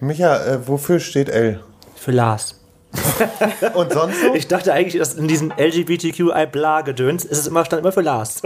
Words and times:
Micha, 0.00 0.44
äh, 0.44 0.68
wofür 0.68 1.00
steht 1.00 1.28
L? 1.28 1.60
Für 1.96 2.12
Lars. 2.12 2.54
Und 3.74 3.92
sonst 3.92 4.20
so? 4.22 4.34
Ich 4.34 4.48
dachte 4.48 4.72
eigentlich, 4.72 4.98
dass 4.98 5.14
in 5.14 5.28
diesem 5.28 5.52
LGBTQI-Bla-Gedöns 5.56 7.24
ist 7.24 7.38
es 7.38 7.46
immer, 7.46 7.64
stand 7.64 7.80
immer 7.82 7.92
für 7.92 8.00
Lars. 8.00 8.40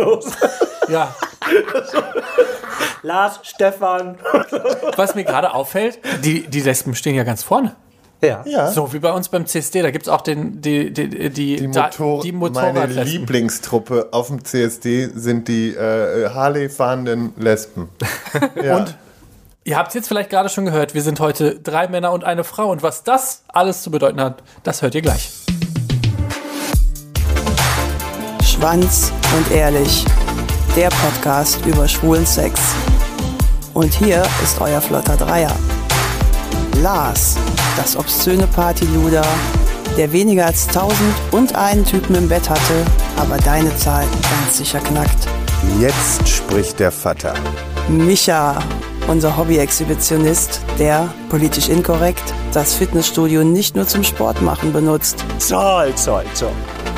Ja. 0.88 1.14
Lars, 3.02 3.40
Stefan. 3.42 4.16
Was 4.96 5.14
mir 5.14 5.24
gerade 5.24 5.54
auffällt, 5.54 5.98
die, 6.24 6.42
die 6.46 6.60
Lesben 6.60 6.94
stehen 6.94 7.14
ja 7.14 7.24
ganz 7.24 7.42
vorne. 7.42 7.76
Ja. 8.20 8.42
ja. 8.46 8.70
So 8.70 8.92
wie 8.92 9.00
bei 9.00 9.12
uns 9.12 9.28
beim 9.28 9.46
CSD, 9.46 9.82
da 9.82 9.90
gibt 9.90 10.06
es 10.06 10.12
auch 10.12 10.20
den, 10.20 10.60
die, 10.60 10.92
die, 10.92 11.08
die, 11.08 11.56
Die, 11.56 11.70
da- 11.70 11.90
Motor 11.98 12.22
die 12.22 12.32
meine. 12.32 12.86
Lieblingstruppe 12.86 14.08
auf 14.12 14.28
dem 14.28 14.44
CSD 14.44 15.10
sind 15.14 15.48
die 15.48 15.70
äh, 15.70 16.30
Harley 16.30 16.68
fahrenden 16.68 17.32
Lesben. 17.36 17.88
ja. 18.62 18.76
Und 18.76 18.96
ihr 19.64 19.76
habt 19.76 19.88
es 19.88 19.94
jetzt 19.94 20.08
vielleicht 20.08 20.30
gerade 20.30 20.48
schon 20.48 20.64
gehört, 20.64 20.94
wir 20.94 21.02
sind 21.02 21.20
heute 21.20 21.58
drei 21.58 21.88
Männer 21.88 22.12
und 22.12 22.24
eine 22.24 22.44
Frau. 22.44 22.70
Und 22.70 22.82
was 22.82 23.04
das 23.04 23.42
alles 23.48 23.82
zu 23.82 23.90
bedeuten 23.90 24.20
hat, 24.20 24.42
das 24.62 24.82
hört 24.82 24.94
ihr 24.94 25.02
gleich. 25.02 25.30
Schwanz 28.44 29.12
und 29.36 29.50
ehrlich. 29.52 30.04
Der 30.76 30.88
Podcast 30.88 31.64
über 31.66 31.86
schwulen 31.86 32.26
Sex. 32.26 32.60
Und 33.74 33.92
hier 33.94 34.22
ist 34.42 34.60
euer 34.60 34.80
flotter 34.80 35.16
Dreier. 35.16 35.54
Lars, 36.80 37.36
das 37.76 37.96
obszöne 37.96 38.46
Partyluder, 38.46 39.24
der 39.96 40.12
weniger 40.12 40.46
als 40.46 40.66
tausend 40.66 41.14
und 41.30 41.54
einen 41.54 41.84
Typen 41.84 42.14
im 42.14 42.28
Bett 42.28 42.48
hatte, 42.48 42.84
aber 43.16 43.36
deine 43.38 43.74
Zahl 43.76 44.06
ganz 44.22 44.58
sicher 44.58 44.80
knackt. 44.80 45.28
Jetzt 45.78 46.26
spricht 46.28 46.80
der 46.80 46.90
Vater. 46.90 47.34
Micha, 47.88 48.58
unser 49.12 49.36
Hobby-Exhibitionist, 49.36 50.62
der, 50.78 51.12
politisch 51.28 51.68
inkorrekt, 51.68 52.22
das 52.54 52.72
Fitnessstudio 52.72 53.44
nicht 53.44 53.76
nur 53.76 53.86
zum 53.86 54.04
Sport 54.04 54.40
machen 54.40 54.72
benutzt. 54.72 55.22
Zoll, 55.38 55.94
zoll, 55.96 56.24
zoll. 56.32 56.52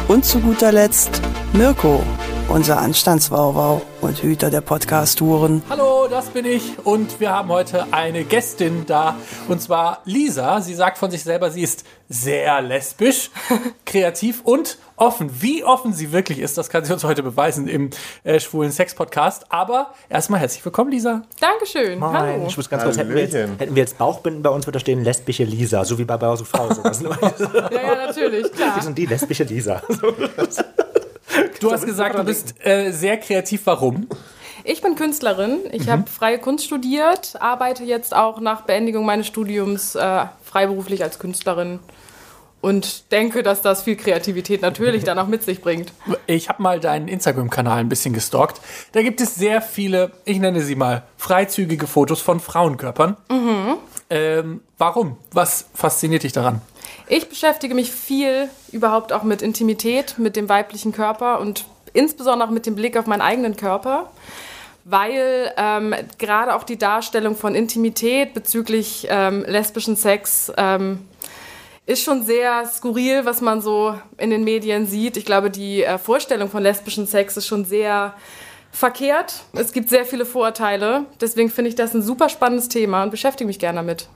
Und 0.07 0.25
zu 0.25 0.39
guter 0.39 0.71
Letzt 0.71 1.21
Mirko, 1.53 2.05
unser 2.49 2.79
Anstandswauwau 2.79 3.83
und 4.01 4.23
Hüter 4.23 4.51
der 4.51 4.61
Podcast-Touren. 4.61 5.63
Hallo, 5.71 6.07
das 6.09 6.27
bin 6.27 6.45
ich 6.45 6.63
und 6.85 7.19
wir 7.19 7.31
haben 7.31 7.49
heute 7.49 7.87
eine 7.93 8.25
Gästin 8.25 8.85
da 8.87 9.17
und 9.49 9.61
zwar 9.61 10.03
Lisa. 10.05 10.61
Sie 10.61 10.75
sagt 10.75 10.99
von 10.99 11.11
sich 11.11 11.25
selber, 11.25 11.51
sie 11.51 11.63
ist 11.63 11.85
sehr 12.09 12.61
lesbisch, 12.63 13.31
kreativ 13.87 14.43
und 14.45 14.79
offen. 14.97 15.31
Wie 15.43 15.65
offen 15.65 15.93
sie 15.93 16.13
wirklich 16.13 16.39
ist, 16.39 16.57
das 16.59 16.69
kann 16.69 16.85
sie 16.85 16.93
uns 16.93 17.03
heute 17.03 17.23
beweisen 17.23 17.67
im 17.67 17.91
äh, 18.23 18.39
schwulen 18.39 18.71
Sex-Podcast. 18.71 19.47
Aber 19.51 19.93
erstmal 20.09 20.39
herzlich 20.41 20.65
willkommen, 20.65 20.91
Lisa. 20.93 21.23
Dankeschön. 21.41 21.99
Moin. 21.99 22.13
Hallo. 22.13 22.45
Ich 22.47 22.57
muss 22.57 22.69
ganz 22.69 22.85
kurz, 22.85 22.99
hätten 22.99 23.15
wir, 23.15 23.23
jetzt, 23.23 23.35
hätten 23.35 23.75
wir 23.75 23.83
jetzt 23.83 23.99
Bauchbinden 23.99 24.43
bei 24.43 24.51
uns, 24.51 24.67
würde 24.67 24.77
da 24.77 24.81
stehen 24.81 25.03
lesbische 25.03 25.45
Lisa, 25.45 25.85
so 25.85 25.99
wie 25.99 26.05
bei 26.05 26.17
Bauer 26.19 26.37
Frau. 26.37 26.73
So. 26.73 26.83
Sind 26.93 27.07
immer- 27.07 27.19
Ja, 27.73 27.83
ja, 27.83 28.07
natürlich, 28.07 28.45
Wir 28.45 28.51
klar. 28.51 28.83
sind 28.83 28.97
die 28.97 29.07
lesbische 29.07 29.45
Lisa. 29.45 29.83
Du 31.61 31.73
hast 31.73 31.87
gesagt, 31.87 32.19
du 32.19 32.25
bist 32.25 32.55
äh, 32.65 32.91
sehr 32.91 33.17
kreativ. 33.17 33.63
Warum? 33.65 34.09
Ich 34.65 34.81
bin 34.81 34.95
Künstlerin. 34.95 35.61
Ich 35.73 35.89
habe 35.89 36.05
freie 36.11 36.39
Kunst 36.39 36.65
studiert, 36.65 37.35
arbeite 37.41 37.85
jetzt 37.85 38.15
auch 38.15 38.41
nach 38.41 38.63
Beendigung 38.63 39.05
meines 39.05 39.27
Studiums 39.27 39.95
äh, 39.95 40.25
freiberuflich 40.43 41.03
als 41.03 41.19
Künstlerin 41.19 41.81
und 42.65 43.13
denke, 43.13 43.43
dass 43.43 43.61
das 43.61 43.83
viel 43.83 43.95
Kreativität 43.95 44.63
natürlich 44.63 45.05
dann 45.05 45.19
auch 45.19 45.27
mit 45.27 45.43
sich 45.43 45.61
bringt. 45.61 45.93
Ich 46.27 46.49
habe 46.49 46.63
mal 46.63 46.81
deinen 46.81 47.09
Instagram-Kanal 47.09 47.81
ein 47.81 47.91
bisschen 47.91 48.15
gestalkt. 48.15 48.59
Da 48.93 49.03
gibt 49.03 49.21
es 49.21 49.35
sehr 49.35 49.61
viele, 49.61 50.13
ich 50.25 50.39
nenne 50.39 50.63
sie 50.63 50.75
mal, 50.75 51.03
freizügige 51.19 51.87
Fotos 51.87 52.23
von 52.23 52.41
Frauenkörpern. 52.41 53.19
Ähm, 54.09 54.63
warum? 54.79 55.19
Was 55.31 55.67
fasziniert 55.75 56.23
dich 56.23 56.33
daran? 56.33 56.63
Ich 57.07 57.29
beschäftige 57.29 57.75
mich 57.75 57.91
viel 57.91 58.49
überhaupt 58.73 59.13
auch 59.13 59.23
mit 59.23 59.43
Intimität, 59.43 60.19
mit 60.19 60.37
dem 60.37 60.49
weiblichen 60.49 60.93
Körper 60.93 61.39
und 61.41 61.67
insbesondere 61.93 62.49
auch 62.49 62.53
mit 62.53 62.67
dem 62.67 62.75
Blick 62.75 62.97
auf 62.97 63.07
meinen 63.07 63.21
eigenen 63.21 63.57
Körper, 63.57 64.11
weil 64.85 65.53
ähm, 65.57 65.95
gerade 66.19 66.55
auch 66.55 66.65
die 66.65 66.79
Darstellung 66.79 67.37
von 67.37 67.55
Intimität 67.55 68.33
bezüglich 68.33 69.07
ähm, 69.11 69.45
lesbischen 69.47 69.97
Sex 69.97 70.51
ähm, 70.57 71.07
ist 71.87 72.03
schon 72.03 72.25
sehr 72.25 72.67
skurril, 72.67 73.27
was 73.27 73.43
man 73.43 73.61
so 73.61 73.95
in 74.17 74.31
den 74.31 74.43
Medien 74.43 74.87
sieht. 74.87 75.19
Ich 75.19 75.27
glaube, 75.27 75.51
die 75.51 75.85
äh, 75.85 75.99
Vorstellung 75.99 76.49
von 76.49 76.63
lesbischen 76.63 77.07
Sex 77.07 77.37
ist 77.37 77.47
schon 77.47 77.67
sehr 77.67 78.15
verkehrt. 78.75 79.45
Es 79.53 79.73
gibt 79.73 79.89
sehr 79.89 80.05
viele 80.05 80.27
Vorurteile. 80.27 81.07
Deswegen 81.21 81.49
finde 81.49 81.69
ich 81.69 81.77
das 81.77 81.95
ein 81.95 82.03
super 82.03 82.29
spannendes 82.29 82.69
Thema 82.69 83.05
und 83.05 83.11
beschäftige 83.11 83.47
mich 83.47 83.61
gerne 83.61 83.79
damit. 83.79 84.09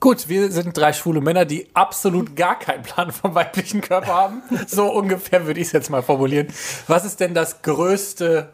Gut, 0.00 0.28
wir 0.28 0.50
sind 0.50 0.76
drei 0.76 0.92
schwule 0.94 1.20
Männer, 1.20 1.44
die 1.44 1.68
absolut 1.74 2.34
gar 2.34 2.58
keinen 2.58 2.82
Plan 2.82 3.12
vom 3.12 3.34
weiblichen 3.34 3.82
Körper 3.82 4.14
haben. 4.14 4.42
So 4.66 4.90
ungefähr 4.90 5.46
würde 5.46 5.60
ich 5.60 5.68
es 5.68 5.72
jetzt 5.72 5.90
mal 5.90 6.02
formulieren. 6.02 6.48
Was 6.88 7.04
ist 7.04 7.20
denn 7.20 7.34
das 7.34 7.62
größte 7.62 8.48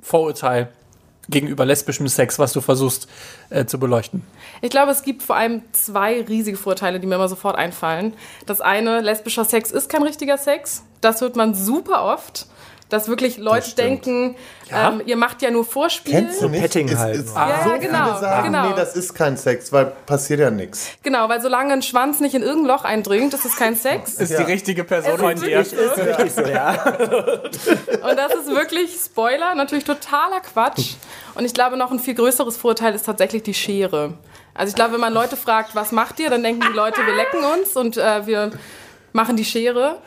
Vorurteil 0.00 0.72
gegenüber 1.28 1.64
lesbischem 1.66 2.08
Sex, 2.08 2.38
was 2.38 2.52
du 2.52 2.60
versuchst 2.60 3.06
äh, 3.50 3.66
zu 3.66 3.78
beleuchten? 3.78 4.24
Ich 4.60 4.70
glaube, 4.70 4.92
es 4.92 5.02
gibt 5.02 5.22
vor 5.22 5.36
allem 5.36 5.62
zwei 5.72 6.22
riesige 6.22 6.56
Vorteile, 6.56 7.00
die 7.00 7.06
mir 7.06 7.14
immer 7.16 7.28
sofort 7.28 7.56
einfallen. 7.56 8.14
Das 8.46 8.60
eine, 8.60 9.00
lesbischer 9.00 9.44
Sex 9.44 9.70
ist 9.70 9.88
kein 9.88 10.02
richtiger 10.02 10.38
Sex. 10.38 10.84
Das 11.00 11.20
hört 11.20 11.36
man 11.36 11.54
super 11.54 12.04
oft. 12.04 12.46
Dass 12.92 13.08
wirklich 13.08 13.38
Leute 13.38 13.74
denken, 13.74 14.36
Ja? 14.70 14.90
ähm, 14.90 15.00
ihr 15.06 15.16
macht 15.16 15.40
ja 15.40 15.50
nur 15.50 15.64
Vorspiel. 15.64 16.12
Kennst 16.12 16.42
du 16.42 16.48
nicht? 16.50 16.60
Petting 16.60 16.88
Ist- 16.88 16.98
halt. 16.98 17.16
ist- 17.16 17.34
Ja, 17.34 17.48
ja, 17.48 17.64
so 17.64 17.70
genau, 17.80 18.04
viele 18.04 18.18
sagen, 18.20 18.52
genau. 18.52 18.68
nee, 18.68 18.74
das 18.76 18.94
ist 18.96 19.14
kein 19.14 19.38
Sex, 19.38 19.72
weil 19.72 19.86
passiert 20.04 20.40
ja 20.40 20.50
nichts. 20.50 20.88
Genau, 21.02 21.26
weil 21.30 21.40
solange 21.40 21.72
ein 21.72 21.80
Schwanz 21.80 22.20
nicht 22.20 22.34
in 22.34 22.42
irgendein 22.42 22.66
Loch 22.76 22.84
eindringt, 22.84 23.32
ist 23.32 23.46
es 23.46 23.56
kein 23.56 23.76
Sex. 23.76 24.14
Ist 24.16 24.30
Ja. 24.32 24.42
die 24.42 24.52
richtige 24.52 24.84
Person 24.84 25.14
ist 25.14 25.40
wirklich 25.42 25.68
so. 25.70 25.76
Ist 25.76 25.98
richtig 25.98 26.32
so, 26.34 26.42
ja. 26.42 26.72
Und 28.10 28.18
das 28.18 28.34
ist 28.34 28.48
wirklich, 28.48 28.90
Spoiler, 29.02 29.54
natürlich 29.54 29.84
totaler 29.84 30.40
Quatsch. 30.40 30.92
Und 31.34 31.46
ich 31.46 31.54
glaube, 31.54 31.78
noch 31.78 31.90
ein 31.90 31.98
viel 31.98 32.14
größeres 32.14 32.58
Vorteil 32.58 32.94
ist 32.94 33.06
tatsächlich 33.06 33.42
die 33.42 33.54
Schere. 33.54 34.12
Also 34.52 34.68
ich 34.68 34.74
glaube, 34.74 34.92
wenn 34.92 35.00
man 35.00 35.14
Leute 35.14 35.36
fragt, 35.38 35.74
was 35.74 35.92
macht 35.92 36.20
ihr, 36.20 36.28
dann 36.28 36.42
denken 36.42 36.60
die 36.70 36.76
Leute, 36.76 37.00
wir 37.06 37.14
lecken 37.14 37.40
uns 37.42 37.74
und 37.74 37.96
äh, 37.96 38.26
wir 38.26 38.50
machen 39.12 39.36
die 39.36 39.44
Schere. 39.44 39.98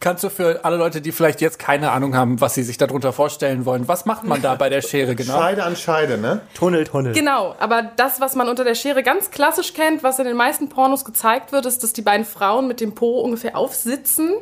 Kannst 0.00 0.24
du 0.24 0.30
für 0.30 0.64
alle 0.64 0.76
Leute, 0.76 1.00
die 1.00 1.12
vielleicht 1.12 1.40
jetzt 1.40 1.58
keine 1.58 1.92
Ahnung 1.92 2.16
haben, 2.16 2.40
was 2.40 2.54
sie 2.54 2.62
sich 2.62 2.78
darunter 2.78 3.12
vorstellen 3.12 3.64
wollen, 3.64 3.88
was 3.88 4.04
macht 4.06 4.24
man 4.24 4.42
da 4.42 4.54
bei 4.54 4.68
der 4.68 4.82
Schere 4.82 5.14
genau? 5.14 5.38
Scheide 5.38 5.64
an 5.64 5.76
Scheide, 5.76 6.18
ne? 6.18 6.40
Tunnel, 6.54 6.84
Tunnel. 6.84 7.12
Genau, 7.12 7.54
aber 7.58 7.82
das, 7.96 8.20
was 8.20 8.34
man 8.34 8.48
unter 8.48 8.64
der 8.64 8.74
Schere 8.74 9.02
ganz 9.02 9.30
klassisch 9.30 9.74
kennt, 9.74 10.02
was 10.02 10.18
in 10.18 10.24
den 10.26 10.36
meisten 10.36 10.68
Pornos 10.68 11.04
gezeigt 11.04 11.52
wird, 11.52 11.66
ist, 11.66 11.82
dass 11.82 11.92
die 11.92 12.02
beiden 12.02 12.26
Frauen 12.26 12.68
mit 12.68 12.80
dem 12.80 12.94
Po 12.94 13.20
ungefähr 13.20 13.56
aufsitzen, 13.56 14.32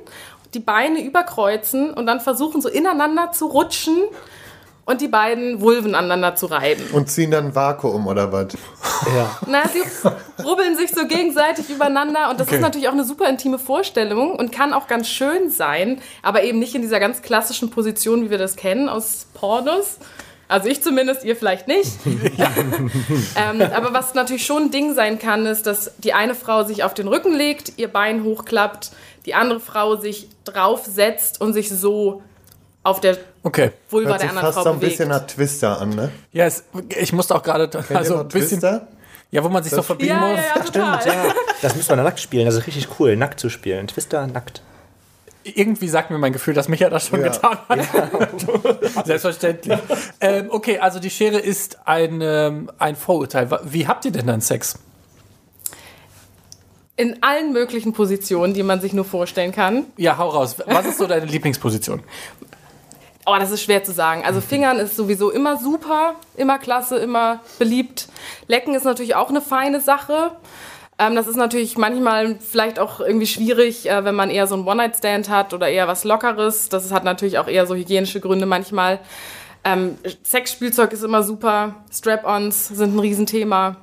die 0.54 0.60
Beine 0.60 1.02
überkreuzen 1.02 1.92
und 1.92 2.06
dann 2.06 2.20
versuchen, 2.20 2.60
so 2.60 2.68
ineinander 2.68 3.32
zu 3.32 3.46
rutschen 3.46 3.96
und 4.88 5.02
die 5.02 5.08
beiden 5.08 5.60
Vulven 5.60 5.94
aneinander 5.94 6.34
zu 6.34 6.46
reiben. 6.46 6.82
Und 6.92 7.10
ziehen 7.10 7.30
dann 7.30 7.54
Vakuum 7.54 8.06
oder 8.06 8.32
was? 8.32 8.54
Ja. 9.14 9.38
Na, 9.46 9.62
sie 9.68 9.82
rubbeln 10.42 10.76
sich 10.78 10.90
so 10.90 11.06
gegenseitig 11.06 11.68
übereinander 11.68 12.30
und 12.30 12.40
das 12.40 12.46
Okay. 12.46 12.56
ist 12.56 12.62
natürlich 12.62 12.88
auch 12.88 12.94
eine 12.94 13.04
super 13.04 13.28
intime 13.28 13.58
Vorstellung 13.58 14.34
und 14.34 14.50
kann 14.50 14.72
auch 14.72 14.86
ganz 14.86 15.06
schön 15.08 15.50
sein, 15.50 16.00
aber 16.22 16.42
eben 16.42 16.58
nicht 16.58 16.74
in 16.74 16.80
dieser 16.80 17.00
ganz 17.00 17.20
klassischen 17.20 17.68
Position, 17.68 18.24
wie 18.24 18.30
wir 18.30 18.38
das 18.38 18.56
kennen 18.56 18.88
aus 18.88 19.26
Pornos. 19.34 19.98
Also 20.48 20.68
ich 20.68 20.82
zumindest, 20.82 21.22
ihr 21.22 21.36
vielleicht 21.36 21.68
nicht. 21.68 21.90
ähm, 22.06 23.60
aber 23.60 23.92
was 23.92 24.14
natürlich 24.14 24.46
schon 24.46 24.64
ein 24.64 24.70
Ding 24.70 24.94
sein 24.94 25.18
kann, 25.18 25.44
ist, 25.44 25.66
dass 25.66 25.92
die 25.98 26.14
eine 26.14 26.34
Frau 26.34 26.64
sich 26.64 26.82
auf 26.82 26.94
den 26.94 27.08
Rücken 27.08 27.34
legt, 27.34 27.74
ihr 27.76 27.88
Bein 27.88 28.24
hochklappt, 28.24 28.90
die 29.26 29.34
andere 29.34 29.60
Frau 29.60 29.96
sich 29.96 30.30
draufsetzt 30.44 31.42
und 31.42 31.52
sich 31.52 31.68
so 31.68 32.22
auf 32.88 33.00
der 33.00 33.16
Okay. 33.42 33.70
Vulva 33.90 34.10
Hört 34.10 34.22
der 34.22 34.30
anderen 34.30 34.46
fast 34.46 34.56
Frau 34.58 34.64
so 34.64 34.70
ein 34.70 34.76
bewegt. 34.80 34.92
bisschen 34.92 35.08
nach 35.08 35.26
Twister 35.26 35.80
an, 35.80 35.90
ne? 35.90 36.10
Ja, 36.32 36.46
es, 36.46 36.64
ich 36.98 37.12
musste 37.12 37.34
auch 37.34 37.42
gerade 37.42 37.70
also 37.94 38.18
ein 38.20 38.28
bisschen. 38.28 38.60
Twister? 38.60 38.88
Ja, 39.30 39.44
wo 39.44 39.48
man 39.48 39.62
sich 39.62 39.72
so 39.72 39.82
verbiegen 39.82 40.10
ja, 40.14 40.28
ja, 40.28 40.36
muss. 40.36 40.44
ja, 40.56 40.62
total. 40.64 41.06
Ja, 41.06 41.34
das 41.62 41.76
müssen 41.76 41.90
wir 41.90 41.96
dann 41.96 42.04
nackt 42.06 42.18
spielen. 42.20 42.46
Das 42.46 42.54
ist 42.54 42.66
richtig 42.66 42.88
cool, 42.98 43.14
nackt 43.16 43.38
zu 43.40 43.50
spielen. 43.50 43.86
Twister 43.86 44.26
nackt. 44.26 44.62
Irgendwie 45.44 45.88
sagt 45.88 46.10
mir 46.10 46.18
mein 46.18 46.32
Gefühl, 46.32 46.52
dass 46.54 46.68
Micha 46.68 46.90
das 46.90 47.06
schon 47.06 47.20
Ja. 47.20 47.28
getan 47.28 47.58
hat. 47.68 47.78
Selbstverständlich. 49.06 49.78
ähm, 50.20 50.46
okay, 50.50 50.78
also 50.78 50.98
die 50.98 51.10
Schere 51.10 51.38
ist 51.38 51.78
ein, 51.86 52.20
ähm, 52.22 52.70
ein 52.78 52.96
Vorurteil. 52.96 53.48
Wie 53.64 53.86
habt 53.86 54.04
ihr 54.04 54.10
denn 54.12 54.26
dann 54.26 54.40
Sex? 54.40 54.78
In 56.96 57.22
allen 57.22 57.52
möglichen 57.52 57.92
Positionen, 57.92 58.54
die 58.54 58.62
man 58.62 58.80
sich 58.80 58.92
nur 58.92 59.04
vorstellen 59.04 59.52
kann. 59.52 59.84
Ja, 59.96 60.18
hau 60.18 60.28
raus. 60.30 60.56
Was 60.66 60.84
ist 60.86 60.98
so 60.98 61.06
deine 61.06 61.26
Lieblingsposition? 61.26 62.02
Oh, 63.30 63.36
das 63.38 63.50
ist 63.50 63.62
schwer 63.62 63.84
zu 63.84 63.92
sagen. 63.92 64.24
Also 64.24 64.40
Fingern 64.40 64.78
ist 64.78 64.96
sowieso 64.96 65.30
immer 65.30 65.58
super, 65.58 66.14
immer 66.34 66.58
klasse, 66.58 66.96
immer 66.96 67.40
beliebt. 67.58 68.08
Lecken 68.46 68.74
ist 68.74 68.84
natürlich 68.84 69.16
auch 69.16 69.28
eine 69.28 69.42
feine 69.42 69.82
Sache. 69.82 70.30
Ähm, 70.98 71.14
das 71.14 71.26
ist 71.26 71.36
natürlich 71.36 71.76
manchmal 71.76 72.38
vielleicht 72.40 72.78
auch 72.78 73.00
irgendwie 73.00 73.26
schwierig, 73.26 73.88
äh, 73.88 74.02
wenn 74.04 74.14
man 74.14 74.30
eher 74.30 74.46
so 74.46 74.54
einen 74.54 74.66
One-Night-Stand 74.66 75.28
hat 75.28 75.52
oder 75.52 75.68
eher 75.68 75.86
was 75.86 76.04
Lockeres. 76.04 76.70
Das 76.70 76.90
hat 76.90 77.04
natürlich 77.04 77.38
auch 77.38 77.48
eher 77.48 77.66
so 77.66 77.74
hygienische 77.74 78.20
Gründe 78.20 78.46
manchmal. 78.46 78.98
Ähm, 79.62 79.98
Sexspielzeug 80.24 80.92
ist 80.94 81.04
immer 81.04 81.22
super. 81.22 81.74
Strap-ons 81.92 82.68
sind 82.68 82.96
ein 82.96 82.98
Riesenthema. 82.98 83.76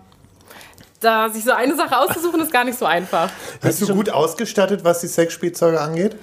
da 1.01 1.29
sich 1.29 1.43
so 1.43 1.51
eine 1.51 1.75
Sache 1.75 1.99
auszusuchen, 1.99 2.41
ist 2.41 2.51
gar 2.51 2.63
nicht 2.63 2.79
so 2.79 2.85
einfach. 2.85 3.29
Bist 3.61 3.79
du 3.79 3.93
gut 3.93 4.09
ausgestattet, 4.09 4.83
was 4.83 5.01
die 5.01 5.07
Sexspielzeuge 5.07 5.79
angeht? 5.79 6.15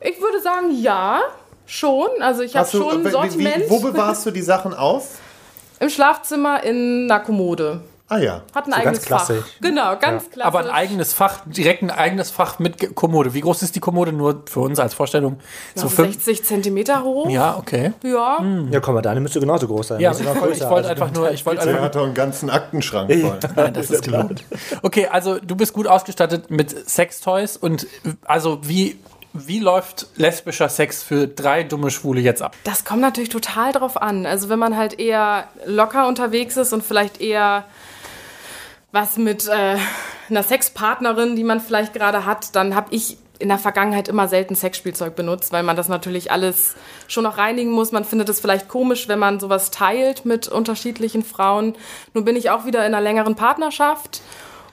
Ich 0.00 0.20
würde 0.20 0.42
sagen, 0.42 0.70
ja, 0.82 1.22
schon. 1.68 2.08
Also 2.20 2.42
ich 2.42 2.56
habe 2.56 2.68
schon 2.68 3.02
wie- 3.04 3.06
ein 3.06 3.12
Sortiment 3.12 3.56
Wie, 3.66 3.70
wo 3.70 3.78
bewahrst 3.80 4.26
du 4.26 4.30
die 4.32 4.42
Sachen 4.42 4.74
auf? 4.74 5.18
im 5.80 5.90
Schlafzimmer 5.90 6.64
in 6.64 7.06
einer 7.08 7.20
Kommode. 7.20 7.82
Ah 8.10 8.16
ja. 8.16 8.40
Hat 8.54 8.64
ein 8.66 8.70
So 8.72 8.76
eigenes 8.78 8.84
ganz 8.84 8.98
Fach. 9.00 9.26
klassisch. 9.26 9.44
Genau, 9.60 9.96
ganz 10.00 10.30
klassisch. 10.30 10.42
Aber 10.42 10.60
ein 10.60 10.70
eigenes 10.70 11.12
Fach, 11.12 11.40
direkt 11.44 11.82
ein 11.82 11.90
eigenes 11.90 12.30
Fach 12.30 12.58
mit 12.58 12.94
Kommode. 12.96 13.34
Wie 13.34 13.42
groß 13.42 13.60
ist 13.60 13.76
die 13.76 13.80
Kommode? 13.80 14.14
Nur 14.14 14.44
für 14.46 14.60
uns 14.60 14.78
als 14.80 14.94
Vorstellung. 14.94 15.34
Ja, 15.76 15.82
So 15.82 15.88
so 15.88 15.94
fünf. 15.96 16.14
60 16.14 16.42
Zentimeter 16.42 17.02
hoch. 17.04 17.28
Ja, 17.28 17.58
okay. 17.58 17.92
Ja. 18.02 18.42
Ja, 18.70 18.80
komm 18.80 18.94
mal, 18.94 19.02
deine 19.02 19.20
müsste 19.20 19.40
genauso 19.40 19.66
groß 19.68 19.88
sein. 19.88 20.00
Ja, 20.00 20.12
ich 20.12 20.20
ich 20.20 20.26
wollte 20.26 20.66
Also, 20.66 20.88
einfach 20.88 21.12
nur, 21.12 21.30
ich 21.32 21.44
wollte 21.44 21.60
einfach 21.68 21.82
hat 21.82 21.94
doch 21.96 22.04
einen 22.04 22.14
ganzen 22.14 22.48
Aktenschrank 22.48 23.12
voll. 23.12 23.38
Nein, 23.56 23.74
das 23.74 23.90
ist 23.90 24.02
klar. 24.04 24.26
Okay, 24.80 25.06
also 25.08 25.38
du 25.38 25.54
bist 25.54 25.74
gut 25.74 25.86
ausgestattet 25.86 26.50
mit 26.50 26.88
Sextoys 26.88 27.58
und 27.58 27.84
äh, 27.84 28.14
also 28.24 28.60
wie, 28.62 28.98
wie 29.32 29.58
läuft 29.58 30.06
lesbischer 30.16 30.68
Sex 30.68 31.02
für 31.02 31.28
drei 31.28 31.62
dumme 31.62 31.90
Schwule 31.90 32.20
jetzt 32.20 32.42
ab? 32.42 32.56
Das 32.64 32.84
kommt 32.84 33.00
natürlich 33.00 33.28
total 33.28 33.72
drauf 33.72 34.00
an. 34.00 34.26
Also 34.26 34.48
wenn 34.48 34.58
man 34.58 34.76
halt 34.76 34.98
eher 34.98 35.48
locker 35.66 36.08
unterwegs 36.08 36.56
ist 36.56 36.72
und 36.72 36.82
vielleicht 36.82 37.20
eher 37.20 37.64
was 38.90 39.16
mit 39.18 39.46
äh, 39.48 39.76
einer 40.30 40.42
Sexpartnerin, 40.42 41.36
die 41.36 41.44
man 41.44 41.60
vielleicht 41.60 41.92
gerade 41.92 42.24
hat, 42.24 42.54
dann 42.56 42.74
habe 42.74 42.88
ich 42.94 43.18
in 43.38 43.48
der 43.48 43.58
Vergangenheit 43.58 44.08
immer 44.08 44.26
selten 44.26 44.54
Sexspielzeug 44.54 45.14
benutzt, 45.14 45.52
weil 45.52 45.62
man 45.62 45.76
das 45.76 45.88
natürlich 45.88 46.32
alles 46.32 46.74
schon 47.06 47.24
noch 47.24 47.38
reinigen 47.38 47.70
muss. 47.70 47.92
Man 47.92 48.04
findet 48.04 48.28
es 48.28 48.40
vielleicht 48.40 48.68
komisch, 48.68 49.08
wenn 49.08 49.18
man 49.18 49.38
sowas 49.38 49.70
teilt 49.70 50.24
mit 50.24 50.48
unterschiedlichen 50.48 51.22
Frauen. 51.22 51.76
Nun 52.14 52.24
bin 52.24 52.34
ich 52.34 52.50
auch 52.50 52.64
wieder 52.64 52.80
in 52.80 52.94
einer 52.94 53.00
längeren 53.00 53.36
Partnerschaft 53.36 54.22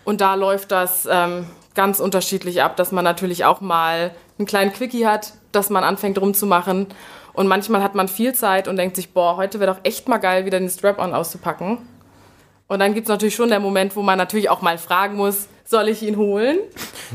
und 0.03 0.21
da 0.21 0.33
läuft 0.35 0.71
das 0.71 1.07
ähm, 1.09 1.45
ganz 1.75 1.99
unterschiedlich 1.99 2.63
ab, 2.63 2.75
dass 2.75 2.91
man 2.91 3.03
natürlich 3.03 3.45
auch 3.45 3.61
mal 3.61 4.11
einen 4.37 4.45
kleinen 4.45 4.73
Quickie 4.73 5.05
hat, 5.05 5.33
dass 5.51 5.69
man 5.69 5.83
anfängt 5.83 6.19
rumzumachen. 6.19 6.87
Und 7.33 7.47
manchmal 7.47 7.83
hat 7.83 7.95
man 7.95 8.07
viel 8.07 8.33
Zeit 8.33 8.67
und 8.67 8.77
denkt 8.77 8.95
sich, 8.95 9.11
boah, 9.11 9.37
heute 9.37 9.59
wäre 9.59 9.73
doch 9.73 9.81
echt 9.83 10.07
mal 10.07 10.17
geil, 10.17 10.45
wieder 10.45 10.59
den 10.59 10.69
Strap-on 10.69 11.13
auszupacken. 11.13 11.79
Und 12.67 12.79
dann 12.79 12.93
gibt 12.93 13.07
es 13.07 13.09
natürlich 13.09 13.35
schon 13.35 13.49
der 13.49 13.59
Moment, 13.59 13.95
wo 13.95 14.01
man 14.01 14.17
natürlich 14.17 14.49
auch 14.49 14.61
mal 14.61 14.77
fragen 14.77 15.15
muss, 15.15 15.47
soll 15.65 15.89
ich 15.89 16.03
ihn 16.03 16.17
holen? 16.17 16.59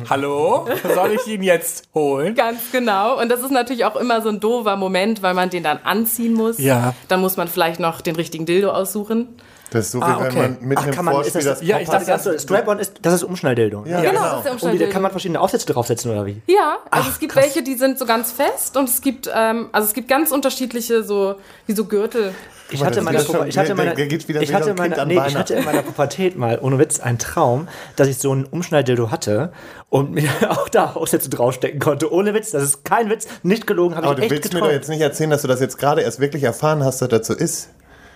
Hallo? 0.08 0.66
Soll 0.94 1.12
ich 1.12 1.26
ihn 1.26 1.42
jetzt 1.42 1.88
holen? 1.94 2.34
Ganz 2.34 2.72
genau. 2.72 3.20
Und 3.20 3.28
das 3.28 3.40
ist 3.40 3.50
natürlich 3.50 3.84
auch 3.84 3.96
immer 3.96 4.22
so 4.22 4.28
ein 4.28 4.40
doofer 4.40 4.76
Moment, 4.76 5.22
weil 5.22 5.34
man 5.34 5.50
den 5.50 5.62
dann 5.62 5.78
anziehen 5.84 6.34
muss. 6.34 6.58
Ja. 6.58 6.94
Dann 7.08 7.20
muss 7.20 7.36
man 7.36 7.48
vielleicht 7.48 7.80
noch 7.80 8.00
den 8.00 8.16
richtigen 8.16 8.46
Dildo 8.46 8.70
aussuchen. 8.70 9.36
Das 9.70 9.86
ist 9.86 9.92
so, 9.92 9.98
wie 10.00 10.04
Ah, 10.04 10.18
wenn 10.20 10.26
okay. 10.26 10.36
man 10.40 10.58
mit 10.68 10.78
Ach, 10.78 10.82
einem 10.84 10.94
kann 10.94 11.04
man, 11.04 11.14
ist 11.14 11.30
Vorspiel 11.30 11.42
das, 11.44 11.58
das 11.60 11.68
Ja, 11.68 11.78
ich 11.78 11.88
dachte, 11.88 12.06
das 12.06 12.42
Strap-on 12.42 12.78
ist, 12.80 12.94
das 13.02 13.14
ist 13.14 13.22
Umschnalldildo. 13.22 13.84
Ja, 13.86 14.00
Genau, 14.00 14.10
genau. 14.12 14.22
das 14.22 14.36
ist 14.38 14.42
der 14.44 14.50
Und 14.50 14.54
Umschnalldildo. 14.56 14.92
kann 14.92 15.02
man 15.02 15.10
verschiedene 15.12 15.40
Aufsätze 15.40 15.66
draufsetzen, 15.72 16.10
oder 16.10 16.26
wie? 16.26 16.42
Ja, 16.46 16.78
also 16.90 17.06
Ach, 17.08 17.12
es 17.12 17.18
gibt 17.20 17.32
krass. 17.32 17.44
welche, 17.44 17.62
die 17.62 17.74
sind 17.74 17.98
so 17.98 18.04
ganz 18.06 18.32
fest 18.32 18.76
und 18.76 18.88
es 18.88 19.00
gibt, 19.00 19.30
ähm, 19.32 19.68
also 19.72 19.86
es 19.86 19.94
gibt 19.94 20.08
ganz 20.08 20.32
unterschiedliche, 20.32 21.04
so 21.04 21.36
wie 21.66 21.72
so 21.74 21.84
Gürtel. 21.84 22.34
Ich 22.72 22.84
hatte, 22.84 23.02
meiner, 23.02 23.18
ist 23.18 23.26
schon- 23.26 23.48
ich 23.48 23.58
hatte, 23.58 23.76
wieder 23.76 24.42
ich 24.42 24.54
hatte, 24.54 24.70
an 25.00 25.08
nee, 25.08 25.20
ich 25.26 25.36
hatte 25.36 25.54
in 25.54 25.64
meiner 25.64 25.82
Pubertät 25.82 26.36
mal, 26.36 26.58
ohne 26.62 26.78
Witz, 26.78 27.00
einen 27.00 27.18
Traum, 27.18 27.66
dass 27.96 28.06
ich 28.06 28.18
so 28.18 28.30
einen 28.30 28.44
Umschnalldildo 28.44 29.10
hatte 29.10 29.52
und 29.88 30.12
mir 30.12 30.28
auch 30.50 30.68
da 30.68 30.92
Aufsätze 30.94 31.30
draufstecken 31.30 31.80
konnte. 31.80 32.12
Ohne 32.12 32.32
Witz, 32.32 32.52
das 32.52 32.62
ist 32.62 32.84
kein 32.84 33.10
Witz, 33.10 33.26
nicht 33.42 33.66
gelogen, 33.66 33.96
habe 33.96 34.06
Aber 34.06 34.14
ich 34.14 34.18
du 34.18 34.22
echt 34.22 34.30
willst 34.32 34.44
mir 34.52 34.60
geträumt. 34.60 34.70
doch 34.72 34.76
jetzt 34.76 34.88
nicht 34.88 35.00
erzählen, 35.00 35.30
dass 35.30 35.42
du 35.42 35.48
das 35.48 35.58
jetzt 35.60 35.78
gerade 35.78 36.02
erst 36.02 36.20
wirklich 36.20 36.44
erfahren 36.44 36.84
hast, 36.84 37.02
dass 37.02 37.08
das 37.08 37.26
so 37.26 37.34
ist. 37.34 37.70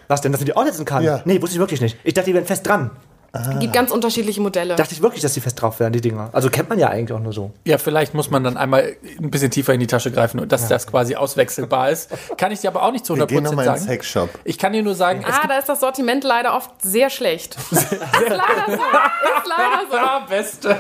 Was 0.09 0.21
denn, 0.21 0.33
dass 0.33 0.41
man 0.41 0.47
die 0.47 0.57
aufsetzen 0.57 0.85
kann? 0.85 1.03
Ja. 1.03 1.23
Nee, 1.25 1.41
wusste 1.41 1.57
ich 1.57 1.61
wirklich 1.61 1.81
nicht. 1.81 1.97
Ich 2.05 2.15
dachte, 2.15 2.27
die 2.31 2.35
wären 2.35 2.47
fest 2.47 2.67
dran. 2.67 2.91
Es 3.37 3.59
gibt 3.59 3.73
ganz 3.73 3.91
unterschiedliche 3.91 4.41
Modelle. 4.41 4.77
Dachte 4.77 4.95
ich 4.95 5.03
wirklich, 5.03 5.21
dass 5.21 5.35
die 5.35 5.41
fest 5.41 5.61
drauf 5.61 5.81
wären, 5.81 5.93
die 5.93 6.01
Dinger. 6.01 6.31
Also 6.33 6.51
kennt 6.51 6.69
man 6.69 6.79
ja 6.79 6.89
eigentlich 6.89 7.13
auch 7.13 7.23
nur 7.23 7.33
so. 7.33 7.51
Ja, 7.65 7.79
vielleicht 7.79 8.15
muss 8.15 8.31
man 8.31 8.45
dann 8.45 8.57
einmal 8.57 8.95
ein 9.19 9.31
bisschen 9.31 9.51
tiefer 9.51 9.75
in 9.75 9.81
die 9.81 9.89
Tasche 9.89 10.13
greifen 10.13 10.39
und 10.39 10.53
dass 10.53 10.69
das 10.69 10.87
quasi 10.87 11.17
auswechselbar 11.17 11.91
ist. 11.91 12.11
Kann 12.37 12.53
ich 12.53 12.61
dir 12.61 12.69
aber 12.69 12.85
auch 12.85 12.93
nicht 12.93 13.05
zu 13.05 13.17
Wir 13.17 13.27
gehen 13.27 13.41
100% 13.41 13.43
nochmal 13.43 13.67
in 13.67 13.73
den 13.73 13.79
sagen. 13.81 13.91
Sexshop. 13.91 14.31
Ich 14.45 14.57
kann 14.57 14.73
dir 14.73 14.85
nur 14.85 14.95
sagen, 14.95 15.25
es 15.29 15.35
ah, 15.35 15.49
da 15.49 15.59
ist 15.59 15.69
das 15.69 15.81
Sortiment 15.81 16.23
leider 16.23 16.55
oft 16.55 16.71
sehr 16.81 17.11
schlecht. 17.11 17.57
ist 17.73 17.91
leider 17.91 18.67
so. 18.69 18.73
Ist 18.75 19.49
leider 19.49 19.81
so. 19.91 19.97
Ah, 19.97 20.27
Beste. 20.29 20.79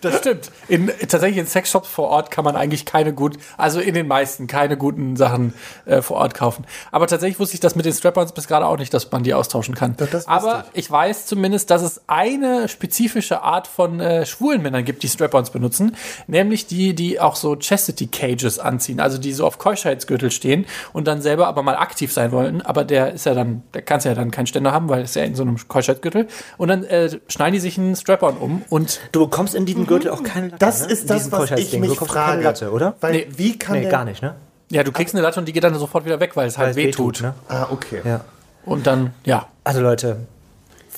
Das 0.00 0.18
stimmt. 0.18 0.50
In, 0.68 0.90
tatsächlich 1.08 1.38
in 1.38 1.46
Sexshops 1.46 1.88
vor 1.88 2.08
Ort 2.08 2.30
kann 2.30 2.44
man 2.44 2.56
eigentlich 2.56 2.84
keine 2.84 3.12
gut, 3.12 3.36
also 3.56 3.80
in 3.80 3.94
den 3.94 4.06
meisten 4.06 4.46
keine 4.46 4.76
guten 4.76 5.16
Sachen 5.16 5.54
äh, 5.86 6.02
vor 6.02 6.18
Ort 6.18 6.34
kaufen. 6.34 6.64
Aber 6.92 7.06
tatsächlich 7.06 7.38
wusste 7.38 7.54
ich 7.54 7.60
das 7.60 7.74
mit 7.74 7.84
den 7.84 7.92
Strap-ons 7.92 8.32
bis 8.32 8.46
gerade 8.46 8.66
auch 8.66 8.78
nicht, 8.78 8.92
dass 8.94 9.10
man 9.10 9.22
die 9.22 9.34
austauschen 9.34 9.74
kann. 9.74 9.96
Doch, 9.96 10.06
das 10.06 10.26
wusste 10.26 10.30
Aber 10.30 10.64
ich 10.72 10.90
weiß 10.90 11.26
zumindest, 11.26 11.70
dass 11.70 11.82
es 11.82 12.02
eine 12.06 12.68
spezifische 12.68 13.42
Art 13.42 13.66
von 13.66 14.00
äh, 14.00 14.26
schwulen 14.26 14.62
Männern 14.62 14.84
gibt, 14.84 15.02
die 15.02 15.08
Strap-ons 15.08 15.50
benutzen, 15.50 15.96
nämlich 16.26 16.66
die, 16.66 16.94
die 16.94 17.20
auch 17.20 17.36
so 17.36 17.56
Chastity 17.56 18.06
Cages 18.06 18.58
anziehen, 18.58 19.00
also 19.00 19.18
die 19.18 19.32
so 19.32 19.46
auf 19.46 19.58
Keuschheitsgürtel 19.58 20.30
stehen 20.30 20.66
und 20.92 21.06
dann 21.06 21.22
selber 21.22 21.48
aber 21.48 21.62
mal 21.62 21.76
aktiv 21.76 22.12
sein 22.12 22.32
wollen. 22.32 22.62
Aber 22.62 22.84
der 22.84 23.12
ist 23.12 23.26
ja 23.26 23.34
dann, 23.34 23.62
der 23.74 23.82
kann 23.82 24.00
ja 24.00 24.14
dann 24.14 24.30
keinen 24.30 24.46
Ständer 24.46 24.72
haben, 24.72 24.88
weil 24.88 25.02
es 25.02 25.14
ja 25.14 25.24
in 25.24 25.34
so 25.34 25.42
einem 25.42 25.56
Keuschheitsgürtel. 25.66 26.28
Und 26.56 26.68
dann 26.68 26.84
äh, 26.84 27.18
schneiden 27.26 27.54
die 27.54 27.60
sich 27.60 27.78
einen 27.78 27.96
Strap-on 27.96 28.36
um 28.36 28.62
und 28.68 29.00
Du 29.12 29.20
bekommst 29.20 29.54
in 29.58 29.66
diesem 29.66 29.86
Gürtel 29.86 30.10
auch 30.10 30.22
keine 30.22 30.46
Latte. 30.46 30.58
Das 30.58 30.86
ne? 30.86 30.92
ist 30.92 31.10
das, 31.10 31.30
was 31.30 31.50
ich 31.50 31.78
mich 31.78 31.96
frage. 31.98 32.12
keine 32.12 32.42
Latte, 32.42 32.70
oder? 32.70 32.94
Weil, 33.00 33.12
Nee. 33.12 33.26
wie 33.36 33.58
kann 33.58 33.76
Nee, 33.76 33.82
der... 33.82 33.90
gar 33.90 34.04
nicht, 34.04 34.22
ne? 34.22 34.34
Ja, 34.70 34.82
du 34.84 34.92
kriegst 34.92 35.14
eine 35.14 35.22
Latte 35.22 35.40
und 35.40 35.46
die 35.46 35.52
geht 35.52 35.64
dann 35.64 35.74
sofort 35.74 36.04
wieder 36.04 36.20
weg, 36.20 36.36
weil 36.36 36.46
es 36.48 36.56
halt 36.58 36.68
Weil 36.76 36.82
es 36.82 36.86
wehtut. 36.88 37.20
ne? 37.22 37.34
Ah, 37.48 37.66
okay. 37.70 38.00
Ja. 38.04 38.20
Und 38.64 38.86
dann, 38.86 39.12
ja. 39.24 39.46
Also 39.64 39.80
Leute, 39.80 40.26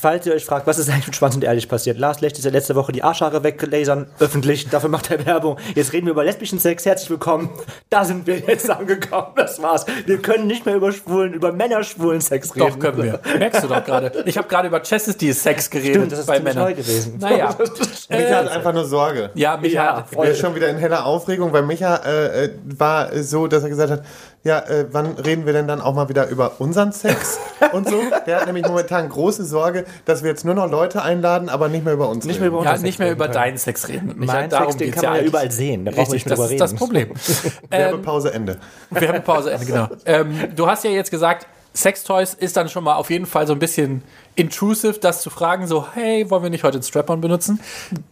falls 0.00 0.26
ihr 0.26 0.32
euch 0.34 0.44
fragt, 0.44 0.66
was 0.66 0.78
ist 0.78 0.88
eigentlich 0.88 1.08
mit 1.08 1.16
Schwanz 1.16 1.34
und 1.34 1.44
Ehrlich 1.44 1.68
passiert, 1.68 1.98
Lars 1.98 2.20
Lecht 2.20 2.38
ist 2.38 2.44
ja 2.44 2.50
letzte 2.50 2.74
Woche 2.74 2.92
die 2.92 3.02
Arschhaare 3.02 3.44
weglasern, 3.44 4.06
öffentlich, 4.18 4.68
dafür 4.68 4.88
macht 4.88 5.10
er 5.10 5.24
Werbung. 5.26 5.58
Jetzt 5.74 5.92
reden 5.92 6.06
wir 6.06 6.12
über 6.12 6.24
lesbischen 6.24 6.58
Sex, 6.58 6.86
herzlich 6.86 7.10
willkommen. 7.10 7.50
Da 7.90 8.04
sind 8.04 8.26
wir 8.26 8.38
jetzt 8.38 8.68
angekommen, 8.70 9.32
das 9.36 9.60
war's. 9.62 9.84
Wir 10.06 10.18
können 10.18 10.46
nicht 10.46 10.64
mehr 10.64 10.76
über 10.76 10.92
schwulen, 10.92 11.34
über 11.34 11.52
Männerschwulen 11.52 12.20
Sex 12.20 12.54
reden. 12.56 12.66
Doch, 12.68 12.78
können 12.78 13.02
wir. 13.02 13.20
Merkst 13.38 13.62
du 13.62 13.68
doch 13.68 13.84
gerade. 13.84 14.22
Ich 14.26 14.38
habe 14.38 14.48
gerade 14.48 14.68
über 14.68 14.80
Chastity 14.80 15.32
Sex 15.32 15.68
geredet 15.68 15.96
Stimmt, 15.96 16.12
das 16.12 16.20
ist 16.20 16.26
bei 16.26 16.36
ziemlich 16.36 16.54
Männern. 16.54 16.70
neu 16.70 16.74
gewesen. 16.74 17.18
Naja. 17.18 17.54
Micha 18.08 18.36
hat 18.36 18.48
einfach 18.48 18.72
nur 18.72 18.84
Sorge. 18.86 19.30
Ja, 19.34 19.56
mich 19.56 19.72
Ja. 19.72 20.04
Er 20.16 20.24
ist 20.30 20.40
schon 20.40 20.54
wieder 20.54 20.68
in 20.68 20.78
heller 20.78 21.04
Aufregung, 21.04 21.52
weil 21.52 21.62
Micha 21.62 21.96
äh, 21.96 22.44
äh, 22.44 22.50
war 22.64 23.10
so, 23.22 23.46
dass 23.46 23.62
er 23.62 23.68
gesagt 23.68 23.90
hat, 23.90 24.02
ja, 24.42 24.58
äh, 24.60 24.86
wann 24.90 25.12
reden 25.18 25.44
wir 25.44 25.52
denn 25.52 25.68
dann 25.68 25.80
auch 25.82 25.94
mal 25.94 26.08
wieder 26.08 26.28
über 26.28 26.52
unseren 26.60 26.92
Sex 26.92 27.38
und 27.72 27.88
so? 27.88 28.00
Der 28.26 28.40
hat 28.40 28.46
nämlich 28.46 28.66
momentan 28.66 29.08
große 29.08 29.44
Sorge, 29.44 29.84
dass 30.06 30.22
wir 30.22 30.30
jetzt 30.30 30.44
nur 30.44 30.54
noch 30.54 30.70
Leute 30.70 31.02
einladen, 31.02 31.48
aber 31.50 31.68
nicht 31.68 31.84
mehr 31.84 31.92
über 31.94 32.08
uns 32.08 32.24
Nicht 32.24 32.40
mehr 32.40 32.48
reden. 32.50 32.60
über 32.62 32.64
Ja, 32.64 32.78
nicht 32.78 32.98
mehr 32.98 33.08
reden 33.08 33.16
über 33.16 33.24
können. 33.26 33.34
deinen 33.34 33.58
Sex 33.58 33.88
reden. 33.88 34.14
Mein 34.16 34.48
darum 34.48 34.72
Sex, 34.72 34.76
den 34.78 34.92
kann 34.92 35.04
man 35.04 35.16
ja 35.16 35.22
überall 35.26 35.50
sehen. 35.50 35.84
Da 35.84 35.90
brauchen 35.90 35.98
wir 36.08 36.14
Richtig, 36.14 36.26
nicht 36.26 36.30
das 36.30 36.38
drüber 36.38 36.52
ist 36.52 36.60
das 36.60 36.70
reden. 36.70 36.78
Problem. 36.78 37.08
ähm, 37.70 37.78
Werbepause 37.78 38.32
Ende. 38.32 38.56
Werbepause 38.90 39.50
Ende, 39.52 39.66
genau. 39.66 39.88
Ähm, 40.06 40.34
du 40.56 40.66
hast 40.66 40.84
ja 40.84 40.90
jetzt 40.90 41.10
gesagt, 41.10 41.46
Sextoys 41.74 42.34
ist 42.34 42.56
dann 42.56 42.68
schon 42.68 42.84
mal 42.84 42.94
auf 42.94 43.10
jeden 43.10 43.26
Fall 43.26 43.46
so 43.46 43.52
ein 43.52 43.58
bisschen 43.58 44.02
intrusive, 44.34 44.98
das 44.98 45.22
zu 45.22 45.30
fragen, 45.30 45.66
so, 45.66 45.86
hey, 45.92 46.28
wollen 46.30 46.42
wir 46.42 46.50
nicht 46.50 46.64
heute 46.64 46.76
einen 46.78 46.82
Strap-on 46.82 47.20
benutzen? 47.20 47.60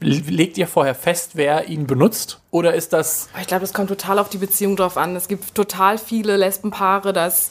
Legt 0.00 0.58
ihr 0.58 0.68
vorher 0.68 0.94
fest, 0.94 1.32
wer 1.34 1.68
ihn 1.68 1.86
benutzt? 1.86 2.40
Oder 2.50 2.74
ist 2.74 2.92
das, 2.92 3.28
Ich 3.40 3.46
glaube, 3.46 3.62
das 3.62 3.72
kommt 3.72 3.88
total 3.88 4.18
auf 4.18 4.28
die 4.28 4.38
Beziehung 4.38 4.76
drauf 4.76 4.96
an. 4.96 5.16
Es 5.16 5.28
gibt 5.28 5.54
total 5.54 5.98
viele 5.98 6.36
Lesbenpaare, 6.36 7.12
das, 7.12 7.50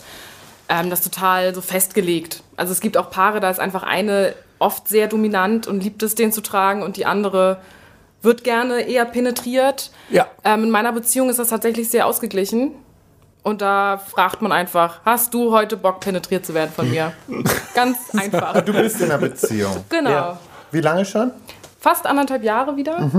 ähm, 0.70 0.90
das 0.90 1.02
total 1.02 1.54
so 1.54 1.62
festgelegt. 1.62 2.44
Also 2.56 2.72
es 2.72 2.80
gibt 2.80 2.98
auch 2.98 3.10
Paare, 3.10 3.40
da 3.40 3.50
ist 3.50 3.60
einfach 3.60 3.84
eine 3.84 4.34
oft 4.60 4.88
sehr 4.88 5.08
dominant 5.08 5.68
und 5.68 5.84
liebt 5.84 6.02
es, 6.04 6.16
den 6.16 6.32
zu 6.32 6.42
tragen 6.42 6.84
und 6.84 6.98
die 6.98 7.06
andere 7.06 7.60
wird 8.22 8.44
gerne 8.44 8.82
eher 8.82 9.06
penetriert. 9.06 9.92
ja, 10.10 10.28
Ähm, 10.44 10.64
in 10.64 10.70
meiner 10.72 10.92
Beziehung 10.92 11.30
ist 11.30 11.38
das 11.38 11.50
tatsächlich 11.50 11.90
sehr 11.90 12.08
ausgeglichen. 12.08 12.72
Und 13.48 13.62
da 13.62 13.98
fragt 13.98 14.42
man 14.42 14.52
einfach, 14.52 15.00
hast 15.06 15.34
du 15.34 15.54
heute 15.54 15.78
Bock, 15.78 16.02
penetriert 16.02 16.46
zu 16.46 16.54
werden 16.54 16.70
von 16.76 16.90
mir? 16.90 17.14
Ganz 17.74 17.98
einfach. 18.14 18.60
Du 18.60 18.74
bist 18.74 19.00
in 19.00 19.06
einer 19.06 19.20
Beziehung. 19.20 19.86
Genau. 19.88 20.10
Ja. 20.10 20.40
Wie 20.72 20.82
lange 20.82 21.06
schon? 21.06 21.32
Fast 21.80 22.06
anderthalb 22.06 22.44
Jahre 22.44 22.76
wieder. 22.76 23.10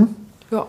Ja. 0.50 0.66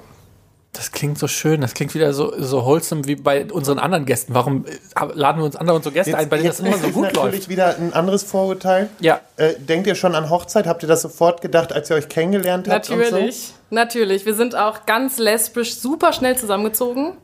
das 0.71 0.93
klingt 0.93 1.19
so 1.19 1.27
schön, 1.27 1.59
das 1.59 1.73
klingt 1.73 1.93
wieder 1.93 2.13
so, 2.13 2.31
so 2.37 2.63
wholesome 2.63 3.03
wie 3.05 3.17
bei 3.17 3.51
unseren 3.51 3.79
anderen 3.79 4.05
Gästen. 4.05 4.33
Warum 4.33 4.65
äh, 4.65 4.69
laden 5.13 5.41
wir 5.41 5.45
uns 5.45 5.57
andere 5.57 5.75
unsere 5.75 5.93
Gäste 5.93 6.17
ein, 6.17 6.29
bei 6.29 6.37
denen 6.37 6.47
das 6.47 6.61
immer 6.61 6.77
so 6.77 6.87
ist 6.87 6.93
gut 6.93 7.03
natürlich 7.03 7.33
läuft? 7.33 7.49
wieder 7.49 7.75
ein 7.75 7.91
anderes 7.91 8.23
Vorurteil. 8.23 8.89
Ja. 9.01 9.19
Äh, 9.35 9.55
denkt 9.55 9.87
ihr 9.87 9.95
schon 9.95 10.15
an 10.15 10.29
Hochzeit? 10.29 10.67
Habt 10.67 10.83
ihr 10.83 10.87
das 10.87 11.01
sofort 11.01 11.41
gedacht, 11.41 11.73
als 11.73 11.89
ihr 11.89 11.97
euch 11.97 12.07
kennengelernt 12.07 12.69
habt? 12.69 12.89
Und 12.89 12.95
so? 12.95 13.03
Natürlich, 13.03 13.53
natürlich. 13.71 14.25
Wir 14.25 14.35
sind 14.35 14.55
auch 14.55 14.85
ganz 14.85 15.17
lesbisch 15.17 15.75
super 15.75 16.13
schnell 16.13 16.37
zusammengezogen. 16.37 17.17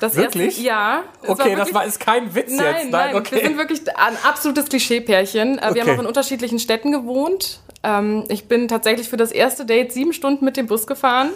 Das 0.00 0.16
Wirklich? 0.16 0.46
Erste, 0.56 0.62
ja. 0.62 1.02
Es 1.22 1.28
Okay, 1.28 1.50
das 1.50 1.58
wirklich- 1.58 1.74
war 1.74 1.84
ist 1.84 2.00
kein 2.00 2.34
Witz 2.34 2.50
Nein, 2.50 2.74
jetzt. 2.82 2.90
nein, 2.90 3.14
okay. 3.14 3.36
wir 3.36 3.42
sind 3.42 3.58
wirklich 3.58 3.80
ein 3.96 4.16
absolutes 4.24 4.66
Klischee-Pärchen. 4.68 5.58
Äh, 5.58 5.60
Wir 5.62 5.68
Okay. 5.70 5.80
haben 5.82 5.90
auch 5.96 6.00
in 6.00 6.06
unterschiedlichen 6.06 6.58
Städten 6.58 6.90
gewohnt. 6.90 7.60
Ähm, 7.82 8.24
ich 8.28 8.46
bin 8.48 8.68
tatsächlich 8.68 9.08
für 9.08 9.16
das 9.16 9.30
erste 9.32 9.64
Date 9.64 9.92
sieben 9.92 10.12
Stunden 10.12 10.44
mit 10.44 10.56
dem 10.58 10.66
Bus 10.66 10.86
gefahren. 10.86 11.30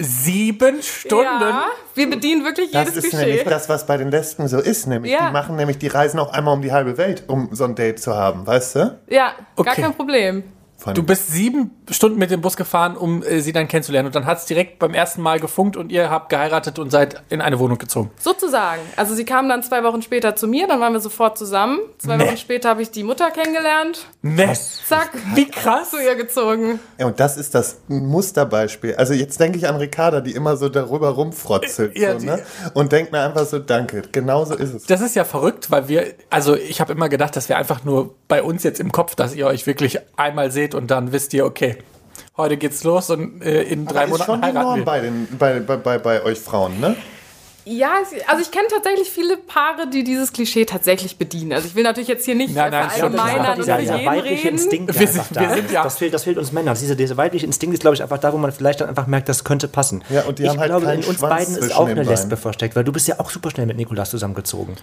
Sieben 0.00 0.82
Stunden? 0.82 1.24
Ja, 1.24 1.66
wir 1.94 2.08
bedienen 2.10 2.44
wirklich 2.44 2.70
Das 2.70 2.88
jedes 2.88 3.04
ist 3.04 3.10
Klischee. 3.10 3.26
nämlich 3.26 3.44
das, 3.44 3.68
was 3.68 3.86
bei 3.86 3.96
den 3.96 4.10
Lesben 4.10 4.46
so 4.48 4.58
ist. 4.58 4.86
Nämlich, 4.86 5.12
Ja. 5.12 5.26
die 5.26 5.32
machen 5.32 5.56
nämlich, 5.56 5.78
die 5.78 5.88
reisen 5.88 6.20
auch 6.20 6.32
einmal 6.32 6.54
um 6.54 6.62
die 6.62 6.72
halbe 6.72 6.96
Welt, 6.98 7.24
um 7.26 7.48
so 7.52 7.64
ein 7.64 7.74
Date 7.74 8.00
zu 8.00 8.14
haben, 8.14 8.46
weißt 8.46 8.74
du? 8.76 8.98
Ja, 9.08 9.32
gar 9.56 9.72
Okay. 9.72 9.82
kein 9.82 9.94
Problem. 9.94 10.44
Du 10.94 11.02
bist 11.02 11.28
sieben 11.32 11.72
Stunden 11.90 12.18
mit 12.18 12.30
dem 12.30 12.40
Bus 12.40 12.56
gefahren, 12.56 12.96
um 12.96 13.22
äh, 13.24 13.40
sie 13.40 13.52
dann 13.52 13.66
kennenzulernen. 13.66 14.06
Und 14.06 14.14
dann 14.14 14.26
hat 14.26 14.38
es 14.38 14.44
direkt 14.46 14.78
beim 14.78 14.94
ersten 14.94 15.20
Mal 15.22 15.40
gefunkt 15.40 15.76
und 15.76 15.90
ihr 15.90 16.08
habt 16.08 16.28
geheiratet 16.28 16.78
und 16.78 16.90
seid 16.90 17.20
in 17.30 17.40
eine 17.40 17.58
Wohnung 17.58 17.78
gezogen. 17.78 18.10
Sozusagen. 18.18 18.80
Also 18.96 19.14
sie 19.14 19.24
kam 19.24 19.48
dann 19.48 19.62
zwei 19.64 19.82
Wochen 19.82 20.02
später 20.02 20.36
zu 20.36 20.46
mir, 20.46 20.68
dann 20.68 20.78
waren 20.80 20.92
wir 20.92 21.00
sofort 21.00 21.36
zusammen. 21.36 21.80
Zwei 21.98 22.16
Nee. 22.16 22.26
Wochen 22.28 22.36
später 22.36 22.68
habe 22.70 22.82
ich 22.82 22.90
die 22.92 23.02
Mutter 23.02 23.30
kennengelernt. 23.32 24.06
Ne? 24.22 24.52
Zack, 24.86 25.10
Wie 25.34 25.48
krass. 25.50 25.90
zu 25.90 25.96
ihr 26.02 26.14
gezogen. 26.14 26.78
Ja, 26.98 27.06
und 27.06 27.18
das 27.18 27.36
ist 27.36 27.54
das 27.54 27.78
Musterbeispiel. 27.88 28.94
Also 28.96 29.14
jetzt 29.14 29.38
denke 29.40 29.58
ich 29.58 29.68
an 29.68 29.76
Ricarda, 29.76 30.20
die 30.20 30.32
immer 30.32 30.56
so 30.56 30.68
darüber 30.68 31.10
rumfrotzelt. 31.10 31.98
Ja, 31.98 32.18
so, 32.18 32.26
ne? 32.26 32.42
Und 32.74 32.92
denkt 32.92 33.12
mir 33.12 33.20
einfach 33.20 33.46
so, 33.46 33.58
danke. 33.58 34.02
Genau 34.12 34.44
so 34.44 34.54
ist 34.54 34.74
es. 34.74 34.84
Das 34.84 35.00
ist 35.00 35.16
ja 35.16 35.24
verrückt, 35.24 35.70
weil 35.70 35.88
wir, 35.88 36.06
also 36.30 36.54
ich 36.56 36.80
habe 36.80 36.92
immer 36.92 37.08
gedacht, 37.08 37.34
das 37.36 37.48
wäre 37.48 37.58
einfach 37.58 37.84
nur 37.84 38.14
bei 38.28 38.42
uns 38.42 38.62
jetzt 38.62 38.80
im 38.80 38.92
Kopf, 38.92 39.14
dass 39.14 39.34
ihr 39.34 39.46
euch 39.46 39.66
wirklich 39.66 39.98
einmal 40.16 40.50
seht 40.50 40.67
und 40.74 40.90
dann 40.90 41.12
wisst 41.12 41.32
ihr, 41.34 41.44
okay, 41.44 41.78
heute 42.36 42.56
geht's 42.56 42.84
los 42.84 43.10
und 43.10 43.42
äh, 43.42 43.62
in 43.62 43.86
drei 43.86 44.04
Aber 44.04 44.16
ist 44.16 44.24
schon 44.24 44.40
Monaten 44.40 44.52
die 44.56 44.62
Norm 44.62 44.66
heiraten 44.66 44.80
wir. 44.80 44.84
bei, 44.84 45.00
den, 45.00 45.28
bei, 45.38 45.60
bei, 45.60 45.76
bei, 45.76 45.98
bei 45.98 46.22
euch 46.24 46.38
Frauen, 46.38 46.80
ne? 46.80 46.96
Ja, 47.70 47.90
also 48.28 48.40
ich 48.40 48.50
kenne 48.50 48.66
tatsächlich 48.70 49.10
viele 49.10 49.36
Paare, 49.36 49.90
die 49.92 50.02
dieses 50.02 50.32
Klischee 50.32 50.64
tatsächlich 50.64 51.18
bedienen. 51.18 51.52
Also 51.52 51.68
ich 51.68 51.74
will 51.74 51.82
natürlich 51.82 52.08
jetzt 52.08 52.24
hier 52.24 52.34
nicht 52.34 52.54
Nein, 52.54 52.70
nein, 52.70 52.88
verallgemeinern 52.88 53.50
und 53.50 53.58
dieser- 53.58 53.76
dieser 53.76 53.96
jeden 53.96 54.06
weibliche 54.10 54.34
reden. 54.36 54.48
Instinkt, 54.56 54.94
Wir 54.94 55.00
einfach 55.06 55.24
sind- 55.26 55.36
da 55.36 55.40
wir 55.42 55.48
sind 55.50 55.66
ist. 55.66 55.72
ja- 55.72 55.82
das, 55.82 55.98
fehlt, 55.98 56.14
das 56.14 56.24
fehlt 56.24 56.38
uns 56.38 56.50
Männern. 56.52 56.74
Dieser, 56.80 56.94
dieser 56.94 57.18
weibliche 57.18 57.44
Instinkt 57.44 57.74
ist, 57.74 57.80
glaube 57.80 57.94
ich, 57.94 58.02
einfach 58.02 58.16
da, 58.16 58.32
wo 58.32 58.38
man 58.38 58.52
vielleicht 58.52 58.80
dann 58.80 58.88
einfach 58.88 59.06
merkt, 59.06 59.28
das 59.28 59.44
könnte 59.44 59.68
passen. 59.68 60.02
Ja, 60.08 60.22
und 60.22 60.38
die 60.38 60.44
ich 60.44 60.48
haben 60.48 60.58
halt 60.60 60.70
glaube, 60.70 60.86
in 60.86 61.04
uns 61.04 61.18
Schwanz 61.18 61.20
beiden 61.20 61.56
ist 61.56 61.76
auch 61.76 61.86
eine. 61.86 62.04
Lesbe 62.04 62.38
versteckt, 62.38 62.74
weil 62.74 62.84
du 62.84 62.92
bist 62.92 63.06
ja 63.06 63.20
auch 63.20 63.28
super 63.28 63.50
schnell 63.50 63.66
mit 63.66 63.76
Nikolas 63.76 64.08
zusammengezogen. 64.08 64.76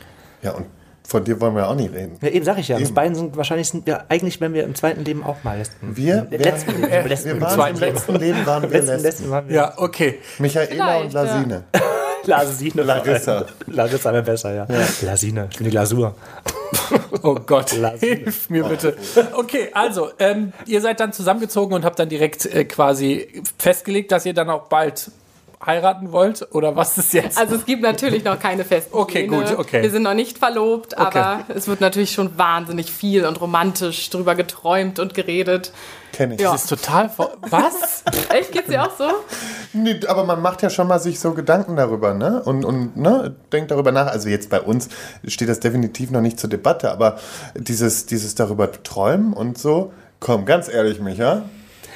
Ja, 0.44 0.52
und 0.52 0.68
von 1.08 1.24
dir 1.24 1.40
wollen 1.40 1.56
wir 1.56 1.68
auch 1.70 1.76
nicht 1.76 1.94
reden. 1.94 2.18
Ja, 2.22 2.30
eben 2.30 2.46
sage 2.46 2.62
ich 2.62 2.68
ja. 2.68 2.78
Uns 2.78 2.88
Eben. 2.88 2.96
beiden 2.96 3.16
sind 3.16 3.38
wahrscheinlich, 3.38 3.70
sind 3.70 3.86
wir, 3.86 4.10
eigentlich 4.10 4.42
wenn 4.42 4.54
wir 4.54 4.64
im 4.64 4.76
zweiten 4.76 5.04
Leben 5.04 5.24
auch 5.24 5.44
mal 5.44 5.58
Lesben. 5.58 5.96
Wir, 5.96 6.20
Im 6.20 6.32
wir, 6.32 6.40
letzten 6.40 6.72
Leben. 6.72 6.84
Im 6.94 7.08
letzten 7.08 7.26
wir 7.26 7.34
Leben. 7.34 7.46
waren 7.46 7.56
zweiten 7.56 7.78
im 7.78 7.82
letzten 7.82 8.16
Leben 8.16 8.46
waren 8.46 8.64
Im 8.64 8.72
wir 8.72 8.82
letzten, 8.82 9.02
letzten 9.02 9.30
waren 9.32 9.48
wir. 9.48 9.56
Ja, 9.56 9.74
okay. 9.78 10.20
Michaela 10.40 10.98
und 10.98 11.12
Vielleicht, 11.12 11.14
ja. 11.14 11.22
Lasine. 11.22 11.64
Lasine. 12.26 12.82
Larissa. 12.82 13.46
Larissa 13.68 14.14
wäre 14.14 14.24
besser, 14.24 14.54
ja. 14.54 14.68
Lasine. 15.02 15.48
Ich 15.52 15.58
bin 15.58 15.66
die 15.66 15.72
Glasur. 15.72 16.16
Oh 17.22 17.36
Gott, 17.36 17.74
Lasine. 17.78 18.16
hilf 18.16 18.50
mir 18.50 18.64
bitte. 18.64 18.96
Okay, 19.36 19.70
also, 19.74 20.10
ähm, 20.20 20.54
ihr 20.66 20.82
seid 20.82 21.00
dann 21.00 21.14
zusammengezogen 21.14 21.76
und 21.76 21.86
habt 21.86 22.00
dann 22.00 22.10
direkt 22.10 22.46
äh, 22.48 22.66
quasi 22.66 23.44
festgelegt, 23.58 24.12
dass 24.12 24.26
ihr 24.26 24.34
dann 24.34 24.50
auch 24.50 24.64
bald 24.70 25.12
heiraten 25.64 26.12
wollt? 26.12 26.48
Oder 26.52 26.76
was 26.76 26.98
ist 26.98 27.14
jetzt? 27.14 27.38
Also 27.38 27.56
es 27.56 27.66
gibt 27.66 27.82
natürlich 27.82 28.24
noch 28.24 28.40
keine 28.40 28.66
festen 28.66 28.96
Okay, 28.96 29.28
Pläne. 29.28 29.46
gut, 29.46 29.60
okay. 29.60 29.82
Wir 29.82 29.90
sind 29.92 30.04
noch 30.04 30.14
nicht 30.14 30.38
verlobt, 30.38 30.98
aber 30.98 31.42
es 31.54 31.68
wird 31.68 31.82
natürlich 31.82 32.12
schon 32.12 32.38
wahnsinnig 32.38 32.92
viel 32.92 33.26
und 33.26 33.40
romantisch 33.40 34.10
drüber 34.10 34.36
geträumt 34.36 35.00
und 35.00 35.14
geredet. 35.14 35.72
Kenn 36.12 36.32
ich. 36.32 36.40
Ja. 36.40 36.52
das 36.54 36.64
ist 36.64 36.70
total. 36.70 37.12
Was? 37.50 38.04
Echt, 38.30 38.52
geht's 38.52 38.70
dir 38.70 38.84
auch 38.84 38.96
so? 38.98 39.06
Nee, 39.74 40.00
aber 40.08 40.24
man 40.24 40.42
macht 40.42 40.62
ja 40.62 40.70
schon 40.70 40.88
mal 40.88 41.00
sich 41.00 41.20
so 41.20 41.34
Gedanken 41.34 41.76
darüber, 41.76 42.14
ne? 42.14 42.42
Und, 42.44 42.64
und 42.64 42.96
ne, 42.96 43.36
denkt 43.52 43.72
darüber 43.72 43.92
nach. 43.92 44.08
Also 44.08 44.30
jetzt 44.30 44.50
bei 44.50 44.62
uns 44.62 44.88
steht 45.28 45.50
das 45.50 45.60
definitiv 45.60 46.12
noch 46.12 46.22
nicht 46.22 46.40
zur 46.40 46.50
Debatte, 46.50 46.92
aber 46.92 47.18
dieses, 47.56 48.06
dieses 48.06 48.36
darüber 48.36 48.72
träumen 48.72 49.34
und 49.34 49.58
so, 49.58 49.92
komm, 50.22 50.46
ganz 50.46 50.70
ehrlich, 50.70 51.02
Micha. 51.02 51.44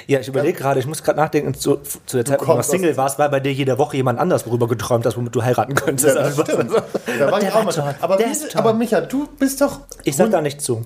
Ja, 0.09 0.19
ich 0.19 0.27
überlege 0.27 0.57
gerade, 0.57 0.79
ich 0.79 0.87
muss 0.87 1.03
gerade 1.03 1.19
nachdenken, 1.19 1.53
zu, 1.53 1.77
zu 2.07 2.17
der 2.17 2.25
Zeit, 2.25 2.41
wo 2.41 2.45
du 2.45 2.53
noch 2.55 2.63
Single 2.63 2.97
warst, 2.97 3.19
war 3.19 3.29
bei 3.29 3.39
dir 3.39 3.53
jede 3.53 3.77
Woche 3.77 3.95
jemand 3.97 4.17
anders, 4.19 4.47
worüber 4.47 4.67
geträumt 4.67 5.05
hast, 5.05 5.17
womit 5.17 5.35
du 5.35 5.43
heiraten 5.43 5.75
könntest. 5.75 6.15
Ja, 6.15 6.23
das 6.23 6.39
Also, 6.39 6.51
stimmt. 6.51 6.71
Da 7.19 7.31
war 7.31 7.39
ich 7.41 7.51
auch 7.51 7.63
mal. 7.63 7.71
toll. 7.71 7.93
Aber, 8.01 8.17
wie, 8.17 8.55
aber 8.57 8.73
Micha, 8.73 9.01
du 9.01 9.27
bist 9.37 9.61
doch. 9.61 9.81
Ich 10.03 10.15
sag 10.15 10.31
da 10.31 10.41
nicht 10.41 10.61
zu. 10.61 10.83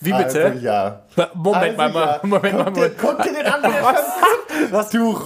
Wie 0.00 0.12
bitte? 0.12 0.46
Also, 0.46 0.58
ja. 0.60 1.02
Moment 1.34 1.76
mal, 1.76 1.86
Also, 1.88 1.98
ja. 2.00 2.20
Moment 2.22 2.54
mal, 2.54 2.64
Guck 2.64 2.74
dir, 2.74 2.80
Moment. 2.80 2.98
guck 2.98 3.22
dir 3.22 3.32
den 3.34 3.46
an. 3.46 3.62
Was? 4.70 4.88
Du 4.90 5.12
Wusstet 5.12 5.24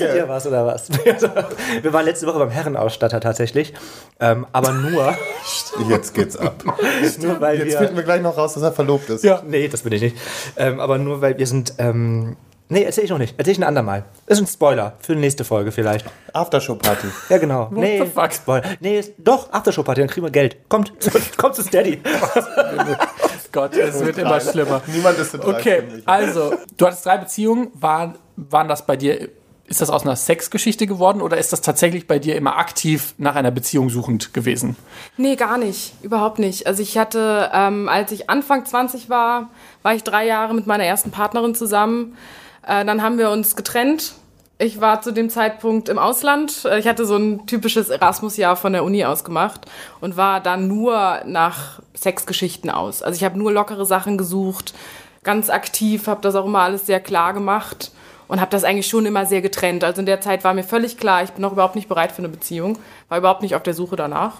ihr 0.00 0.08
Räudige. 0.08 0.28
was 0.28 0.46
oder 0.46 0.64
was? 0.66 0.88
Wir 1.82 1.92
waren 1.92 2.04
letzte 2.04 2.26
Woche 2.26 2.38
beim 2.38 2.50
Herrenausstatter 2.50 3.20
tatsächlich. 3.20 3.72
Ähm, 4.20 4.46
aber 4.52 4.72
nur, 4.72 5.14
Jetzt 5.88 6.14
geht's 6.14 6.36
ab. 6.36 6.62
nur 7.20 7.40
weil 7.40 7.58
Jetzt 7.58 7.70
wir. 7.72 7.78
finden 7.78 7.96
wir 7.96 8.02
gleich 8.04 8.22
noch 8.22 8.36
raus, 8.36 8.54
dass 8.54 8.62
er 8.62 8.72
verlobt 8.72 9.08
ist. 9.10 9.22
Ja. 9.24 9.42
Nee, 9.46 9.68
das 9.68 9.82
bin 9.82 9.92
ich 9.92 10.02
nicht. 10.02 10.16
Ähm, 10.56 10.80
aber 10.80 10.98
nur 10.98 11.20
weil 11.20 11.38
wir 11.38 11.46
sind. 11.46 11.74
Ähm, 11.78 12.36
nee, 12.70 12.82
erzähl 12.84 13.04
ich 13.04 13.10
noch 13.10 13.18
nicht. 13.18 13.34
Erzähl 13.36 13.52
ich 13.52 13.58
ein 13.58 13.64
andermal. 13.64 14.04
Das 14.26 14.38
ist 14.38 14.44
ein 14.44 14.46
Spoiler 14.46 14.94
für 15.00 15.14
die 15.14 15.20
nächste 15.20 15.44
Folge 15.44 15.70
vielleicht. 15.72 16.06
Aftershow-Party. 16.32 17.08
Ja, 17.28 17.36
genau. 17.38 17.68
nee, 17.70 17.98
the 18.02 18.06
fuck? 18.10 18.32
Spoiler. 18.32 18.62
Nee, 18.80 19.00
ist- 19.00 19.12
doch, 19.18 19.52
Aftershow-Party, 19.52 20.00
dann 20.00 20.08
kriegen 20.08 20.24
wir 20.26 20.30
Geld. 20.30 20.56
Kommt, 20.68 20.92
kommt 21.36 21.54
zu 21.54 21.62
Steady. 21.62 22.00
Gott, 23.52 23.74
es 23.76 24.04
wird 24.04 24.18
immer 24.18 24.40
schlimmer. 24.40 24.80
Niemand 24.86 25.18
ist 25.18 25.34
dreist 25.34 25.44
Okay, 25.46 25.82
also, 26.06 26.54
du 26.76 26.86
hattest 26.86 27.04
drei 27.04 27.18
Beziehungen. 27.18 27.68
Waren, 27.74 28.14
waren 28.36 28.68
das 28.68 28.86
bei 28.86 28.96
dir, 28.96 29.28
ist 29.66 29.80
das 29.80 29.90
aus 29.90 30.02
einer 30.02 30.16
Sexgeschichte 30.16 30.86
geworden 30.86 31.20
oder 31.20 31.36
ist 31.38 31.52
das 31.52 31.60
tatsächlich 31.60 32.06
bei 32.06 32.18
dir 32.18 32.36
immer 32.36 32.56
aktiv 32.58 33.14
nach 33.18 33.34
einer 33.34 33.50
Beziehung 33.50 33.90
suchend 33.90 34.32
gewesen? 34.34 34.76
Nee, 35.16 35.36
gar 35.36 35.58
nicht. 35.58 35.94
Überhaupt 36.02 36.38
nicht. 36.38 36.66
Also 36.66 36.82
ich 36.82 36.96
hatte, 36.98 37.50
ähm, 37.52 37.88
als 37.88 38.12
ich 38.12 38.30
Anfang 38.30 38.64
20 38.64 39.08
war, 39.10 39.48
war 39.82 39.94
ich 39.94 40.04
drei 40.04 40.26
Jahre 40.26 40.54
mit 40.54 40.66
meiner 40.66 40.84
ersten 40.84 41.10
Partnerin 41.10 41.54
zusammen. 41.54 42.16
Äh, 42.66 42.84
dann 42.84 43.02
haben 43.02 43.18
wir 43.18 43.30
uns 43.30 43.56
getrennt. 43.56 44.14
Ich 44.58 44.80
war 44.80 45.00
zu 45.00 45.12
dem 45.12 45.30
Zeitpunkt 45.30 45.88
im 45.88 45.98
Ausland. 45.98 46.64
Äh, 46.64 46.78
Ich 46.78 46.86
hatte 46.86 47.06
so 47.06 47.16
ein 47.16 47.46
typisches 47.46 47.88
Erasmus-Jahr 47.88 48.56
von 48.56 48.72
der 48.72 48.84
Uni 48.84 49.04
aus 49.04 49.24
gemacht 49.24 49.62
und 50.00 50.16
war 50.16 50.40
dann 50.40 50.68
nur 50.68 51.20
nach 51.24 51.80
Sexgeschichten 51.96 52.70
aus. 52.70 53.02
Also 53.02 53.16
ich 53.16 53.24
habe 53.24 53.38
nur 53.38 53.52
lockere 53.52 53.86
Sachen 53.86 54.18
gesucht, 54.18 54.74
ganz 55.22 55.50
aktiv, 55.50 56.06
habe 56.06 56.20
das 56.20 56.34
auch 56.34 56.46
immer 56.46 56.60
alles 56.60 56.86
sehr 56.86 57.00
klar 57.00 57.32
gemacht 57.32 57.90
und 58.28 58.40
habe 58.40 58.50
das 58.50 58.64
eigentlich 58.64 58.86
schon 58.86 59.06
immer 59.06 59.26
sehr 59.26 59.40
getrennt. 59.40 59.82
Also 59.82 60.00
in 60.00 60.06
der 60.06 60.20
Zeit 60.20 60.44
war 60.44 60.54
mir 60.54 60.62
völlig 60.62 60.98
klar, 60.98 61.22
ich 61.22 61.30
bin 61.30 61.42
noch 61.42 61.52
überhaupt 61.52 61.74
nicht 61.74 61.88
bereit 61.88 62.12
für 62.12 62.18
eine 62.18 62.28
Beziehung, 62.28 62.78
war 63.08 63.18
überhaupt 63.18 63.42
nicht 63.42 63.54
auf 63.54 63.62
der 63.62 63.74
Suche 63.74 63.96
danach. 63.96 64.34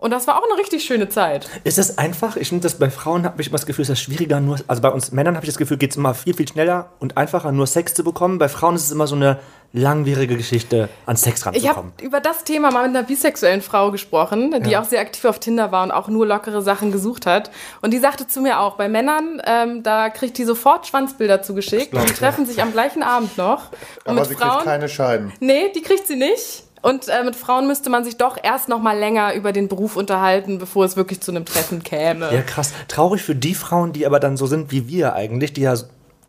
Und 0.00 0.12
das 0.12 0.28
war 0.28 0.38
auch 0.38 0.44
eine 0.48 0.60
richtig 0.60 0.84
schöne 0.84 1.08
Zeit. 1.08 1.48
Ist 1.64 1.76
es 1.76 1.98
einfach? 1.98 2.36
Ich 2.36 2.50
finde, 2.50 2.62
das 2.62 2.78
bei 2.78 2.88
Frauen 2.88 3.24
habe 3.24 3.40
ich 3.42 3.48
immer 3.48 3.56
das 3.58 3.66
Gefühl, 3.66 3.82
ist 3.82 3.88
das 3.90 4.00
schwieriger, 4.00 4.38
nur, 4.38 4.56
also 4.68 4.80
bei 4.80 4.90
uns 4.90 5.10
Männern 5.10 5.34
habe 5.34 5.44
ich 5.44 5.50
das 5.50 5.58
Gefühl, 5.58 5.76
geht 5.76 5.90
es 5.90 5.96
immer 5.96 6.14
viel, 6.14 6.34
viel 6.34 6.46
schneller 6.46 6.90
und 7.00 7.16
einfacher, 7.16 7.50
nur 7.50 7.66
Sex 7.66 7.94
zu 7.94 8.04
bekommen. 8.04 8.38
Bei 8.38 8.48
Frauen 8.48 8.76
ist 8.76 8.84
es 8.84 8.92
immer 8.92 9.08
so 9.08 9.16
eine 9.16 9.38
langwierige 9.72 10.36
Geschichte, 10.36 10.88
an 11.04 11.16
Sex 11.16 11.40
Ich 11.40 11.46
habe 11.46 11.56
ranzukommen. 11.56 11.92
über 12.00 12.20
das 12.20 12.44
Thema 12.44 12.70
mal 12.70 12.86
mit 12.88 12.96
einer 12.96 13.06
bisexuellen 13.06 13.60
Frau 13.60 13.90
gesprochen, 13.90 14.62
die 14.64 14.76
auch 14.76 14.84
sehr 14.84 15.00
aktiv 15.00 15.24
auf 15.24 15.40
Tinder 15.40 15.72
war 15.72 15.82
und 15.82 15.90
auch 15.90 16.08
nur 16.08 16.26
lockere 16.26 16.62
Sachen 16.62 16.90
gesucht 16.92 17.26
hat. 17.26 17.50
Und 17.82 17.92
die 17.92 17.98
sagte 17.98 18.26
zu 18.28 18.40
mir 18.40 18.60
auch, 18.60 18.76
bei 18.76 18.88
Männern, 18.88 19.42
ähm, 19.44 19.82
da 19.82 20.10
kriegt 20.10 20.38
die 20.38 20.44
sofort 20.44 20.86
Schwanzbilder 20.86 21.42
zugeschickt 21.42 21.92
und 21.92 22.08
die 22.08 22.14
treffen 22.14 22.46
sich 22.46 22.62
am 22.62 22.72
gleichen 22.72 23.02
Abend 23.02 23.36
noch. 23.36 23.72
Und 24.04 24.12
Aber 24.12 24.20
mit 24.20 24.28
sie 24.28 24.34
kriegt 24.36 24.48
Frauen, 24.48 24.64
keine 24.64 24.88
Scheiden. 24.88 25.32
nee, 25.40 25.70
die 25.74 25.82
kriegt 25.82 26.06
sie 26.06 26.16
nicht. 26.16 26.64
Und 26.82 27.08
äh, 27.08 27.24
mit 27.24 27.36
Frauen 27.36 27.66
müsste 27.66 27.90
man 27.90 28.04
sich 28.04 28.16
doch 28.16 28.36
erst 28.42 28.68
noch 28.68 28.80
mal 28.80 28.98
länger 28.98 29.34
über 29.34 29.52
den 29.52 29.68
Beruf 29.68 29.96
unterhalten, 29.96 30.58
bevor 30.58 30.84
es 30.84 30.96
wirklich 30.96 31.20
zu 31.20 31.30
einem 31.30 31.44
Treffen 31.44 31.82
käme. 31.82 32.32
Ja, 32.32 32.42
krass. 32.42 32.72
Traurig 32.88 33.22
für 33.22 33.34
die 33.34 33.54
Frauen, 33.54 33.92
die 33.92 34.06
aber 34.06 34.20
dann 34.20 34.36
so 34.36 34.46
sind 34.46 34.70
wie 34.70 34.88
wir 34.88 35.14
eigentlich, 35.14 35.52
die 35.52 35.62
ja 35.62 35.74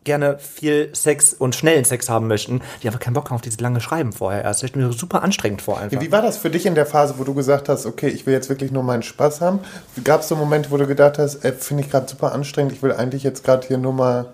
gerne 0.04 0.38
viel 0.38 0.94
Sex 0.94 1.34
und 1.34 1.54
schnellen 1.54 1.84
Sex 1.84 2.08
haben 2.08 2.26
möchten, 2.26 2.62
die 2.82 2.88
einfach 2.88 3.00
keinen 3.00 3.14
Bock 3.14 3.30
haben 3.30 3.34
auf 3.34 3.42
dieses 3.42 3.60
lange 3.60 3.80
Schreiben 3.80 4.12
vorher 4.12 4.42
erst. 4.42 4.62
Das 4.62 4.70
ich 4.70 4.76
mir 4.76 4.90
super 4.92 5.22
anstrengend 5.22 5.62
vor 5.62 5.78
einfach. 5.78 6.00
Wie 6.00 6.10
war 6.10 6.22
das 6.22 6.38
für 6.38 6.50
dich 6.50 6.66
in 6.66 6.74
der 6.74 6.86
Phase, 6.86 7.14
wo 7.18 7.24
du 7.24 7.34
gesagt 7.34 7.68
hast, 7.68 7.86
okay, 7.86 8.08
ich 8.08 8.26
will 8.26 8.32
jetzt 8.32 8.48
wirklich 8.48 8.70
nur 8.70 8.82
meinen 8.82 9.02
Spaß 9.02 9.40
haben? 9.40 9.60
Gab 10.02 10.22
es 10.22 10.28
so 10.28 10.36
Momente, 10.36 10.70
wo 10.70 10.78
du 10.78 10.86
gedacht 10.86 11.18
hast, 11.18 11.44
ey, 11.44 11.52
finde 11.52 11.84
ich 11.84 11.90
gerade 11.90 12.08
super 12.08 12.32
anstrengend, 12.32 12.72
ich 12.72 12.82
will 12.82 12.92
eigentlich 12.92 13.22
jetzt 13.22 13.44
gerade 13.44 13.66
hier 13.66 13.78
nur 13.78 13.92
mal 13.92 14.26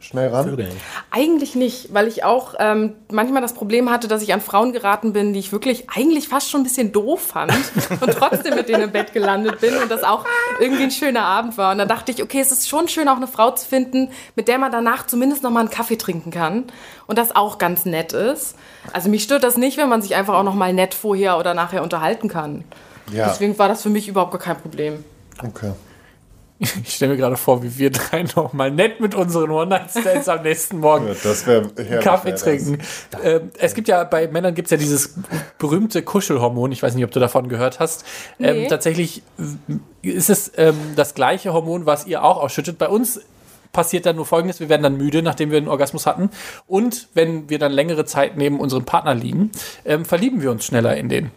schnell 0.00 0.28
ran? 0.28 0.48
Vögeln. 0.48 0.70
Eigentlich 1.10 1.54
nicht, 1.54 1.92
weil 1.92 2.06
ich 2.06 2.24
auch 2.24 2.54
ähm, 2.58 2.94
manchmal 3.10 3.42
das 3.42 3.52
Problem 3.52 3.90
hatte, 3.90 4.08
dass 4.08 4.22
ich 4.22 4.32
an 4.32 4.40
Frauen 4.40 4.72
geraten 4.72 5.12
bin, 5.12 5.32
die 5.32 5.40
ich 5.40 5.52
wirklich 5.52 5.90
eigentlich 5.90 6.28
fast 6.28 6.50
schon 6.50 6.60
ein 6.60 6.64
bisschen 6.64 6.92
doof 6.92 7.20
fand 7.20 7.52
und 8.00 8.12
trotzdem 8.12 8.54
mit 8.54 8.68
denen 8.68 8.84
im 8.84 8.92
Bett 8.92 9.12
gelandet 9.12 9.60
bin 9.60 9.76
und 9.76 9.90
das 9.90 10.04
auch 10.04 10.24
irgendwie 10.60 10.84
ein 10.84 10.90
schöner 10.90 11.24
Abend 11.24 11.58
war. 11.58 11.72
Und 11.72 11.78
dann 11.78 11.88
dachte 11.88 12.12
ich, 12.12 12.22
okay, 12.22 12.40
es 12.40 12.52
ist 12.52 12.68
schon 12.68 12.88
schön, 12.88 13.08
auch 13.08 13.16
eine 13.16 13.26
Frau 13.26 13.50
zu 13.50 13.66
finden, 13.66 14.10
mit 14.36 14.48
der 14.48 14.58
man 14.58 14.70
danach 14.70 15.06
zumindest 15.06 15.42
noch 15.42 15.50
mal 15.50 15.60
einen 15.60 15.70
Kaffee 15.70 15.96
trinken 15.96 16.30
kann 16.30 16.64
und 17.06 17.18
das 17.18 17.34
auch 17.34 17.58
ganz 17.58 17.84
nett 17.84 18.12
ist. 18.12 18.54
Also 18.92 19.08
mich 19.08 19.24
stört 19.24 19.42
das 19.42 19.56
nicht, 19.56 19.78
wenn 19.78 19.88
man 19.88 20.02
sich 20.02 20.14
einfach 20.14 20.34
auch 20.34 20.44
noch 20.44 20.54
mal 20.54 20.72
nett 20.72 20.94
vorher 20.94 21.38
oder 21.38 21.54
nachher 21.54 21.82
unterhalten 21.82 22.28
kann. 22.28 22.64
Ja, 23.12 23.28
Deswegen 23.28 23.58
war 23.58 23.68
das 23.68 23.82
für 23.82 23.90
mich 23.90 24.06
überhaupt 24.08 24.32
gar 24.32 24.40
kein 24.40 24.60
Problem. 24.60 25.04
okay. 25.42 25.72
Ich 26.60 26.96
stelle 26.96 27.12
mir 27.12 27.18
gerade 27.18 27.36
vor, 27.36 27.62
wie 27.62 27.78
wir 27.78 27.90
drei 27.90 28.24
noch 28.34 28.52
mal 28.52 28.70
nett 28.70 29.00
mit 29.00 29.14
unseren 29.14 29.50
One-Night-Stands 29.50 30.28
am 30.28 30.42
nächsten 30.42 30.78
Morgen 30.80 31.06
Ja. 31.06 31.98
Kaffee 32.00 32.34
trinken. 32.34 32.78
Ähm, 33.22 33.50
es 33.58 33.74
gibt 33.74 33.86
ja 33.86 34.02
bei 34.04 34.26
Männern 34.26 34.54
gibt 34.56 34.66
es 34.66 34.70
ja 34.72 34.76
dieses 34.76 35.14
berühmte 35.58 36.02
Kuschelhormon. 36.02 36.72
Ich 36.72 36.82
weiß 36.82 36.94
nicht, 36.94 37.04
ob 37.04 37.12
du 37.12 37.20
davon 37.20 37.48
gehört 37.48 37.78
hast. 37.78 38.04
Ähm, 38.40 38.56
Nee. 38.62 38.66
tatsächlich 38.68 39.22
äh, 40.02 40.08
ist 40.08 40.30
es 40.30 40.50
ähm, 40.56 40.76
das 40.96 41.14
gleiche 41.14 41.52
Hormon, 41.52 41.86
was 41.86 42.06
ihr 42.06 42.24
auch 42.24 42.38
ausschüttet. 42.42 42.76
Bei 42.78 42.88
uns 42.88 43.20
passiert 43.72 44.06
dann 44.06 44.16
nur 44.16 44.26
Folgendes, 44.26 44.60
wir 44.60 44.68
werden 44.68 44.82
dann 44.82 44.96
müde, 44.96 45.22
nachdem 45.22 45.50
wir 45.50 45.58
einen 45.58 45.68
Orgasmus 45.68 46.06
hatten. 46.06 46.30
Und 46.66 47.08
wenn 47.14 47.48
wir 47.50 47.58
dann 47.58 47.72
längere 47.72 48.04
Zeit 48.04 48.36
neben 48.36 48.60
unserem 48.60 48.84
Partner 48.84 49.14
liegen, 49.14 49.50
ähm, 49.84 50.04
verlieben 50.04 50.42
wir 50.42 50.50
uns 50.50 50.64
schneller 50.64 50.96
in 50.96 51.08
den. 51.08 51.30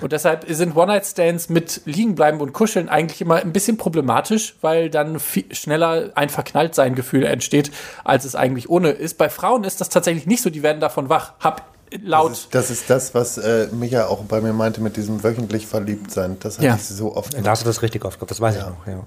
Und 0.00 0.12
deshalb 0.12 0.44
sind 0.48 0.76
One-Night-Stands 0.76 1.48
mit 1.48 1.82
Liegenbleiben 1.84 2.40
und 2.40 2.52
Kuscheln 2.52 2.88
eigentlich 2.88 3.20
immer 3.20 3.36
ein 3.36 3.52
bisschen 3.52 3.76
problematisch, 3.76 4.56
weil 4.60 4.90
dann 4.90 5.20
viel 5.20 5.52
schneller 5.54 6.10
ein 6.14 6.28
Verknalltsein-Gefühl 6.28 7.24
entsteht, 7.24 7.70
als 8.04 8.24
es 8.24 8.34
eigentlich 8.34 8.68
ohne 8.68 8.90
ist. 8.90 9.18
Bei 9.18 9.28
Frauen 9.28 9.64
ist 9.64 9.80
das 9.80 9.88
tatsächlich 9.88 10.26
nicht 10.26 10.42
so, 10.42 10.50
die 10.50 10.62
werden 10.62 10.80
davon 10.80 11.08
wach. 11.08 11.32
Hab 11.40 11.62
laut. 12.02 12.30
Das 12.30 12.38
ist, 12.40 12.54
das 12.54 12.70
ist 12.70 12.90
das, 12.90 13.14
was 13.14 13.38
äh, 13.38 13.68
Micha 13.72 14.06
auch 14.08 14.24
bei 14.24 14.40
mir 14.40 14.52
meinte 14.52 14.80
mit 14.80 14.96
diesem 14.96 15.22
wöchentlich 15.22 15.66
verliebt 15.66 16.10
sein. 16.10 16.36
Das 16.40 16.56
hatte 16.56 16.66
Ja. 16.66 16.74
ich 16.74 16.82
so 16.82 17.14
oft. 17.14 17.34
Da 17.34 17.50
hast 17.50 17.62
du 17.62 17.66
das 17.66 17.82
richtig 17.82 18.04
aufgehabt, 18.04 18.30
das 18.30 18.40
weiß 18.40 18.56
ich 18.56 18.62
noch. 18.62 18.86
Ja. 18.86 19.06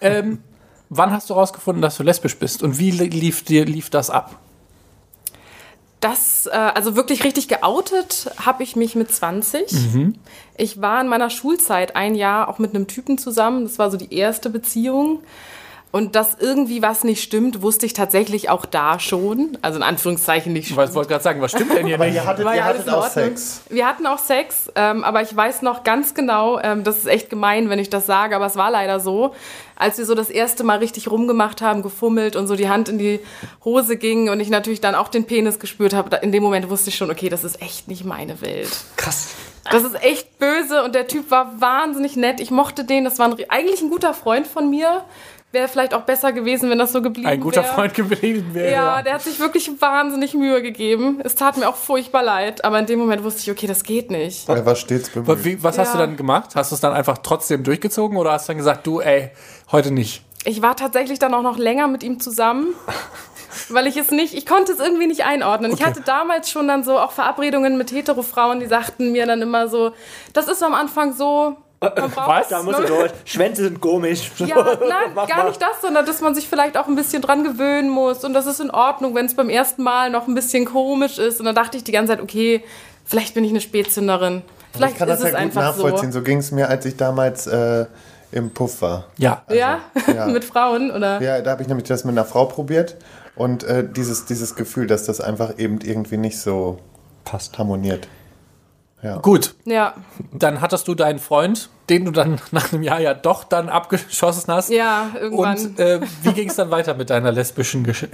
Ähm, 0.00 0.38
wann 0.90 1.10
hast 1.12 1.30
du 1.30 1.34
rausgefunden, 1.34 1.80
dass 1.80 1.96
du 1.96 2.02
lesbisch 2.02 2.36
bist? 2.36 2.62
Und 2.62 2.78
wie 2.78 2.90
li- 2.90 3.08
lief, 3.08 3.42
dir, 3.44 3.64
lief 3.64 3.88
das 3.88 4.10
ab? 4.10 4.36
Das, 6.00 6.46
äh, 6.46 6.50
also 6.56 6.96
wirklich 6.96 7.24
richtig 7.24 7.48
geoutet 7.48 8.30
habe 8.44 8.62
ich 8.62 8.74
mich 8.74 8.94
mit 8.94 9.12
20. 9.12 9.70
Ich 10.56 10.80
war 10.80 11.00
in 11.00 11.08
meiner 11.08 11.28
Schulzeit 11.28 11.94
ein 11.94 12.14
Jahr 12.14 12.48
auch 12.48 12.58
mit 12.58 12.74
einem 12.74 12.86
Typen 12.86 13.18
zusammen. 13.18 13.64
Das 13.64 13.78
war 13.78 13.90
so 13.90 13.96
die 13.98 14.14
erste 14.14 14.48
Beziehung. 14.48 15.20
Und 15.92 16.14
dass 16.14 16.36
irgendwie 16.38 16.82
was 16.82 17.02
nicht 17.02 17.20
stimmt, 17.20 17.62
wusste 17.62 17.84
ich 17.84 17.94
tatsächlich 17.94 18.48
auch 18.48 18.64
da 18.64 19.00
schon. 19.00 19.58
Also 19.60 19.76
in 19.78 19.82
Anführungszeichen 19.82 20.52
nicht 20.52 20.70
Ich 20.70 20.76
wollte 20.76 20.92
gerade 20.92 21.24
sagen, 21.24 21.40
was 21.40 21.50
stimmt 21.50 21.74
denn 21.74 21.86
hier 21.86 21.96
Aber 21.96 22.06
nicht? 22.06 22.14
ihr 22.14 22.24
hattet, 22.24 22.46
ihr 22.46 22.64
hattet 22.64 22.88
auch. 22.88 23.08
Sex. 23.08 23.62
Wir 23.70 23.88
hatten 23.88 24.06
auch 24.06 24.18
Sex, 24.18 24.70
ähm, 24.76 25.02
aber 25.02 25.22
ich 25.22 25.34
weiß 25.34 25.62
noch 25.62 25.82
ganz 25.82 26.14
genau, 26.14 26.60
ähm, 26.60 26.84
das 26.84 26.98
ist 26.98 27.06
echt 27.06 27.28
gemein, 27.28 27.70
wenn 27.70 27.80
ich 27.80 27.90
das 27.90 28.06
sage, 28.06 28.36
aber 28.36 28.46
es 28.46 28.54
war 28.54 28.70
leider 28.70 29.00
so, 29.00 29.34
als 29.74 29.98
wir 29.98 30.06
so 30.06 30.14
das 30.14 30.30
erste 30.30 30.62
Mal 30.62 30.78
richtig 30.78 31.10
rumgemacht 31.10 31.60
haben, 31.60 31.82
gefummelt 31.82 32.36
und 32.36 32.46
so 32.46 32.54
die 32.54 32.68
Hand 32.68 32.88
in 32.88 32.98
die 32.98 33.18
Hose 33.64 33.96
ging 33.96 34.28
und 34.28 34.38
ich 34.38 34.50
natürlich 34.50 34.80
dann 34.80 34.94
auch 34.94 35.08
den 35.08 35.24
Penis 35.24 35.58
gespürt 35.58 35.92
habe, 35.92 36.14
in 36.18 36.30
dem 36.30 36.44
Moment 36.44 36.70
wusste 36.70 36.90
ich 36.90 36.96
schon, 36.96 37.10
okay, 37.10 37.28
das 37.28 37.42
ist 37.42 37.60
echt 37.60 37.88
nicht 37.88 38.04
meine 38.04 38.40
Welt. 38.42 38.70
Krass. 38.96 39.30
Das 39.70 39.82
ist 39.82 40.02
echt 40.02 40.38
böse 40.38 40.82
und 40.84 40.94
der 40.94 41.06
Typ 41.06 41.30
war 41.30 41.60
wahnsinnig 41.60 42.16
nett. 42.16 42.40
Ich 42.40 42.50
mochte 42.50 42.84
den, 42.84 43.04
das 43.04 43.18
war 43.18 43.28
ein, 43.28 43.36
eigentlich 43.48 43.82
ein 43.82 43.90
guter 43.90 44.14
Freund 44.14 44.46
von 44.46 44.70
mir. 44.70 45.04
Wäre 45.52 45.66
vielleicht 45.66 45.94
auch 45.94 46.02
besser 46.02 46.32
gewesen, 46.32 46.70
wenn 46.70 46.78
das 46.78 46.92
so 46.92 47.02
geblieben 47.02 47.24
wäre. 47.26 47.34
Ein 47.34 47.40
guter 47.40 47.64
Freund 47.64 47.92
geblieben 47.94 48.54
wäre. 48.54 48.70
Ja, 48.72 49.02
der 49.02 49.14
hat 49.14 49.22
sich 49.22 49.40
wirklich 49.40 49.68
wahnsinnig 49.80 50.34
Mühe 50.34 50.62
gegeben. 50.62 51.20
Es 51.24 51.34
tat 51.34 51.56
mir 51.56 51.68
auch 51.68 51.74
furchtbar 51.74 52.22
leid, 52.22 52.64
aber 52.64 52.78
in 52.78 52.86
dem 52.86 53.00
Moment 53.00 53.24
wusste 53.24 53.40
ich, 53.42 53.50
okay, 53.50 53.66
das 53.66 53.82
geht 53.82 54.12
nicht. 54.12 54.48
Er 54.48 54.64
war 54.64 54.76
stets 54.76 55.10
bemüht. 55.10 55.44
Wie, 55.44 55.60
was 55.62 55.76
hast 55.76 55.94
du 55.94 55.98
Ja. 55.98 56.06
dann 56.06 56.16
gemacht? 56.16 56.50
Hast 56.54 56.70
du 56.70 56.76
es 56.76 56.80
dann 56.80 56.92
einfach 56.92 57.18
trotzdem 57.18 57.64
durchgezogen 57.64 58.16
oder 58.16 58.30
hast 58.32 58.48
du 58.48 58.50
dann 58.52 58.58
gesagt, 58.58 58.86
du, 58.86 59.00
ey, 59.00 59.30
heute 59.72 59.90
nicht? 59.90 60.22
Ich 60.44 60.62
war 60.62 60.76
tatsächlich 60.76 61.18
dann 61.18 61.34
auch 61.34 61.42
noch 61.42 61.58
länger 61.58 61.88
mit 61.88 62.04
ihm 62.04 62.20
zusammen, 62.20 62.68
weil 63.70 63.88
ich 63.88 63.96
es 63.96 64.12
nicht, 64.12 64.34
ich 64.34 64.46
konnte 64.46 64.70
es 64.72 64.78
irgendwie 64.78 65.08
nicht 65.08 65.24
einordnen. 65.24 65.72
Ich 65.72 65.78
Okay. 65.80 65.84
hatte 65.90 66.00
damals 66.02 66.48
schon 66.48 66.68
dann 66.68 66.84
so 66.84 66.96
auch 66.98 67.10
Verabredungen 67.10 67.76
mit 67.76 67.90
Hetero-Frauen, 67.90 68.60
die 68.60 68.66
sagten 68.66 69.10
mir 69.10 69.26
dann 69.26 69.42
immer 69.42 69.66
so, 69.68 69.92
das 70.32 70.46
ist 70.46 70.62
am 70.62 70.74
Anfang 70.74 71.12
so. 71.12 71.56
Was? 71.80 72.48
Da 72.48 72.62
musst 72.62 72.78
du 72.78 72.84
durch. 72.84 73.10
Schwänze 73.24 73.62
sind 73.62 73.80
komisch. 73.80 74.30
Ja, 74.36 74.56
nein, 74.80 75.12
Mach 75.14 75.26
gar 75.26 75.38
mal. 75.38 75.48
nicht 75.48 75.62
das, 75.62 75.80
sondern 75.80 76.04
dass 76.04 76.20
man 76.20 76.34
sich 76.34 76.46
vielleicht 76.46 76.76
auch 76.76 76.86
ein 76.86 76.94
bisschen 76.94 77.22
dran 77.22 77.42
gewöhnen 77.42 77.88
muss 77.88 78.22
und 78.22 78.34
das 78.34 78.46
ist 78.46 78.60
in 78.60 78.70
Ordnung, 78.70 79.14
wenn 79.14 79.24
es 79.26 79.34
beim 79.34 79.48
ersten 79.48 79.82
Mal 79.82 80.10
noch 80.10 80.28
ein 80.28 80.34
bisschen 80.34 80.66
komisch 80.66 81.18
ist. 81.18 81.40
Und 81.40 81.46
dann 81.46 81.54
dachte 81.54 81.78
ich 81.78 81.84
die 81.84 81.92
ganze 81.92 82.12
Zeit, 82.12 82.22
okay, 82.22 82.62
vielleicht 83.06 83.34
bin 83.34 83.44
ich 83.44 83.50
eine 83.50 83.62
Spätzünderin. 83.62 84.42
Vielleicht 84.72 84.92
ich 84.92 84.98
kann 84.98 85.08
ist 85.08 85.22
das 85.22 85.24
ja 85.24 85.30
gut 85.30 85.38
einfach 85.38 85.62
nachvollziehen. 85.62 86.12
so. 86.12 86.18
So, 86.18 86.24
ging 86.24 86.38
es 86.38 86.50
mir, 86.52 86.68
als 86.68 86.84
ich 86.84 86.96
damals 86.98 87.46
äh, 87.46 87.86
im 88.30 88.50
Puff 88.50 88.82
war. 88.82 89.06
Ja. 89.16 89.42
ja? 89.48 89.80
ja. 90.06 90.26
mit 90.26 90.44
Frauen 90.44 90.90
oder? 90.90 91.20
Ja, 91.22 91.40
da 91.40 91.52
habe 91.52 91.62
ich 91.62 91.68
nämlich 91.68 91.88
das 91.88 92.04
mit 92.04 92.12
einer 92.12 92.26
Frau 92.26 92.44
probiert. 92.44 92.96
Und 93.36 93.64
äh, 93.64 93.88
dieses, 93.88 94.26
dieses 94.26 94.54
Gefühl, 94.54 94.86
dass 94.86 95.04
das 95.04 95.20
einfach 95.22 95.58
eben 95.58 95.80
irgendwie 95.80 96.18
nicht 96.18 96.38
so 96.38 96.78
Passt. 97.24 97.56
harmoniert. 97.58 98.06
Gut, 99.22 99.54
Ja, 99.64 99.94
dann 100.32 100.60
hattest 100.60 100.86
du 100.86 100.94
deinen 100.94 101.18
Freund, 101.18 101.70
den 101.88 102.04
du 102.04 102.10
dann 102.10 102.38
nach 102.50 102.72
einem 102.72 102.82
Jahr 102.82 103.00
ja 103.00 103.14
doch 103.14 103.44
dann 103.44 103.68
abgeschossen 103.68 104.52
hast. 104.52 104.70
ja, 104.70 105.10
irgendwann. 105.18 105.56
Und 105.58 105.80
äh, 105.80 106.00
wie 106.22 106.32
ging 106.32 106.48
es 106.50 106.56
dann 106.56 106.70
weiter 106.70 106.94
mit 106.94 107.08
deiner 107.10 107.32
lesbischen 107.32 107.82
Gesch 107.84 108.06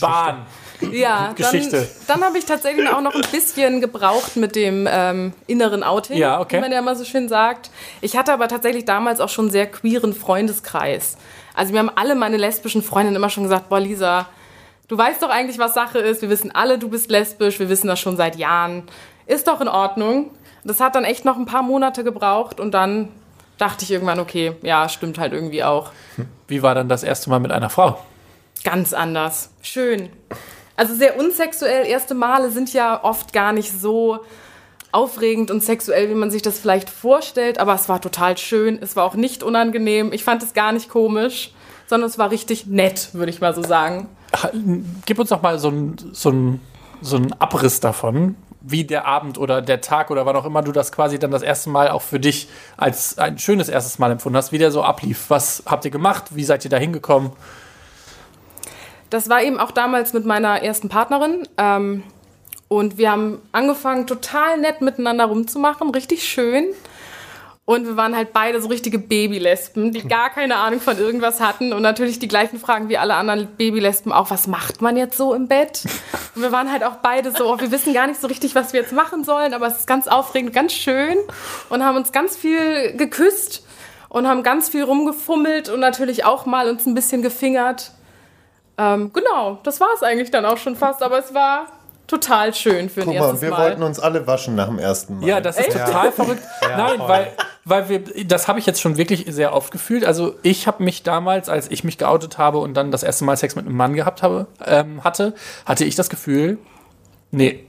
Bahn? 0.00 0.46
Ja, 0.92 1.32
Geschichte. 1.34 1.86
Dann, 2.06 2.20
dann 2.20 2.28
habe 2.28 2.38
ich 2.38 2.44
tatsächlich 2.46 2.88
auch 2.88 3.00
noch 3.02 3.14
ein 3.14 3.24
bisschen 3.32 3.80
gebraucht 3.80 4.36
mit 4.36 4.56
dem 4.56 4.88
ähm, 4.90 5.32
inneren 5.46 5.82
Outing, 5.82 6.16
Ja, 6.16 6.40
okay. 6.40 6.56
wie 6.56 6.60
man 6.60 6.72
ja 6.72 6.78
immer 6.78 6.94
so 6.96 7.04
schön 7.04 7.28
sagt. 7.28 7.70
Ich 8.00 8.16
hatte 8.16 8.32
aber 8.32 8.48
tatsächlich 8.48 8.84
damals 8.86 9.20
auch 9.20 9.28
schon 9.28 9.46
einen 9.46 9.52
sehr 9.52 9.66
queeren 9.66 10.14
Freundeskreis. 10.14 11.16
Also 11.54 11.72
mir 11.72 11.80
haben 11.80 11.90
alle 11.94 12.14
meine 12.14 12.36
lesbischen 12.36 12.82
Freundinnen 12.82 13.16
immer 13.16 13.28
schon 13.30 13.42
gesagt, 13.42 13.68
boah 13.68 13.80
Lisa, 13.80 14.26
du 14.88 14.96
weißt 14.96 15.20
doch 15.22 15.28
eigentlich, 15.28 15.58
was 15.58 15.74
Sache 15.74 15.98
ist. 15.98 16.22
Wir 16.22 16.30
wissen 16.30 16.50
alle, 16.54 16.78
du 16.78 16.88
bist 16.88 17.10
lesbisch. 17.10 17.58
Wir 17.58 17.68
wissen 17.68 17.88
das 17.88 18.00
schon 18.00 18.16
seit 18.16 18.36
Jahren. 18.36 18.84
Ist 19.30 19.46
doch 19.46 19.60
in 19.60 19.68
Ordnung. 19.68 20.32
Das 20.64 20.80
hat 20.80 20.96
dann 20.96 21.04
echt 21.04 21.24
noch 21.24 21.36
ein 21.36 21.46
paar 21.46 21.62
Monate 21.62 22.02
gebraucht 22.02 22.58
und 22.58 22.72
dann 22.72 23.10
dachte 23.58 23.84
ich 23.84 23.92
irgendwann, 23.92 24.18
okay, 24.18 24.56
ja, 24.62 24.88
stimmt 24.88 25.20
halt 25.20 25.32
irgendwie 25.32 25.62
auch. 25.62 25.92
Wie 26.48 26.62
war 26.64 26.74
dann 26.74 26.88
das 26.88 27.04
erste 27.04 27.30
Mal 27.30 27.38
mit 27.38 27.52
einer 27.52 27.70
Frau? 27.70 28.00
Ganz 28.64 28.92
anders. 28.92 29.50
Schön. 29.62 30.08
Also 30.74 30.96
sehr 30.96 31.16
unsexuell. 31.16 31.86
Erste 31.86 32.14
Male 32.14 32.50
sind 32.50 32.72
ja 32.72 33.04
oft 33.04 33.32
gar 33.32 33.52
nicht 33.52 33.70
so 33.70 34.18
aufregend 34.90 35.52
und 35.52 35.62
sexuell, 35.62 36.10
wie 36.10 36.14
man 36.14 36.32
sich 36.32 36.42
das 36.42 36.58
vielleicht 36.58 36.90
vorstellt. 36.90 37.60
Aber 37.60 37.74
es 37.74 37.88
war 37.88 38.00
total 38.00 38.36
schön. 38.36 38.80
Es 38.82 38.96
war 38.96 39.04
auch 39.04 39.14
nicht 39.14 39.44
unangenehm. 39.44 40.12
Ich 40.12 40.24
fand 40.24 40.42
es 40.42 40.54
gar 40.54 40.72
nicht 40.72 40.88
komisch, 40.88 41.54
sondern 41.86 42.10
es 42.10 42.18
war 42.18 42.32
richtig 42.32 42.66
nett, 42.66 43.10
würde 43.12 43.30
ich 43.30 43.40
mal 43.40 43.54
so 43.54 43.62
sagen. 43.62 44.08
Gib 45.06 45.20
uns 45.20 45.28
doch 45.28 45.40
mal 45.40 45.60
so 45.60 45.68
einen 45.68 46.10
so 46.12 46.30
ein, 46.30 46.60
so 47.00 47.14
einen 47.14 47.32
Abriss 47.34 47.78
davon, 47.78 48.34
wie 48.70 48.84
der 48.84 49.06
Abend 49.06 49.38
oder 49.38 49.62
der 49.62 49.80
Tag 49.80 50.10
oder 50.10 50.26
wann 50.26 50.36
auch 50.36 50.44
immer 50.44 50.62
du 50.62 50.72
das 50.72 50.92
quasi 50.92 51.18
dann 51.18 51.30
das 51.30 51.42
erste 51.42 51.70
Mal 51.70 51.88
auch 51.88 52.02
für 52.02 52.20
dich 52.20 52.48
als 52.76 53.18
ein 53.18 53.38
schönes 53.38 53.68
erstes 53.68 53.98
Mal 53.98 54.10
empfunden 54.10 54.36
hast, 54.36 54.52
wie 54.52 54.58
der 54.58 54.70
so 54.70 54.82
ablief. 54.82 55.26
Was 55.28 55.62
habt 55.66 55.84
ihr 55.84 55.90
gemacht? 55.90 56.26
Wie 56.30 56.44
seid 56.44 56.64
ihr 56.64 56.70
da 56.70 56.76
hingekommen? 56.76 57.32
Das 59.10 59.28
war 59.28 59.42
eben 59.42 59.58
auch 59.58 59.72
damals 59.72 60.12
mit 60.12 60.24
meiner 60.24 60.62
ersten 60.62 60.88
Partnerin. 60.88 61.48
Ähm, 61.58 62.04
und 62.68 62.98
wir 62.98 63.10
haben 63.10 63.42
angefangen, 63.50 64.06
total 64.06 64.58
nett 64.58 64.80
miteinander 64.80 65.24
rumzumachen, 65.24 65.90
richtig 65.90 66.22
schön. 66.22 66.66
Und 67.70 67.86
wir 67.86 67.96
waren 67.96 68.16
halt 68.16 68.32
beide 68.32 68.60
so 68.60 68.66
richtige 68.66 68.98
Babylesben, 68.98 69.92
die 69.92 70.02
gar 70.08 70.30
keine 70.30 70.56
Ahnung 70.56 70.80
von 70.80 70.98
irgendwas 70.98 71.40
hatten. 71.40 71.72
Und 71.72 71.82
natürlich 71.82 72.18
die 72.18 72.26
gleichen 72.26 72.58
Fragen 72.58 72.88
wie 72.88 72.98
alle 72.98 73.14
anderen 73.14 73.46
Babylesben 73.46 74.10
auch, 74.10 74.28
was 74.28 74.48
macht 74.48 74.82
man 74.82 74.96
jetzt 74.96 75.16
so 75.16 75.34
im 75.34 75.46
Bett? 75.46 75.84
Und 76.34 76.42
wir 76.42 76.50
waren 76.50 76.72
halt 76.72 76.82
auch 76.82 76.96
beide 76.96 77.30
so, 77.30 77.48
oh, 77.48 77.60
wir 77.60 77.70
wissen 77.70 77.94
gar 77.94 78.08
nicht 78.08 78.20
so 78.20 78.26
richtig, 78.26 78.56
was 78.56 78.72
wir 78.72 78.80
jetzt 78.80 78.92
machen 78.92 79.22
sollen, 79.22 79.54
aber 79.54 79.68
es 79.68 79.78
ist 79.78 79.86
ganz 79.86 80.08
aufregend, 80.08 80.52
ganz 80.52 80.72
schön. 80.72 81.16
Und 81.68 81.84
haben 81.84 81.96
uns 81.96 82.10
ganz 82.10 82.36
viel 82.36 82.96
geküsst 82.96 83.64
und 84.08 84.26
haben 84.26 84.42
ganz 84.42 84.68
viel 84.68 84.82
rumgefummelt 84.82 85.68
und 85.68 85.78
natürlich 85.78 86.24
auch 86.24 86.46
mal 86.46 86.68
uns 86.68 86.86
ein 86.86 86.96
bisschen 86.96 87.22
gefingert. 87.22 87.92
Ähm, 88.78 89.12
genau, 89.12 89.60
das 89.62 89.78
war 89.78 89.90
es 89.94 90.02
eigentlich 90.02 90.32
dann 90.32 90.44
auch 90.44 90.58
schon 90.58 90.74
fast, 90.74 91.04
aber 91.04 91.20
es 91.20 91.34
war 91.34 91.66
total 92.08 92.52
schön 92.52 92.90
für 92.90 93.02
ein 93.02 93.06
Guck 93.06 93.14
mal, 93.14 93.22
erstes 93.26 93.42
wir 93.42 93.50
Mal. 93.50 93.58
wollten 93.66 93.82
uns 93.84 94.00
alle 94.00 94.26
waschen 94.26 94.56
nach 94.56 94.66
dem 94.66 94.80
ersten 94.80 95.20
Mal. 95.20 95.28
Ja, 95.28 95.40
das 95.40 95.56
ist 95.56 95.70
total 95.70 96.10
verrückt. 96.10 96.42
Nein, 96.76 96.98
weil, 96.98 97.32
weil 97.64 97.88
wir, 97.88 98.24
das 98.24 98.48
habe 98.48 98.58
ich 98.58 98.66
jetzt 98.66 98.80
schon 98.80 98.96
wirklich 98.96 99.26
sehr 99.28 99.52
oft 99.52 99.70
gefühlt. 99.70 100.04
Also 100.04 100.34
ich 100.42 100.66
habe 100.66 100.82
mich 100.82 101.02
damals, 101.02 101.48
als 101.48 101.70
ich 101.70 101.84
mich 101.84 101.98
geoutet 101.98 102.38
habe 102.38 102.58
und 102.58 102.74
dann 102.74 102.90
das 102.90 103.02
erste 103.02 103.24
Mal 103.24 103.36
Sex 103.36 103.56
mit 103.56 103.66
einem 103.66 103.76
Mann 103.76 103.94
gehabt 103.94 104.22
habe, 104.22 104.46
ähm, 104.64 105.04
hatte, 105.04 105.34
hatte 105.66 105.84
ich 105.84 105.94
das 105.94 106.08
Gefühl, 106.08 106.58
nee, 107.30 107.64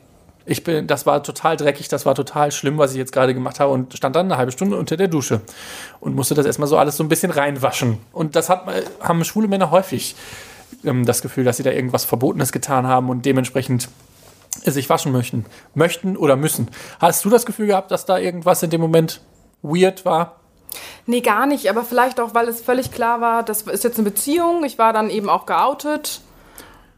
ich 0.46 0.64
bin, 0.64 0.88
das 0.88 1.06
war 1.06 1.22
total 1.24 1.56
dreckig, 1.56 1.88
das 1.88 2.06
war 2.06 2.16
total 2.16 2.52
schlimm, 2.52 2.78
was 2.78 2.92
ich 2.92 2.98
jetzt 2.98 3.12
gerade 3.12 3.34
gemacht 3.34 3.60
habe 3.60 3.72
und 3.72 3.96
stand 3.96 4.16
dann 4.16 4.26
eine 4.26 4.38
halbe 4.38 4.52
Stunde 4.52 4.78
unter 4.78 4.98
der 4.98 5.08
Dusche 5.08 5.42
und 6.00 6.16
musste 6.16 6.34
das 6.34 6.46
erstmal 6.46 6.68
so 6.68 6.78
alles 6.78 6.98
so 6.98 7.04
ein 7.04 7.10
bisschen 7.10 7.32
reinwaschen. 7.32 8.00
Und 8.12 8.36
das 8.36 8.50
hat, 8.50 8.66
haben 9.02 9.24
schwule 9.24 9.48
Männer 9.48 9.72
häufig 9.72 10.16
ähm, 10.84 11.06
das 11.06 11.22
Gefühl, 11.22 11.44
dass 11.44 11.58
sie 11.58 11.64
da 11.64 11.72
irgendwas 11.72 12.06
Verbotenes 12.06 12.52
getan 12.52 12.88
haben 12.88 13.10
und 13.10 13.26
dementsprechend 13.26 13.90
sich 14.66 14.90
waschen 14.90 15.12
möchten. 15.12 15.46
Möchten 15.76 16.18
oder 16.18 16.36
müssen. 16.36 16.70
Hast 17.00 17.24
du 17.24 17.30
das 17.30 17.46
Gefühl 17.46 17.68
gehabt, 17.68 17.92
dass 17.92 18.06
da 18.06 18.18
irgendwas 18.18 18.64
in 18.64 18.70
dem 18.70 18.82
Moment 18.82 19.22
weird 19.62 20.06
war? 20.06 20.38
Nee, 21.06 21.22
gar 21.22 21.46
nicht, 21.46 21.70
aber 21.70 21.84
vielleicht 21.84 22.20
auch, 22.20 22.34
weil 22.34 22.48
es 22.48 22.62
völlig 22.62 22.92
klar 22.92 23.22
war, 23.22 23.44
das 23.44 23.64
ist 23.64 23.84
jetzt 23.84 23.98
eine 23.98 24.10
Beziehung. 24.10 24.64
Ich 24.64 24.78
war 24.78 24.94
dann 24.94 25.10
eben 25.10 25.30
auch 25.30 25.46
geoutet. 25.46 26.22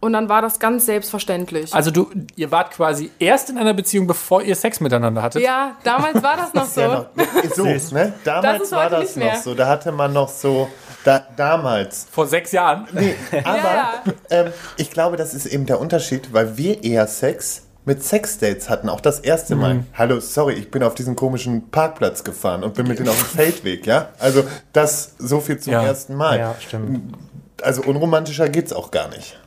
Und 0.03 0.11
dann 0.11 0.27
war 0.27 0.41
das 0.41 0.59
ganz 0.59 0.85
selbstverständlich. 0.85 1.73
Also 1.73 1.89
du, 1.89 2.09
ihr 2.35 2.51
wart 2.51 2.71
quasi 2.71 3.09
erst 3.19 3.49
in 3.49 3.57
einer 3.57 3.73
Beziehung, 3.73 4.05
bevor 4.05 4.41
ihr 4.41 4.53
Sex 4.53 4.81
miteinander 4.81 5.21
hattet. 5.21 5.41
ja, 5.41 5.77
damals 5.85 6.21
war 6.21 6.35
das 6.35 6.53
noch 6.53 6.65
so. 6.67 6.81
Ja, 6.81 7.09
noch, 7.15 7.55
so, 7.55 7.63
ne? 7.95 8.11
Damals 8.25 8.69
war 8.73 8.89
das 8.89 9.15
noch 9.15 9.35
so. 9.35 9.55
Da 9.55 9.65
hatte 9.65 9.93
man 9.93 10.11
noch 10.11 10.27
so, 10.27 10.67
da, 11.05 11.25
damals. 11.37 12.05
Vor 12.11 12.27
sechs 12.27 12.51
Jahren. 12.51 12.85
Nee, 12.91 13.15
aber 13.45 13.57
ja. 13.57 14.03
Ähm, 14.29 14.53
ich 14.75 14.91
glaube, 14.91 15.15
das 15.15 15.33
ist 15.33 15.45
eben 15.45 15.65
der 15.65 15.79
Unterschied, 15.79 16.33
weil 16.33 16.57
wir 16.57 16.83
eher 16.83 17.07
Sex 17.07 17.63
mit 17.85 18.03
Sexdates 18.03 18.69
hatten, 18.69 18.89
auch 18.89 19.01
das 19.01 19.19
erste 19.19 19.55
Mal. 19.55 19.73
Mhm. 19.75 19.85
Hallo, 19.97 20.19
sorry, 20.19 20.53
ich 20.53 20.71
bin 20.71 20.83
auf 20.83 20.95
diesen 20.95 21.15
komischen 21.15 21.69
Parkplatz 21.69 22.23
gefahren 22.23 22.63
und 22.63 22.73
bin 22.75 22.87
mit 22.87 22.99
denen 22.99 23.09
auf 23.09 23.17
dem 23.17 23.25
Feldweg, 23.37 23.85
ja? 23.85 24.09
Also 24.19 24.43
das 24.71 25.15
so 25.17 25.39
viel 25.41 25.59
zum 25.59 25.73
Ja. 25.73 25.83
ersten 25.83 26.15
Mal. 26.15 26.39
Ja, 26.39 26.55
stimmt. 26.59 27.15
also 27.61 27.81
unromantischer 27.83 28.49
geht's 28.49 28.71
auch 28.73 28.91
gar 28.91 29.09
nicht. 29.09 29.39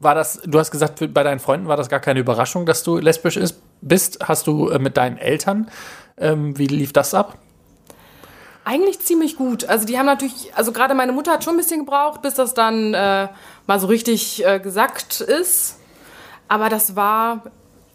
War 0.00 0.14
das, 0.14 0.40
du 0.44 0.58
hast 0.58 0.70
gesagt, 0.70 0.98
bei 1.14 1.22
deinen 1.22 1.38
Freunden 1.40 1.68
war 1.68 1.76
das 1.76 1.88
gar 1.88 2.00
keine 2.00 2.20
Überraschung, 2.20 2.66
dass 2.66 2.82
du 2.82 2.98
lesbisch 2.98 3.36
ist, 3.36 3.60
bist. 3.80 4.18
Hast 4.26 4.46
du 4.46 4.68
äh, 4.70 4.78
mit 4.78 4.96
deinen 4.96 5.16
Eltern, 5.18 5.70
ähm, 6.18 6.58
wie 6.58 6.66
lief 6.66 6.92
das 6.92 7.14
ab? 7.14 7.38
Eigentlich 8.64 9.00
ziemlich 9.00 9.36
gut. 9.36 9.64
Also 9.66 9.84
die 9.86 9.98
haben 9.98 10.06
natürlich, 10.06 10.52
also 10.54 10.72
gerade 10.72 10.94
meine 10.94 11.12
Mutter 11.12 11.32
hat 11.32 11.44
schon 11.44 11.54
ein 11.54 11.58
bisschen 11.58 11.80
gebraucht, 11.80 12.22
bis 12.22 12.34
das 12.34 12.54
dann 12.54 12.94
äh, 12.94 13.28
mal 13.66 13.78
so 13.80 13.86
richtig 13.86 14.44
äh, 14.44 14.58
gesagt 14.58 15.20
ist. 15.20 15.76
Aber 16.54 16.68
das 16.68 16.94
war 16.94 17.42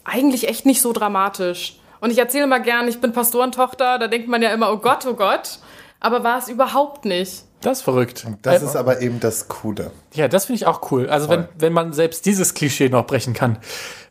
eigentlich 0.04 0.50
echt 0.50 0.66
nicht 0.66 0.82
so 0.82 0.92
dramatisch. 0.92 1.80
Und 2.02 2.12
ich 2.12 2.18
erzähle 2.18 2.44
immer 2.44 2.60
gern, 2.60 2.90
ich 2.90 3.00
bin 3.00 3.14
Pastorentochter, 3.14 3.98
da 3.98 4.10
denkt 4.10 4.28
man 4.28 4.42
ja 4.42 4.50
immer, 4.50 4.74
oh 4.74 4.78
Gott, 4.80 5.06
oh 5.06 5.14
Gott. 5.14 5.60
Aber 6.02 6.26
war 6.26 6.40
es 6.40 6.50
überhaupt 6.50 7.06
nicht. 7.06 7.44
Das 7.62 7.78
ist 7.78 7.84
verrückt. 7.84 8.28
Das 8.42 8.62
Äh, 8.62 8.66
ist 8.66 8.76
aber 8.76 9.00
eben 9.02 9.22
das 9.22 9.48
Coole. 9.48 9.92
Ja, 10.14 10.28
das 10.28 10.48
finde 10.48 10.58
ich 10.58 10.66
auch 10.66 10.92
cool. 10.92 11.10
Also 11.10 11.30
wenn, 11.30 11.48
wenn 11.58 11.72
man 11.72 11.94
selbst 11.94 12.26
dieses 12.26 12.54
Klischee 12.54 12.90
noch 12.90 13.08
brechen 13.08 13.34
kann. 13.34 13.60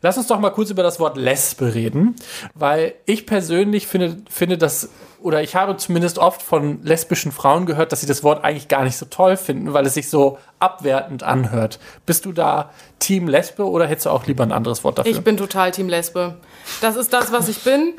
Lass 0.01 0.17
uns 0.17 0.25
doch 0.25 0.39
mal 0.39 0.49
kurz 0.49 0.71
über 0.71 0.81
das 0.81 0.99
Wort 0.99 1.15
Lesbe 1.15 1.75
reden, 1.75 2.15
weil 2.55 2.95
ich 3.05 3.27
persönlich 3.27 3.85
finde, 3.85 4.17
finde 4.31 4.57
das, 4.57 4.89
oder 5.21 5.41
ich 5.41 5.55
habe 5.55 5.75
zumindest 5.77 6.17
oft 6.17 6.41
von 6.41 6.83
lesbischen 6.83 7.31
Frauen 7.31 7.65
gehört, 7.65 7.91
dass 7.91 8.01
sie 8.01 8.07
das 8.07 8.23
Wort 8.23 8.43
eigentlich 8.43 8.67
gar 8.67 8.83
nicht 8.83 8.97
so 8.97 9.05
toll 9.05 9.37
finden, 9.37 9.73
weil 9.73 9.85
es 9.85 9.93
sich 9.93 10.09
so 10.09 10.37
abwertend 10.59 11.23
anhört. 11.23 11.79
Bist 12.05 12.25
du 12.25 12.31
da 12.31 12.69
Team 12.99 13.27
Lesbe 13.27 13.67
oder 13.67 13.87
hättest 13.87 14.05
du 14.05 14.09
auch 14.11 14.25
lieber 14.25 14.43
ein 14.43 14.51
anderes 14.51 14.83
Wort 14.83 14.99
dafür? 14.99 15.11
Ich 15.11 15.21
bin 15.21 15.37
total 15.37 15.71
Team 15.71 15.89
Lesbe. 15.89 16.35
Das 16.81 16.95
ist 16.95 17.11
das, 17.13 17.31
was 17.31 17.49
ich 17.49 17.63
bin. 17.63 17.93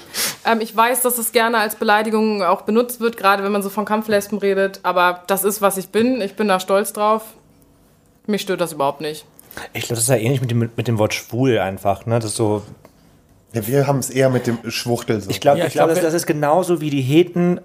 Ähm, 0.44 0.60
ich 0.60 0.74
weiß, 0.74 1.02
dass 1.02 1.18
es 1.18 1.32
gerne 1.32 1.58
als 1.58 1.76
Beleidigung 1.76 2.42
auch 2.42 2.62
benutzt 2.62 3.00
wird, 3.00 3.16
gerade 3.16 3.42
wenn 3.42 3.52
man 3.52 3.62
so 3.62 3.70
von 3.70 3.84
Kampflesben 3.84 4.38
redet. 4.38 4.80
Aber 4.82 5.22
das 5.26 5.44
ist, 5.44 5.60
was 5.60 5.76
ich 5.76 5.88
bin. 5.88 6.20
Ich 6.20 6.36
bin 6.36 6.48
da 6.48 6.60
stolz 6.60 6.92
drauf. 6.92 7.22
Mich 8.26 8.42
stört 8.42 8.60
das 8.60 8.72
überhaupt 8.72 9.00
nicht. 9.00 9.24
Ich 9.72 9.82
glaube, 9.82 9.96
das 9.96 10.04
ist 10.04 10.08
ja 10.08 10.16
ähnlich 10.16 10.40
mit 10.40 10.50
dem, 10.50 10.70
mit 10.74 10.88
dem 10.88 10.98
Wort 10.98 11.14
schwul 11.14 11.58
einfach. 11.58 12.06
Ne? 12.06 12.18
Das 12.18 12.30
ist 12.30 12.36
so, 12.36 12.62
Ja, 13.52 13.66
wir 13.66 13.86
haben 13.86 13.98
es 13.98 14.10
eher 14.10 14.30
mit 14.30 14.46
dem 14.46 14.58
Schwuchtel 14.70 15.20
so. 15.20 15.30
ich 15.30 15.40
glaube, 15.40 15.58
Ja, 15.58 15.66
ich 15.66 15.72
glaub, 15.72 15.86
glaub, 15.86 15.96
das, 15.96 16.04
das 16.04 16.14
ist 16.14 16.26
genauso 16.26 16.80
wie 16.80 16.90
die 16.90 17.02
Heten 17.02 17.60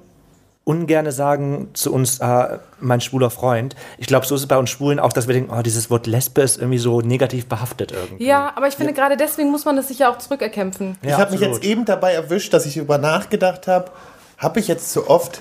ungerne 0.65 1.12
sagen 1.12 1.69
zu 1.74 1.93
uns, 1.93 2.19
äh, 2.19 2.58
mein 2.80 3.00
schwuler 3.00 3.30
Freund. 3.30 3.76
Ich 4.00 4.08
glaube, 4.08 4.26
so 4.26 4.34
ist 4.34 4.41
es 4.41 4.48
bei 4.48 4.58
uns 4.58 4.71
Schwulen 4.71 5.00
auch, 5.00 5.13
dass 5.13 5.28
wir 5.28 5.34
denken, 5.36 5.54
oh, 5.56 5.62
dieses 5.62 5.91
Wort 5.91 6.08
Lesbe 6.08 6.41
ist 6.41 6.58
irgendwie 6.58 6.80
so 6.80 7.02
negativ 7.02 7.45
behaftet 7.45 7.91
irgendwie. 7.91 8.26
Ja, 8.26 8.52
aber 8.56 8.67
ich 8.67 8.76
finde, 8.76 8.93
gerade 8.93 9.15
deswegen 9.15 9.52
muss 9.52 9.63
man 9.63 9.78
es 9.78 9.88
sich 9.88 10.00
ja 10.00 10.12
auch 10.12 10.17
zurückerkämpfen. 10.17 10.98
ich 11.04 11.13
habe 11.13 11.32
mich 11.32 11.41
jetzt 11.41 11.63
eben 11.63 11.86
dabei 11.86 12.13
erwischt, 12.13 12.52
dass 12.54 12.65
ich 12.65 12.78
über 12.78 12.98
nachgedacht 12.98 13.67
habe, 13.67 13.91
habe 14.39 14.60
ich 14.60 14.67
jetzt 14.67 14.91
zu 14.91 15.08
oft 15.08 15.39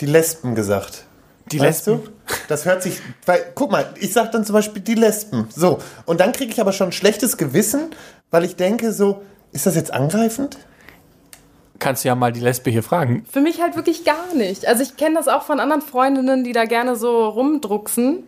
die 0.00 0.06
Lesben 0.06 0.56
gesagt? 0.56 1.04
Die 1.52 1.60
Weißt 1.60 1.86
Lesben? 1.86 2.04
du? 2.04 2.10
Das 2.48 2.64
hört 2.66 2.82
sich, 2.82 3.00
weil, 3.26 3.40
guck 3.54 3.70
mal, 3.70 3.86
ich 3.98 4.12
sag 4.12 4.32
dann 4.32 4.44
zum 4.44 4.54
Beispiel 4.54 4.82
die 4.82 4.94
Lesben. 4.94 5.48
So. 5.54 5.78
Und 6.04 6.20
dann 6.20 6.32
kriege 6.32 6.50
ich 6.52 6.60
aber 6.60 6.72
schon 6.72 6.88
ein 6.88 6.92
schlechtes 6.92 7.36
Gewissen, 7.36 7.90
weil 8.30 8.44
ich 8.44 8.56
denke 8.56 8.92
so, 8.92 9.22
ist 9.52 9.66
das 9.66 9.74
jetzt 9.74 9.92
angreifend? 9.92 10.58
Kannst 11.78 12.04
du 12.04 12.08
ja 12.08 12.14
mal 12.14 12.32
die 12.32 12.40
Lesbe 12.40 12.70
hier 12.70 12.82
fragen. 12.82 13.24
Für 13.30 13.40
mich 13.40 13.62
halt 13.62 13.76
wirklich 13.76 14.04
gar 14.04 14.34
nicht. 14.34 14.66
Also 14.66 14.82
ich 14.82 14.96
kenne 14.96 15.14
das 15.14 15.28
auch 15.28 15.42
von 15.42 15.60
anderen 15.60 15.80
Freundinnen, 15.82 16.42
die 16.42 16.52
da 16.52 16.64
gerne 16.64 16.96
so 16.96 17.28
rumdrucksen. 17.28 18.24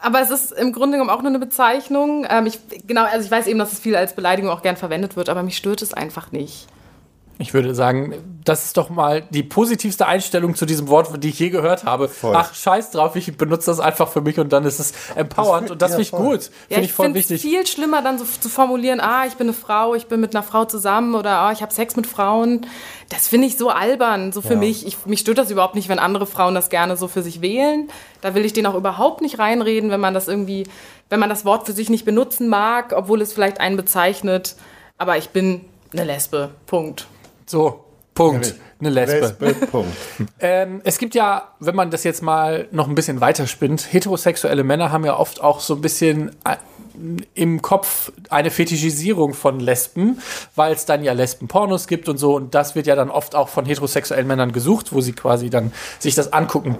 Aber 0.00 0.20
es 0.20 0.30
ist 0.30 0.52
im 0.52 0.72
Grunde 0.72 0.98
genommen 0.98 1.10
auch 1.10 1.22
nur 1.22 1.30
eine 1.30 1.38
Bezeichnung. 1.38 2.26
Ähm, 2.28 2.46
ich, 2.46 2.60
genau, 2.86 3.04
also 3.04 3.24
ich 3.24 3.30
weiß 3.30 3.46
eben, 3.46 3.58
dass 3.58 3.72
es 3.72 3.78
viel 3.80 3.96
als 3.96 4.14
Beleidigung 4.14 4.50
auch 4.50 4.62
gern 4.62 4.76
verwendet 4.76 5.16
wird, 5.16 5.28
aber 5.28 5.42
mich 5.42 5.56
stört 5.56 5.82
es 5.82 5.94
einfach 5.94 6.30
nicht. 6.30 6.66
Ich 7.40 7.54
würde 7.54 7.72
sagen, 7.72 8.14
das 8.44 8.64
ist 8.64 8.76
doch 8.76 8.90
mal 8.90 9.22
die 9.30 9.44
positivste 9.44 10.06
Einstellung 10.06 10.56
zu 10.56 10.66
diesem 10.66 10.88
Wort, 10.88 11.22
die 11.22 11.28
ich 11.28 11.38
je 11.38 11.50
gehört 11.50 11.84
habe. 11.84 12.08
Voll. 12.08 12.34
Ach, 12.34 12.52
scheiß 12.52 12.90
drauf, 12.90 13.14
ich 13.14 13.36
benutze 13.36 13.66
das 13.66 13.78
einfach 13.78 14.08
für 14.08 14.20
mich 14.20 14.40
und 14.40 14.52
dann 14.52 14.64
ist 14.64 14.80
es 14.80 14.92
empowernd 15.14 15.66
Das- 15.66 15.70
und 15.70 15.82
das 15.82 15.90
ja, 15.92 15.96
finde 15.98 16.02
ich 16.02 16.10
gut. 16.10 16.40
Ja, 16.68 16.74
Finde 16.74 16.80
ich 16.80 16.86
ich 16.86 16.92
voll 16.92 17.06
finde 17.06 17.20
es 17.20 17.30
wichtig. 17.30 17.48
viel 17.50 17.66
schlimmer, 17.66 18.02
dann 18.02 18.18
so 18.18 18.24
zu 18.24 18.48
formulieren, 18.48 18.98
ah, 18.98 19.24
ich 19.26 19.34
bin 19.34 19.46
eine 19.46 19.54
Frau, 19.54 19.94
ich 19.94 20.06
bin 20.06 20.18
mit 20.18 20.34
einer 20.34 20.42
Frau 20.42 20.64
zusammen 20.64 21.14
oder 21.14 21.38
ah, 21.38 21.52
ich 21.52 21.62
habe 21.62 21.72
Sex 21.72 21.94
mit 21.94 22.08
Frauen. 22.08 22.66
Das 23.08 23.28
finde 23.28 23.46
ich 23.46 23.56
so 23.56 23.70
albern, 23.70 24.32
so 24.32 24.42
für 24.42 24.56
mich. 24.56 24.84
Ich, 24.84 25.06
mich 25.06 25.20
stört 25.20 25.38
das 25.38 25.50
überhaupt 25.52 25.76
nicht, 25.76 25.88
wenn 25.88 25.98
andere 26.00 26.26
Frauen 26.26 26.54
das 26.56 26.70
gerne 26.70 26.96
so 26.96 27.06
für 27.06 27.22
sich 27.22 27.40
wählen. 27.40 27.88
Da 28.20 28.34
will 28.34 28.44
ich 28.44 28.52
denen 28.52 28.66
auch 28.66 28.74
überhaupt 28.74 29.22
nicht 29.22 29.38
reinreden, 29.38 29.90
wenn 29.90 30.00
man 30.00 30.12
das 30.12 30.26
irgendwie, 30.26 30.64
wenn 31.08 31.20
man 31.20 31.28
das 31.30 31.44
Wort 31.44 31.66
für 31.66 31.72
sich 31.72 31.88
nicht 31.88 32.04
benutzen 32.04 32.48
mag, 32.48 32.92
obwohl 32.96 33.22
es 33.22 33.32
vielleicht 33.32 33.60
einen 33.60 33.76
bezeichnet. 33.76 34.56
Aber 34.98 35.16
ich 35.16 35.28
bin 35.30 35.64
eine 35.92 36.04
Lesbe. 36.04 36.50
Punkt. 36.66 37.06
So, 37.48 37.84
Punkt. 38.14 38.54
Eine 38.80 38.90
Lesbe. 38.90 39.34
Lesbe, 39.40 39.66
Punkt. 39.66 39.96
Ähm, 40.40 40.80
es 40.84 40.98
gibt 40.98 41.14
ja, 41.14 41.54
wenn 41.60 41.74
man 41.74 41.90
das 41.90 42.04
jetzt 42.04 42.22
mal 42.22 42.68
noch 42.70 42.88
ein 42.88 42.94
bisschen 42.94 43.20
weiterspinnt, 43.20 43.92
heterosexuelle 43.92 44.62
Männer 44.64 44.92
haben 44.92 45.04
ja 45.04 45.16
oft 45.16 45.40
auch 45.42 45.60
so 45.60 45.74
ein 45.74 45.80
bisschen 45.80 46.30
äh, 46.44 46.56
im 47.34 47.62
Kopf 47.62 48.12
eine 48.28 48.50
Fetischisierung 48.50 49.34
von 49.34 49.60
Lesben, 49.60 50.20
weil 50.54 50.74
es 50.74 50.84
dann 50.84 51.02
ja 51.02 51.12
Lesben-Pornos 51.12 51.86
gibt 51.86 52.08
und 52.08 52.18
so. 52.18 52.36
Und 52.36 52.54
das 52.54 52.74
wird 52.74 52.86
ja 52.86 52.96
dann 52.96 53.10
oft 53.10 53.34
auch 53.34 53.48
von 53.48 53.64
heterosexuellen 53.64 54.26
Männern 54.26 54.52
gesucht, 54.52 54.92
wo 54.92 55.00
sie 55.00 55.12
quasi 55.12 55.48
dann 55.48 55.72
sich 55.98 56.14
das 56.14 56.32
angucken 56.32 56.76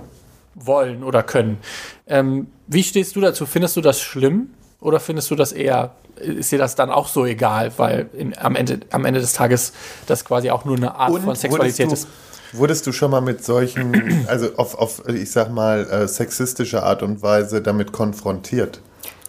wollen 0.54 1.02
oder 1.02 1.22
können. 1.22 1.59
Ähm, 2.07 2.48
wie 2.66 2.83
stehst 2.83 3.16
du 3.16 3.20
dazu? 3.20 3.46
Findest 3.46 3.76
du 3.76 3.81
das 3.81 4.00
schlimm 4.00 4.50
oder 4.80 5.00
findest 5.00 5.30
du 5.30 5.34
das 5.34 5.52
eher, 5.52 5.92
ist 6.16 6.52
dir 6.52 6.58
das 6.58 6.74
dann 6.74 6.90
auch 6.90 7.08
so 7.08 7.26
egal, 7.26 7.72
weil 7.76 8.08
in, 8.12 8.36
am, 8.38 8.56
Ende, 8.56 8.80
am 8.90 9.04
Ende 9.04 9.20
des 9.20 9.32
Tages 9.32 9.72
das 10.06 10.24
quasi 10.24 10.50
auch 10.50 10.64
nur 10.64 10.76
eine 10.76 10.94
Art 10.94 11.10
von 11.10 11.24
wurdest 11.24 11.42
Sexualität 11.42 11.92
ist? 11.92 12.08
wurdest 12.52 12.86
du 12.86 12.92
schon 12.92 13.10
mal 13.10 13.20
mit 13.20 13.44
solchen, 13.44 14.26
also 14.26 14.54
auf, 14.56 14.74
auf 14.76 15.08
ich 15.08 15.30
sag 15.30 15.50
mal, 15.50 15.86
äh, 15.90 16.08
sexistische 16.08 16.82
Art 16.82 17.02
und 17.02 17.22
Weise 17.22 17.60
damit 17.60 17.92
konfrontiert? 17.92 18.80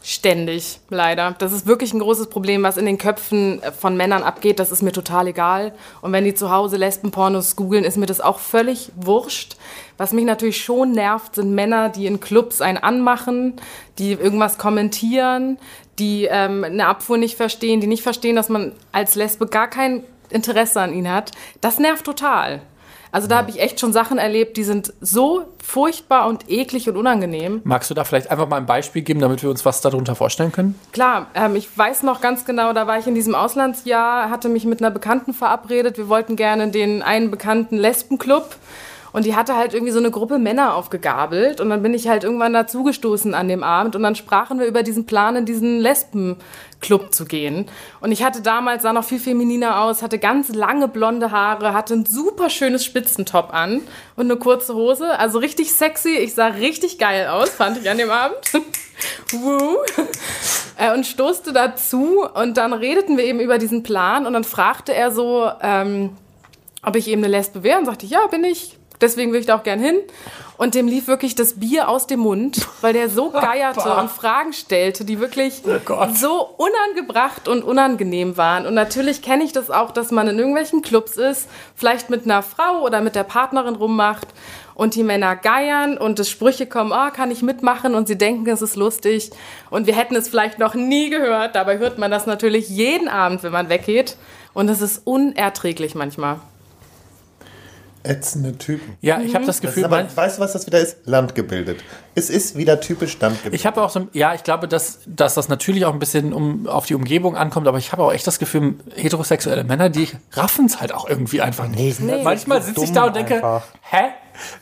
Ständig, 0.01 0.79
leider. 0.89 1.35
Das 1.39 1.51
ist 1.51 1.67
wirklich 1.67 1.93
ein 1.93 1.99
großes 1.99 2.29
Problem, 2.29 2.63
was 2.63 2.77
in 2.77 2.85
den 2.85 2.97
Köpfen 2.97 3.61
von 3.79 3.97
Männern 3.97 4.23
abgeht. 4.23 4.59
Das 4.59 4.71
ist 4.71 4.81
mir 4.81 4.93
total 4.93 5.27
egal. 5.27 5.73
Und 6.01 6.13
wenn 6.13 6.23
die 6.23 6.33
zu 6.33 6.51
Hause 6.51 6.77
Lesbenpornos 6.77 7.57
googeln, 7.57 7.83
ist 7.83 7.97
mir 7.97 8.05
das 8.05 8.21
auch 8.21 8.39
völlig 8.39 8.91
wurscht. 8.95 9.57
Was 9.97 10.13
mich 10.13 10.23
natürlich 10.23 10.63
schon 10.63 10.93
nervt, 10.93 11.35
sind 11.35 11.53
Männer, 11.53 11.89
die 11.89 12.05
in 12.05 12.21
Clubs 12.21 12.61
einen 12.61 12.77
anmachen, 12.77 13.55
die 13.97 14.13
irgendwas 14.13 14.57
kommentieren, 14.57 15.57
die 15.99 16.25
ähm, 16.25 16.63
eine 16.63 16.87
Abfuhr 16.87 17.17
nicht 17.17 17.35
verstehen, 17.35 17.81
die 17.81 17.87
nicht 17.87 18.03
verstehen, 18.03 18.37
dass 18.37 18.47
man 18.47 18.71
als 18.93 19.15
Lesbe 19.15 19.47
gar 19.47 19.67
kein 19.67 20.03
Interesse 20.29 20.79
an 20.79 20.93
ihnen 20.93 21.11
hat. 21.11 21.31
Das 21.59 21.77
nervt 21.77 22.05
total. 22.05 22.61
Also 23.11 23.27
da 23.27 23.37
habe 23.37 23.49
ich 23.49 23.59
echt 23.59 23.79
schon 23.79 23.91
Sachen 23.93 24.17
erlebt, 24.17 24.57
die 24.57 24.63
sind 24.63 24.93
so 25.01 25.45
furchtbar 25.63 26.27
und 26.27 26.49
eklig 26.49 26.87
und 26.89 26.97
unangenehm. 26.97 27.61
Magst 27.63 27.89
du 27.89 27.93
da 27.93 28.03
vielleicht 28.03 28.29
einfach 28.29 28.47
mal 28.47 28.57
ein 28.57 28.65
Beispiel 28.65 29.01
geben, 29.01 29.19
damit 29.19 29.41
wir 29.41 29.49
uns 29.49 29.65
was 29.65 29.81
darunter 29.81 30.15
vorstellen 30.15 30.51
können? 30.51 30.79
Klar, 30.91 31.27
ähm, 31.33 31.55
ich 31.55 31.75
weiß 31.75 32.03
noch 32.03 32.21
ganz 32.21 32.45
genau, 32.45 32.73
da 32.73 32.85
war 32.87 32.99
ich 32.99 33.07
in 33.07 33.15
diesem 33.15 33.35
Auslandsjahr, 33.35 34.29
hatte 34.29 34.49
mich 34.49 34.65
mit 34.65 34.81
einer 34.81 34.91
Bekannten 34.91 35.33
verabredet. 35.33 35.97
Wir 35.97 36.09
wollten 36.09 36.35
gerne 36.35 36.69
den 36.69 37.01
einen 37.01 37.31
bekannten 37.31 37.77
Lesbenclub. 37.77 38.55
Und 39.11 39.25
die 39.25 39.35
hatte 39.35 39.55
halt 39.55 39.73
irgendwie 39.73 39.91
so 39.91 39.99
eine 39.99 40.11
Gruppe 40.11 40.37
Männer 40.37 40.75
aufgegabelt. 40.75 41.61
Und 41.61 41.69
dann 41.69 41.81
bin 41.81 41.93
ich 41.93 42.07
halt 42.07 42.23
irgendwann 42.23 42.53
dazugestoßen 42.53 43.33
an 43.33 43.47
dem 43.47 43.63
Abend. 43.63 43.95
Und 43.95 44.03
dann 44.03 44.15
sprachen 44.15 44.59
wir 44.59 44.67
über 44.67 44.83
diesen 44.83 45.05
Plan, 45.05 45.35
in 45.35 45.45
diesen 45.45 45.79
Lesbenclub 46.79 47.13
zu 47.13 47.25
gehen. 47.25 47.65
Und 48.01 48.11
ich 48.11 48.23
hatte 48.23 48.41
damals, 48.41 48.83
sah 48.83 48.93
noch 48.93 49.03
viel 49.03 49.19
femininer 49.19 49.81
aus, 49.81 50.01
hatte 50.01 50.19
ganz 50.19 50.49
lange 50.49 50.87
blonde 50.87 51.31
Haare, 51.31 51.73
hatte 51.73 51.93
ein 51.93 52.05
super 52.05 52.49
schönes 52.49 52.85
Spitzentop 52.85 53.53
an 53.53 53.81
und 54.15 54.25
eine 54.25 54.37
kurze 54.37 54.73
Hose. 54.73 55.17
Also 55.19 55.39
richtig 55.39 55.73
sexy. 55.73 56.15
Ich 56.17 56.33
sah 56.33 56.47
richtig 56.47 56.97
geil 56.97 57.27
aus, 57.27 57.49
fand 57.49 57.77
ich 57.77 57.89
an 57.89 57.97
dem 57.97 58.09
Abend. 58.09 58.37
Woo. 59.31 59.77
Äh, 60.77 60.93
und 60.93 61.05
stoßte 61.05 61.53
dazu 61.53 62.25
und 62.33 62.57
dann 62.57 62.73
redeten 62.73 63.17
wir 63.17 63.25
eben 63.25 63.39
über 63.39 63.57
diesen 63.57 63.83
Plan 63.83 64.25
und 64.25 64.33
dann 64.33 64.43
fragte 64.43 64.93
er 64.93 65.11
so, 65.11 65.49
ähm, 65.61 66.17
ob 66.83 66.95
ich 66.95 67.07
eben 67.07 67.23
eine 67.23 67.31
Lesbe 67.31 67.63
wäre 67.63 67.79
und 67.79 67.85
sagte 67.85 68.05
ich, 68.05 68.11
ja, 68.11 68.25
bin 68.27 68.43
ich. 68.43 68.78
Deswegen 69.01 69.31
will 69.31 69.39
ich 69.39 69.45
da 69.45 69.57
auch 69.57 69.63
gern 69.63 69.79
hin. 69.79 69.97
Und 70.57 70.75
dem 70.75 70.89
lief 70.89 71.07
wirklich 71.07 71.35
das 71.35 71.57
Bier 71.57 71.87
aus 71.87 72.05
dem 72.05 72.19
Mund, 72.19 72.67
weil 72.81 72.91
der 72.91 73.07
so 73.07 73.29
geierte 73.31 73.93
und 73.93 74.11
Fragen 74.11 74.51
stellte, 74.51 75.05
die 75.05 75.21
wirklich 75.21 75.63
Gott. 75.85 76.17
so 76.17 76.49
unangebracht 76.57 77.47
und 77.47 77.63
unangenehm 77.63 78.35
waren. 78.35 78.65
Und 78.65 78.73
natürlich 78.73 79.21
kenne 79.21 79.45
ich 79.45 79.53
das 79.53 79.71
auch, 79.71 79.91
dass 79.91 80.11
man 80.11 80.27
in 80.27 80.37
irgendwelchen 80.37 80.81
Clubs 80.81 81.15
ist, 81.15 81.47
vielleicht 81.75 82.09
mit 82.09 82.25
einer 82.25 82.43
Frau 82.43 82.81
oder 82.81 82.99
mit 82.99 83.15
der 83.15 83.23
Partnerin 83.23 83.75
rummacht 83.75 84.27
und 84.75 84.95
die 84.95 85.03
Männer 85.03 85.37
geiern 85.37 85.97
und 85.97 86.19
es 86.19 86.29
Sprüche 86.29 86.65
kommen, 86.65 86.91
oh, 86.91 87.09
kann 87.13 87.31
ich 87.31 87.41
mitmachen 87.41 87.95
und 87.95 88.09
sie 88.09 88.17
denken, 88.17 88.49
es 88.49 88.61
ist 88.61 88.75
lustig 88.75 89.29
und 89.69 89.87
wir 89.87 89.95
hätten 89.95 90.17
es 90.17 90.27
vielleicht 90.27 90.59
noch 90.59 90.73
nie 90.73 91.09
gehört. 91.09 91.55
Dabei 91.55 91.77
hört 91.77 91.99
man 91.99 92.11
das 92.11 92.25
natürlich 92.25 92.67
jeden 92.67 93.07
Abend, 93.07 93.43
wenn 93.43 93.53
man 93.53 93.69
weggeht 93.69 94.17
und 94.53 94.67
es 94.67 94.81
ist 94.81 95.05
unerträglich 95.05 95.95
manchmal. 95.95 96.41
Ätzende 98.09 98.57
Typen. 98.57 98.97
Ja, 99.01 99.21
ich 99.21 99.35
habe 99.35 99.45
das 99.45 99.57
Das 99.57 99.61
Gefühl, 99.61 99.83
ist 99.83 99.91
aber, 99.91 100.03
weißt 100.15 100.37
du, 100.37 100.41
was 100.41 100.53
das 100.53 100.65
wieder 100.65 100.79
ist? 100.79 100.97
Landgebildet. 101.05 101.83
Es 102.15 102.29
ist 102.31 102.57
wieder 102.57 102.81
typisch 102.81 103.19
landgebildet. 103.19 103.53
ich 103.59 103.65
habe 103.67 103.83
auch 103.83 103.91
so, 103.91 104.07
ja, 104.13 104.33
ich 104.33 104.43
glaube, 104.43 104.67
dass, 104.67 104.99
dass 105.05 105.35
das 105.35 105.47
natürlich 105.47 105.85
auch 105.85 105.93
ein 105.93 105.99
bisschen 105.99 106.33
um, 106.33 106.65
auf 106.67 106.87
die 106.87 106.95
Umgebung 106.95 107.37
ankommt, 107.37 107.67
aber 107.67 107.77
ich 107.77 107.91
habe 107.91 108.03
auch 108.03 108.11
echt 108.11 108.25
das 108.25 108.39
Gefühl, 108.39 108.75
heterosexuelle 108.95 109.63
Männer, 109.63 109.89
die 109.89 110.07
raffen 110.33 110.65
es 110.65 110.81
halt 110.81 110.91
auch 110.93 111.07
irgendwie 111.07 111.41
einfach 111.41 111.67
nicht. 111.67 111.99
Nee, 111.99 112.23
Manchmal 112.23 112.61
so 112.61 112.69
sitze 112.69 112.83
ich 112.85 112.91
da 112.91 113.05
und 113.05 113.15
denke, 113.15 113.35
einfach. 113.35 113.63
hä? 113.81 114.05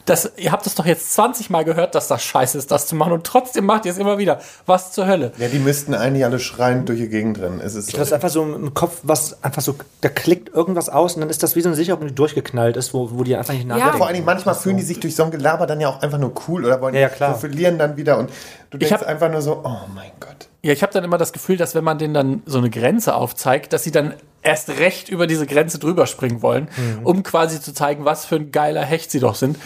Das, 0.06 0.32
ihr 0.38 0.52
habt 0.52 0.66
es 0.68 0.76
doch 0.76 0.86
jetzt 0.86 1.14
20 1.14 1.50
Mal 1.50 1.64
gehört, 1.66 1.96
dass 1.96 2.08
das 2.08 2.24
scheiße 2.24 2.58
ist, 2.58 2.72
das 2.72 2.88
zu 2.88 2.96
machen 2.96 3.14
und 3.14 3.26
trotzdem 3.26 3.66
macht 3.66 3.86
ihr 3.86 3.92
es 3.92 3.98
immer 3.98 4.18
wieder. 4.18 4.40
Was 4.66 4.92
zur 4.92 5.08
Hölle? 5.08 5.32
Ja, 5.38 5.48
die 5.48 5.60
müssten 5.60 5.94
eigentlich 5.94 6.26
alle 6.26 6.40
schreiend 6.40 6.90
durch 6.90 7.00
die 7.00 7.10
Gegend 7.10 7.40
rennen. 7.40 7.60
Es 7.64 7.76
ist 7.76 7.92
so. 7.92 7.98
Das 7.98 8.08
ist 8.08 8.14
einfach 8.14 8.30
so 8.30 8.44
im 8.44 8.74
Kopf, 8.74 9.00
was 9.04 9.44
einfach 9.44 9.62
so, 9.62 9.76
da 10.02 10.10
klickt 10.10 10.54
irgendwas 10.54 10.90
aus 10.90 11.16
und 11.16 11.22
dann 11.22 11.30
ist 11.30 11.44
das 11.44 11.56
wie 11.56 11.62
so 11.62 11.70
eine 11.70 11.76
Sicherung, 11.76 12.08
die 12.08 12.16
durchgeknallt 12.16 12.78
ist, 12.78 12.94
wo, 12.94 13.10
wo 13.12 13.24
die 13.24 13.36
einfach 13.36 13.54
nicht 13.54 13.68
nachdenken. 13.68 13.98
Vor 13.98 14.08
allen 14.08 14.16
Dingen 14.16 14.26
manchmal 14.26 14.56
fühlen 14.56 14.78
die 14.78 14.84
sich 14.84 15.00
durch 15.00 15.16
so 15.16 15.24
ein 15.24 15.32
Gelaber 15.32 15.68
dann 15.68 15.80
ja 15.80 15.90
auch 15.90 16.02
einfach 16.02 16.18
nur 16.18 16.32
cool 16.48 16.66
oder 16.66 16.82
wollen 16.82 16.96
Ja, 16.96 17.02
ja, 17.02 17.10
klar. 17.10 17.32
profilieren 17.32 17.78
dann 17.78 17.98
wieder 17.98 18.18
und 18.18 18.30
du 18.70 18.78
denkst 18.78 18.94
hab- 18.94 19.04
einfach 19.04 19.30
nur 19.32 19.42
so, 19.42 19.62
oh 19.64 19.78
mein 19.94 20.12
Gott. 20.20 20.48
Ja, 20.64 20.74
ich 20.74 20.82
habe 20.82 20.92
dann 20.92 21.04
immer 21.04 21.18
das 21.18 21.34
Gefühl, 21.34 21.56
dass 21.58 21.76
wenn 21.76 21.84
man 21.84 21.98
denen 21.98 22.14
dann 22.14 22.42
so 22.46 22.58
eine 22.58 22.70
Grenze 22.70 23.16
aufzeigt, 23.16 23.74
dass 23.74 23.84
sie 23.84 23.92
dann 23.92 24.14
erst 24.42 24.70
recht 24.70 25.10
über 25.10 25.28
diese 25.28 25.46
Grenze 25.46 25.78
drüber 25.78 26.08
springen 26.08 26.42
wollen, 26.42 26.70
um 27.04 27.24
quasi 27.24 27.60
zu 27.60 27.74
zeigen, 27.74 28.06
was 28.06 28.26
für 28.26 28.36
ein 28.36 28.52
geiler 28.52 28.84
Hecht 28.84 29.12
sie 29.12 29.20
doch 29.20 29.36
sind, 29.36 29.58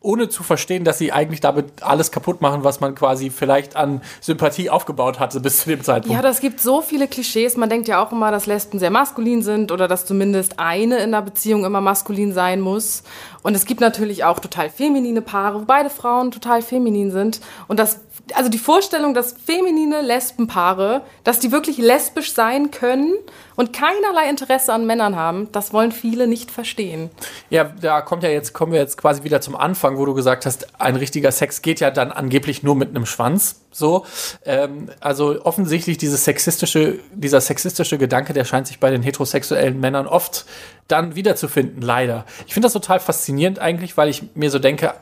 ohne 0.00 0.28
zu 0.28 0.42
verstehen, 0.42 0.84
dass 0.84 0.98
sie 0.98 1.12
eigentlich 1.12 1.40
damit 1.40 1.82
alles 1.82 2.12
kaputt 2.12 2.40
machen, 2.40 2.62
was 2.62 2.78
man 2.80 2.94
quasi 2.94 3.30
vielleicht 3.30 3.74
an 3.74 4.00
Sympathie 4.20 4.70
aufgebaut 4.70 5.18
hatte 5.18 5.40
bis 5.40 5.62
zu 5.62 5.70
dem 5.70 5.82
Zeitpunkt. 5.82 6.14
Ja, 6.14 6.22
das 6.22 6.40
gibt 6.40 6.60
so 6.60 6.82
viele 6.82 7.08
Klischees. 7.08 7.56
Man 7.56 7.68
denkt 7.68 7.88
ja 7.88 8.04
auch 8.04 8.12
immer, 8.12 8.30
dass 8.30 8.46
Lesben 8.46 8.78
sehr 8.78 8.90
maskulin 8.90 9.42
sind 9.42 9.72
oder 9.72 9.88
dass 9.88 10.06
zumindest 10.06 10.58
eine 10.58 10.98
in 10.98 11.10
der 11.10 11.22
Beziehung 11.22 11.64
immer 11.64 11.80
maskulin 11.80 12.32
sein 12.32 12.60
muss. 12.60 13.02
Und 13.42 13.54
es 13.54 13.64
gibt 13.64 13.80
natürlich 13.80 14.24
auch 14.24 14.38
total 14.40 14.70
feminine 14.70 15.22
Paare, 15.22 15.60
wo 15.60 15.64
beide 15.64 15.90
Frauen 15.90 16.30
total 16.30 16.62
feminin 16.62 17.10
sind. 17.10 17.40
Und 17.66 17.80
das, 17.80 18.00
also 18.34 18.48
die 18.48 18.58
Vorstellung, 18.58 19.14
dass 19.14 19.34
feminine 19.44 20.02
Lesbenpaare, 20.02 21.02
dass 21.24 21.38
die 21.38 21.52
wirklich 21.52 21.78
lesbisch 21.78 22.32
sein 22.32 22.70
können 22.70 23.14
und 23.56 23.72
keinerlei 23.72 24.28
Interesse 24.28 24.72
an 24.72 24.86
Männern 24.86 25.16
haben, 25.16 25.50
das 25.52 25.72
wollen 25.72 25.92
viele 25.92 26.26
nicht 26.26 26.50
verstehen. 26.50 27.10
Ja, 27.50 27.64
da 27.64 28.00
kommt 28.00 28.22
ja 28.22 28.28
jetzt, 28.28 28.52
kommen 28.52 28.72
wir 28.72 28.80
jetzt 28.80 28.96
quasi 28.96 29.24
wieder 29.24 29.40
zum 29.40 29.56
Anfang, 29.56 29.98
wo 29.98 30.06
du 30.06 30.14
gesagt 30.14 30.46
hast, 30.46 30.80
ein 30.80 30.96
richtiger 30.96 31.32
Sex 31.32 31.62
geht 31.62 31.80
ja 31.80 31.90
dann 31.90 32.12
angeblich 32.12 32.62
nur 32.62 32.76
mit 32.76 32.90
einem 32.90 33.06
Schwanz. 33.06 33.62
So, 33.70 34.06
ähm, 34.44 34.90
also 35.00 35.44
offensichtlich 35.44 35.98
dieses 35.98 36.24
sexistische, 36.24 36.98
dieser 37.12 37.40
sexistische 37.40 37.98
Gedanke, 37.98 38.32
der 38.32 38.44
scheint 38.44 38.66
sich 38.66 38.80
bei 38.80 38.90
den 38.90 39.02
heterosexuellen 39.02 39.78
Männern 39.78 40.06
oft 40.06 40.46
dann 40.88 41.14
wiederzufinden, 41.14 41.82
leider. 41.82 42.24
Ich 42.46 42.54
finde 42.54 42.66
das 42.66 42.72
total 42.72 42.98
faszinierend 42.98 43.58
eigentlich, 43.58 43.96
weil 43.96 44.08
ich 44.08 44.22
mir 44.34 44.50
so 44.50 44.58
denke, 44.58 44.94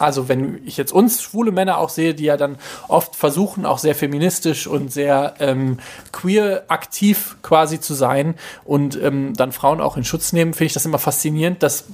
also 0.00 0.28
wenn 0.28 0.60
ich 0.64 0.76
jetzt 0.76 0.92
uns 0.92 1.22
schwule 1.22 1.52
Männer 1.52 1.78
auch 1.78 1.90
sehe, 1.90 2.14
die 2.14 2.24
ja 2.24 2.36
dann 2.36 2.56
oft 2.88 3.16
versuchen, 3.16 3.66
auch 3.66 3.78
sehr 3.78 3.94
feministisch 3.94 4.66
und 4.66 4.92
sehr 4.92 5.34
ähm, 5.40 5.78
queer 6.12 6.64
aktiv 6.68 7.36
quasi 7.42 7.80
zu 7.80 7.94
sein 7.94 8.34
und 8.64 9.00
ähm, 9.00 9.34
dann 9.36 9.52
Frauen 9.52 9.80
auch 9.80 9.96
in 9.96 10.04
Schutz 10.04 10.32
nehmen, 10.32 10.54
finde 10.54 10.66
ich 10.66 10.72
das 10.72 10.86
immer 10.86 10.98
faszinierend, 10.98 11.62
dass, 11.62 11.84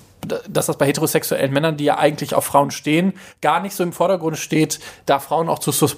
dass 0.48 0.66
das 0.66 0.78
bei 0.78 0.86
heterosexuellen 0.86 1.52
Männern, 1.52 1.76
die 1.76 1.84
ja 1.84 1.98
eigentlich 1.98 2.34
auf 2.34 2.44
Frauen 2.44 2.70
stehen, 2.70 3.14
gar 3.40 3.60
nicht 3.60 3.74
so 3.74 3.82
im 3.82 3.92
Vordergrund 3.92 4.38
steht, 4.38 4.78
da 5.06 5.18
Frauen 5.18 5.48
auch 5.48 5.58
zu, 5.58 5.72
zu 5.72 5.88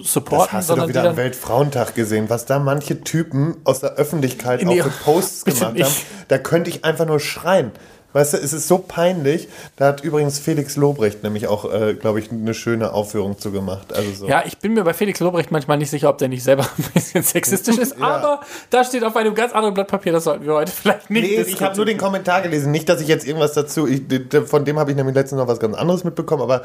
Das 0.00 0.12
supporten, 0.12 0.58
hast 0.58 0.70
du 0.70 0.74
doch 0.74 0.88
wieder 0.88 1.10
am 1.10 1.16
Weltfrauentag 1.16 1.94
gesehen, 1.94 2.28
was 2.28 2.46
da 2.46 2.58
manche 2.58 3.02
Typen 3.02 3.56
aus 3.64 3.80
der 3.80 3.94
Öffentlichkeit 3.94 4.66
auch 4.66 4.74
für 4.74 4.90
Posts 5.04 5.44
gemacht 5.44 5.74
nicht. 5.74 5.84
haben. 5.84 5.94
Da 6.28 6.38
könnte 6.38 6.70
ich 6.70 6.84
einfach 6.84 7.06
nur 7.06 7.20
schreien. 7.20 7.72
Weißt 8.16 8.32
du, 8.32 8.38
es 8.38 8.54
ist 8.54 8.66
so 8.66 8.78
peinlich. 8.78 9.46
Da 9.76 9.88
hat 9.88 10.02
übrigens 10.02 10.38
Felix 10.38 10.76
Lobrecht 10.76 11.22
nämlich 11.22 11.48
auch, 11.48 11.70
äh, 11.70 11.92
glaube 11.92 12.18
ich, 12.18 12.32
eine 12.32 12.54
schöne 12.54 12.94
Aufführung 12.94 13.38
zu 13.38 13.52
gemacht. 13.52 13.92
Also 13.92 14.10
so. 14.10 14.26
Ja, 14.26 14.42
ich 14.46 14.56
bin 14.56 14.72
mir 14.72 14.84
bei 14.84 14.94
Felix 14.94 15.20
Lobrecht 15.20 15.50
manchmal 15.50 15.76
nicht 15.76 15.90
sicher, 15.90 16.08
ob 16.08 16.16
der 16.16 16.28
nicht 16.28 16.42
selber 16.42 16.62
ein 16.78 16.84
bisschen 16.94 17.22
sexistisch 17.22 17.76
ist, 17.76 17.94
aber 18.00 18.40
da 18.70 18.84
steht 18.84 19.04
auf 19.04 19.14
einem 19.16 19.34
ganz 19.34 19.52
anderen 19.52 19.74
Blatt 19.74 19.88
Papier, 19.88 20.12
das 20.12 20.24
sollten 20.24 20.46
wir 20.46 20.54
heute 20.54 20.72
vielleicht 20.72 21.10
nicht 21.10 21.24
Nee, 21.24 21.42
ich 21.42 21.60
habe 21.60 21.76
nur 21.76 21.84
den 21.84 21.98
Kommentar 21.98 22.40
gelesen. 22.40 22.70
Nicht, 22.70 22.88
dass 22.88 23.02
ich 23.02 23.08
jetzt 23.08 23.26
irgendwas 23.26 23.52
dazu. 23.52 23.86
Ich, 23.86 24.00
von 24.46 24.64
dem 24.64 24.78
habe 24.78 24.92
ich 24.92 24.96
nämlich 24.96 25.14
letztens 25.14 25.38
noch 25.38 25.48
was 25.48 25.60
ganz 25.60 25.76
anderes 25.76 26.02
mitbekommen, 26.02 26.42
aber 26.42 26.62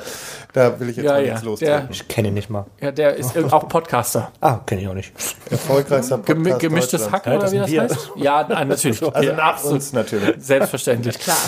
da 0.53 0.79
will 0.79 0.87
ich 0.87 0.95
jetzt 0.95 1.05
Ja, 1.05 1.11
mal 1.11 1.25
ja, 1.25 1.31
nichts 1.33 1.43
lostreten. 1.43 1.87
Ich 1.91 2.07
kenne 2.07 2.29
ihn 2.29 2.33
nicht 2.33 2.49
mal. 2.49 2.65
Ja, 2.79 2.93
der 2.93 3.17
ist 3.17 3.37
auch 3.51 3.67
Podcaster. 3.67 4.31
Ah, 4.39 4.59
kenne 4.65 4.83
ich 4.83 4.87
auch 4.87 4.93
nicht. 4.93 5.11
Erfolgreichster 5.49 6.17
Gemi 6.19 6.51
Podcast 6.51 6.61
gemischtes. 6.61 7.11
Hack 7.11 7.25
Ja, 7.25 7.35
oder 7.35 7.51
wie 7.51 7.75
das 7.75 7.91
heißt? 7.91 8.11
Ja, 8.15 8.47
natürlich. 8.47 9.03
Also 9.03 9.27
Ja, 9.27 9.35
nach 9.35 9.61
uns 9.65 9.91
natürlich. 9.91 10.35
Selbstverständlich. 10.39 11.19
Klar. 11.19 11.40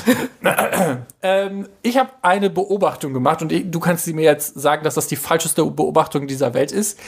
ähm, 1.21 1.67
ich 1.81 1.97
habe 1.97 2.11
eine 2.21 2.49
Beobachtung 2.49 3.13
gemacht 3.13 3.41
und 3.41 3.51
ich, 3.51 3.69
du 3.69 3.79
kannst 3.79 4.05
sie 4.05 4.13
mir 4.13 4.23
jetzt 4.23 4.59
sagen, 4.59 4.83
dass 4.83 4.95
das 4.95 5.07
die 5.07 5.15
falscheste 5.15 5.65
Beobachtung 5.65 6.27
dieser 6.27 6.53
Welt 6.53 6.71
ist. 6.71 6.99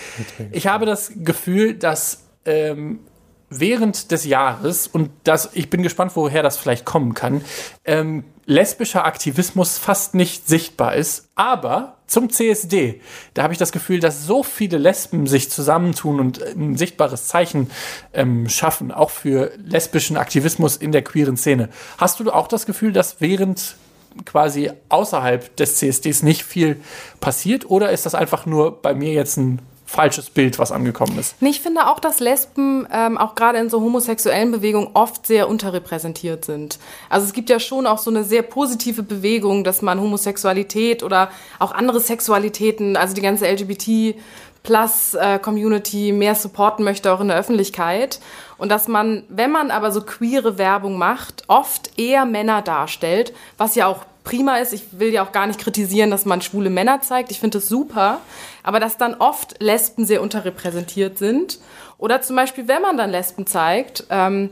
Ich 0.51 0.67
habe 0.67 0.85
das 0.85 1.11
Gefühl, 1.15 1.75
dass 1.75 2.23
ähm, 2.45 2.99
während 3.49 4.11
des 4.11 4.25
Jahres, 4.25 4.87
und 4.87 5.11
das, 5.23 5.49
ich 5.53 5.69
bin 5.69 5.83
gespannt, 5.83 6.11
woher 6.15 6.43
das 6.43 6.57
vielleicht 6.57 6.85
kommen 6.85 7.13
kann, 7.13 7.43
ähm, 7.83 8.23
lesbischer 8.45 9.05
Aktivismus 9.05 9.77
fast 9.77 10.13
nicht 10.13 10.47
sichtbar 10.47 10.95
ist. 10.95 11.29
Aber 11.35 11.97
zum 12.07 12.29
CSD, 12.29 13.01
da 13.33 13.43
habe 13.43 13.53
ich 13.53 13.59
das 13.59 13.71
Gefühl, 13.71 13.99
dass 13.99 14.25
so 14.25 14.43
viele 14.43 14.77
Lesben 14.77 15.25
sich 15.27 15.49
zusammentun 15.49 16.19
und 16.19 16.41
ein 16.41 16.77
sichtbares 16.77 17.27
Zeichen 17.27 17.71
ähm, 18.13 18.47
schaffen, 18.49 18.91
auch 18.91 19.09
für 19.09 19.51
lesbischen 19.57 20.17
Aktivismus 20.17 20.77
in 20.77 20.91
der 20.91 21.03
queeren 21.03 21.37
Szene. 21.37 21.69
Hast 21.97 22.19
du 22.19 22.31
auch 22.31 22.47
das 22.47 22.65
Gefühl, 22.65 22.93
dass 22.93 23.21
während 23.21 23.75
quasi 24.23 24.71
außerhalb 24.89 25.55
des 25.57 25.77
CSDs 25.77 26.23
nicht 26.23 26.43
viel 26.43 26.77
passiert 27.19 27.69
oder 27.69 27.91
ist 27.91 28.05
das 28.05 28.15
einfach 28.15 28.45
nur 28.45 28.81
bei 28.81 28.93
mir 28.93 29.11
jetzt 29.11 29.37
ein 29.37 29.59
falsches 29.85 30.29
Bild, 30.29 30.57
was 30.57 30.71
angekommen 30.71 31.17
ist? 31.19 31.35
Ich 31.41 31.61
finde 31.61 31.87
auch, 31.87 31.99
dass 31.99 32.19
Lesben 32.19 32.87
ähm, 32.91 33.17
auch 33.17 33.35
gerade 33.35 33.59
in 33.59 33.69
so 33.69 33.81
homosexuellen 33.81 34.51
Bewegungen 34.51 34.89
oft 34.93 35.27
sehr 35.27 35.47
unterrepräsentiert 35.47 36.43
sind. 36.43 36.79
Also 37.09 37.25
es 37.27 37.33
gibt 37.33 37.49
ja 37.49 37.59
schon 37.59 37.85
auch 37.85 37.99
so 37.99 38.09
eine 38.09 38.23
sehr 38.23 38.41
positive 38.41 39.03
Bewegung, 39.03 39.63
dass 39.63 39.81
man 39.81 40.01
Homosexualität 40.01 41.03
oder 41.03 41.29
auch 41.59 41.71
andere 41.71 41.99
Sexualitäten, 41.99 42.97
also 42.97 43.13
die 43.13 43.21
ganze 43.21 43.47
LGBT 43.47 44.15
Plus 44.63 45.13
äh, 45.13 45.37
Community 45.37 46.11
mehr 46.11 46.33
supporten 46.33 46.83
möchte, 46.83 47.13
auch 47.13 47.21
in 47.21 47.27
der 47.27 47.37
Öffentlichkeit. 47.37 48.19
Und 48.57 48.69
dass 48.69 48.87
man, 48.87 49.23
wenn 49.29 49.51
man 49.51 49.69
aber 49.69 49.91
so 49.91 50.01
queere 50.01 50.57
Werbung 50.57 50.97
macht, 50.97 51.43
oft 51.47 51.99
eher 51.99 52.25
Männer 52.25 52.63
darstellt, 52.63 53.31
was 53.59 53.75
ja 53.75 53.85
auch 53.85 54.05
prima 54.25 54.57
ist. 54.57 54.73
Ich 54.73 54.99
will 54.99 55.13
ja 55.13 55.25
auch 55.25 55.31
gar 55.31 55.47
nicht 55.47 55.59
kritisieren, 55.59 56.11
dass 56.11 56.25
man 56.25 56.41
schwule 56.41 56.69
Männer 56.69 56.99
zeigt. 57.01 57.31
Ich 57.31 57.39
finde 57.39 57.59
das 57.59 57.69
super. 57.69 58.19
Aber 58.63 58.81
dass 58.81 58.97
dann 58.97 59.15
oft 59.15 59.61
Lesben 59.61 60.05
sehr 60.05 60.21
unterrepräsentiert 60.21 61.17
sind. 61.17 61.59
Oder 61.97 62.21
zum 62.21 62.35
Beispiel, 62.35 62.67
wenn 62.67 62.81
man 62.81 62.97
dann 62.97 63.11
Lesben 63.11 63.47
zeigt, 63.47 64.05
ähm, 64.09 64.49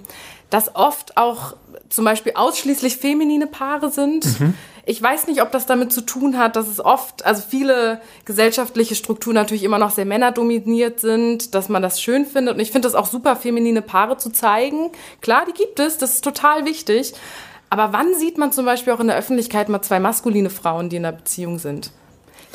dass 0.50 0.76
oft 0.76 1.18
auch 1.18 1.58
zum 1.90 2.06
Beispiel 2.06 2.34
ausschließlich 2.36 2.98
feminine 2.98 3.48
Paare 3.48 3.90
sind. 3.92 4.26
Ich 4.86 5.02
weiß 5.02 5.28
nicht, 5.28 5.42
ob 5.42 5.52
das 5.52 5.66
damit 5.66 5.94
zu 5.94 6.02
tun 6.02 6.38
hat, 6.38 6.58
dass 6.58 6.68
es 6.68 6.84
oft, 6.84 7.26
also 7.26 7.42
viele 7.48 8.02
gesellschaftliche 8.26 8.96
Strukturen 8.96 9.36
natürlich 9.36 9.64
immer 9.64 9.80
noch 9.80 9.92
sehr 9.92 10.04
männerdominiert 10.04 11.00
sind, 11.00 11.56
dass 11.56 11.70
man 11.70 11.82
das 11.82 12.02
schön 12.02 12.26
findet. 12.26 12.56
Und 12.56 12.60
ich 12.60 12.72
finde 12.72 12.90
es 12.90 12.96
auch 12.96 13.06
super, 13.06 13.38
feminine 13.38 13.82
Paare 13.82 14.18
zu 14.18 14.30
zeigen. 14.30 14.92
Klar, 15.22 15.46
die 15.48 15.54
gibt 15.54 15.80
es, 15.80 15.98
das 15.98 16.16
ist 16.16 16.24
total 16.24 16.66
wichtig. 16.66 17.14
Aber 17.74 17.92
wann 17.92 18.14
sieht 18.20 18.38
man 18.38 18.52
zum 18.52 18.66
Beispiel 18.66 18.94
auch 18.94 19.00
in 19.00 19.08
der 19.08 19.18
Öffentlichkeit 19.18 19.68
mal 19.68 19.82
zwei 19.82 20.00
maskuline 20.00 20.52
Frauen, 20.52 20.90
die 20.90 20.98
in 20.98 21.06
einer 21.08 21.18
Beziehung 21.18 21.58
sind? 21.58 21.90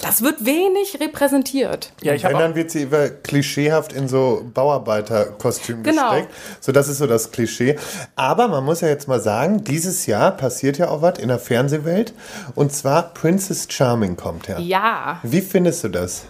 Das 0.00 0.22
wird 0.22 0.44
wenig 0.46 1.00
repräsentiert. 1.00 1.90
Ja, 2.02 2.14
ich 2.14 2.22
Wenn, 2.22 2.34
habe 2.34 2.44
dann 2.44 2.54
wird 2.54 2.70
sie 2.70 2.82
über 2.84 3.08
klischeehaft 3.08 3.92
in 3.92 4.06
so 4.06 4.44
Bauarbeiterkostüm 4.54 5.82
Genau. 5.82 6.10
gesteckt. 6.10 6.32
So, 6.60 6.70
das 6.70 6.86
ist 6.86 6.98
so 6.98 7.08
das 7.08 7.32
Klischee. 7.32 7.74
Aber 8.14 8.46
man 8.46 8.64
muss 8.64 8.80
ja 8.80 8.86
jetzt 8.86 9.08
mal 9.08 9.20
sagen, 9.20 9.64
dieses 9.64 10.06
Jahr 10.06 10.30
passiert 10.30 10.78
ja 10.78 10.88
auch 10.88 11.02
was 11.02 11.18
in 11.18 11.26
der 11.26 11.40
Fernsehwelt. 11.40 12.14
Und 12.54 12.72
zwar 12.72 13.12
Princess 13.12 13.66
Charming 13.68 14.16
kommt 14.16 14.46
her. 14.46 14.60
Ja. 14.60 15.18
Wie 15.24 15.40
findest 15.40 15.82
du 15.82 15.88
das? 15.88 16.26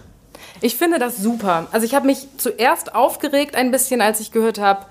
Ich 0.61 0.77
finde 0.77 0.97
das 0.97 1.17
super. 1.17 1.67
Also 1.71 1.85
ich 1.85 1.93
habe 1.93 2.07
mich 2.07 2.27
zuerst 2.37 2.95
aufgeregt 2.95 3.53
ein 3.53 3.69
bisschen, 3.69 4.01
als 4.01 4.19
ich 4.19 4.31
gehört 4.31 4.59
habe, 4.59 4.87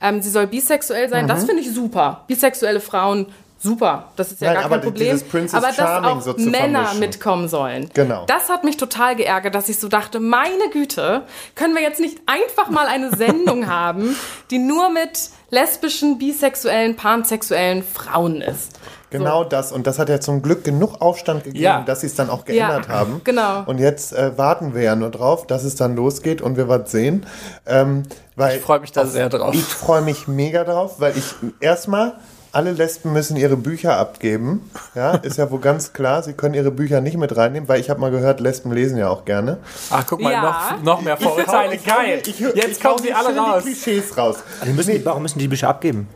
ähm, 0.00 0.22
sie 0.22 0.30
soll 0.30 0.46
bisexuell 0.46 1.08
sein. 1.08 1.24
Mhm. 1.24 1.28
Das 1.28 1.44
finde 1.44 1.62
ich 1.62 1.72
super. 1.72 2.24
Bisexuelle 2.26 2.80
Frauen, 2.80 3.26
super. 3.58 4.12
Das 4.16 4.32
ist 4.32 4.40
ja 4.40 4.48
Nein, 4.52 4.62
gar 4.62 4.70
kein 4.70 4.80
Problem. 4.80 5.20
aber 5.52 5.66
dass 5.72 5.78
auch 5.80 6.20
so 6.22 6.34
Männer 6.38 6.80
vermischen. 6.84 7.00
mitkommen 7.00 7.48
sollen. 7.48 7.90
Genau. 7.94 8.24
Das 8.26 8.48
hat 8.48 8.64
mich 8.64 8.76
total 8.76 9.16
geärgert, 9.16 9.54
dass 9.54 9.68
ich 9.68 9.78
so 9.78 9.88
dachte, 9.88 10.20
meine 10.20 10.70
Güte, 10.72 11.22
können 11.54 11.74
wir 11.74 11.82
jetzt 11.82 12.00
nicht 12.00 12.18
einfach 12.26 12.70
mal 12.70 12.86
eine 12.86 13.10
Sendung 13.16 13.66
haben, 13.66 14.16
die 14.50 14.58
nur 14.58 14.90
mit 14.90 15.30
lesbischen, 15.50 16.18
bisexuellen, 16.18 16.96
pansexuellen 16.96 17.82
Frauen 17.82 18.40
ist. 18.40 18.78
Genau 19.10 19.44
das. 19.44 19.72
Und 19.72 19.86
das 19.86 19.98
hat 19.98 20.08
ja 20.08 20.20
zum 20.20 20.40
Glück 20.42 20.64
genug 20.64 21.00
Aufstand 21.00 21.44
gegeben, 21.44 21.62
Ja. 21.64 21.82
dass 21.82 22.00
sie 22.00 22.06
es 22.06 22.14
dann 22.14 22.30
auch 22.30 22.44
geändert 22.44 22.86
Ja, 22.88 22.94
haben. 22.94 23.20
genau. 23.24 23.64
Und 23.66 23.78
jetzt 23.78 24.12
äh, 24.12 24.36
warten 24.38 24.74
wir 24.74 24.82
ja 24.82 24.96
nur 24.96 25.10
drauf, 25.10 25.46
dass 25.46 25.64
es 25.64 25.74
dann 25.74 25.96
losgeht 25.96 26.40
und 26.42 26.56
wir 26.56 26.68
was 26.68 26.90
sehen. 26.90 27.26
Ähm, 27.66 28.04
weil 28.36 28.56
Ich 28.56 28.62
freu 28.62 28.78
mich 28.80 28.92
da 28.92 29.06
sehr 29.06 29.28
drauf. 29.28 29.54
Ich 29.54 29.64
freue 29.64 30.02
mich 30.02 30.28
mega 30.28 30.64
drauf, 30.64 30.96
weil 30.98 31.16
ich 31.16 31.34
erstmal 31.60 32.14
alle 32.52 32.72
Lesben 32.72 33.12
müssen 33.12 33.36
ihre 33.36 33.56
Bücher 33.56 33.96
abgeben. 33.96 34.68
Ja, 34.96 35.12
ist 35.12 35.38
ja 35.38 35.48
wohl 35.52 35.60
ganz 35.60 35.92
klar. 35.92 36.22
Sie 36.24 36.32
können 36.32 36.54
ihre 36.54 36.72
Bücher 36.72 37.00
nicht 37.00 37.16
mit 37.16 37.36
reinnehmen, 37.36 37.68
weil 37.68 37.78
ich 37.80 37.90
habe 37.90 38.00
mal 38.00 38.10
gehört, 38.10 38.40
Lesben 38.40 38.72
lesen 38.72 38.96
ja 38.98 39.08
auch 39.08 39.24
gerne. 39.24 39.58
Ach, 39.90 40.04
guck 40.08 40.20
mal, 40.20 40.32
Ja. 40.32 40.42
noch, 40.42 40.82
noch 40.82 41.00
mehr 41.02 41.16
Vorurteile. 41.16 41.76
Geil. 41.78 42.20
Ich 42.26 42.40
hör- 42.40 42.56
Jetzt 42.56 42.78
ich 42.78 42.80
kommen 42.82 42.98
sie 43.00 43.12
alle 43.12 43.36
raus. 43.36 43.62
Die 43.64 43.70
Klischees 43.72 44.16
raus. 44.18 44.36
Die 44.66 44.70
müssen, 44.72 44.92
die, 44.94 45.04
warum 45.04 45.22
müssen 45.22 45.38
die 45.38 45.44
die 45.44 45.48
Bücher 45.48 45.68
abgeben? 45.68 46.08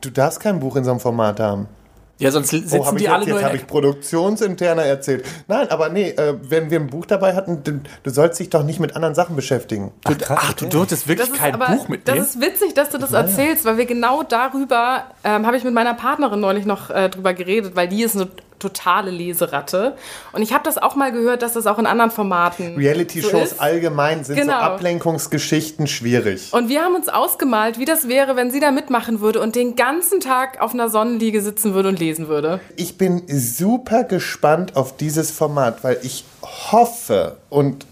Du 0.00 0.08
darfst 0.10 0.40
kein 0.40 0.58
Buch 0.58 0.74
in 0.76 0.84
so 0.84 0.90
einem 0.90 1.00
Format 1.00 1.38
haben. 1.38 1.68
Ja, 2.18 2.32
sonst 2.32 2.48
sitzen 2.50 2.80
Oh, 2.80 2.86
hab 2.86 2.94
ich 2.94 3.02
die 3.02 3.08
alle 3.08 3.24
jetzt, 3.24 3.30
nur 3.32 3.42
habe 3.42 3.56
ich 3.56 3.66
produktionsinterner 3.66 4.82
erzählt. 4.82 5.24
Nein, 5.46 5.70
aber 5.70 5.88
nee, 5.88 6.10
äh, 6.10 6.34
wenn 6.42 6.70
wir 6.70 6.80
ein 6.80 6.88
Buch 6.88 7.06
dabei 7.06 7.34
hatten, 7.34 7.62
du, 7.62 7.80
du 8.02 8.10
sollst 8.10 8.40
dich 8.40 8.50
doch 8.50 8.64
nicht 8.64 8.80
mit 8.80 8.96
anderen 8.96 9.14
Sachen 9.14 9.36
beschäftigen. 9.36 9.92
Du, 10.04 10.16
krass, 10.16 10.38
ach, 10.40 10.52
du 10.54 10.66
durftest 10.66 11.06
wirklich 11.06 11.30
Das 11.30 11.38
kein 11.38 11.54
aber, 11.54 11.76
Buch 11.76 11.88
mitnehmen? 11.88 12.18
Das 12.18 12.34
ist 12.34 12.40
witzig, 12.40 12.74
dass 12.74 12.90
du 12.90 12.98
das 12.98 13.12
erzählst, 13.12 13.64
weil 13.64 13.76
wir 13.78 13.86
genau 13.86 14.24
darüber, 14.24 15.04
ähm, 15.22 15.46
habe 15.46 15.56
ich 15.56 15.64
mit 15.64 15.74
meiner 15.74 15.94
Partnerin 15.94 16.40
neulich 16.40 16.66
noch 16.66 16.90
äh, 16.90 17.08
drüber 17.08 17.34
geredet, 17.34 17.76
weil 17.76 17.88
die 17.88 18.02
ist 18.02 18.16
eine 18.16 18.28
totale 18.58 19.10
Leseratte. 19.10 19.96
Und 20.32 20.42
ich 20.42 20.52
habe 20.52 20.64
das 20.64 20.78
auch 20.78 20.94
mal 20.94 21.12
gehört, 21.12 21.42
dass 21.42 21.52
das 21.52 21.66
auch 21.66 21.78
in 21.78 21.86
anderen 21.86 22.10
Formaten 22.10 22.76
Reality-Shows 22.76 23.50
so 23.50 23.58
allgemein 23.58 24.24
sind 24.24 24.36
Genau. 24.36 24.52
so 24.52 24.58
Ablenkungsgeschichten 24.58 25.86
schwierig. 25.86 26.52
Und 26.52 26.68
wir 26.68 26.82
haben 26.82 26.94
uns 26.94 27.08
ausgemalt, 27.08 27.78
wie 27.78 27.84
das 27.84 28.08
wäre, 28.08 28.36
wenn 28.36 28.50
sie 28.50 28.60
da 28.60 28.70
mitmachen 28.70 29.20
würde 29.20 29.40
und 29.40 29.56
den 29.56 29.76
ganzen 29.76 30.20
Tag 30.20 30.60
auf 30.60 30.74
einer 30.74 30.88
Sonnenliege 30.88 31.40
sitzen 31.42 31.74
würde 31.74 31.88
und 31.88 31.98
lesen 31.98 32.28
würde. 32.28 32.60
Ich 32.76 32.98
bin 32.98 33.22
super 33.28 34.04
gespannt 34.04 34.76
auf 34.76 34.96
dieses 34.96 35.30
Format, 35.30 35.84
weil 35.84 35.98
ich 36.02 36.24
hoffe 36.72 37.36
und 37.48 37.86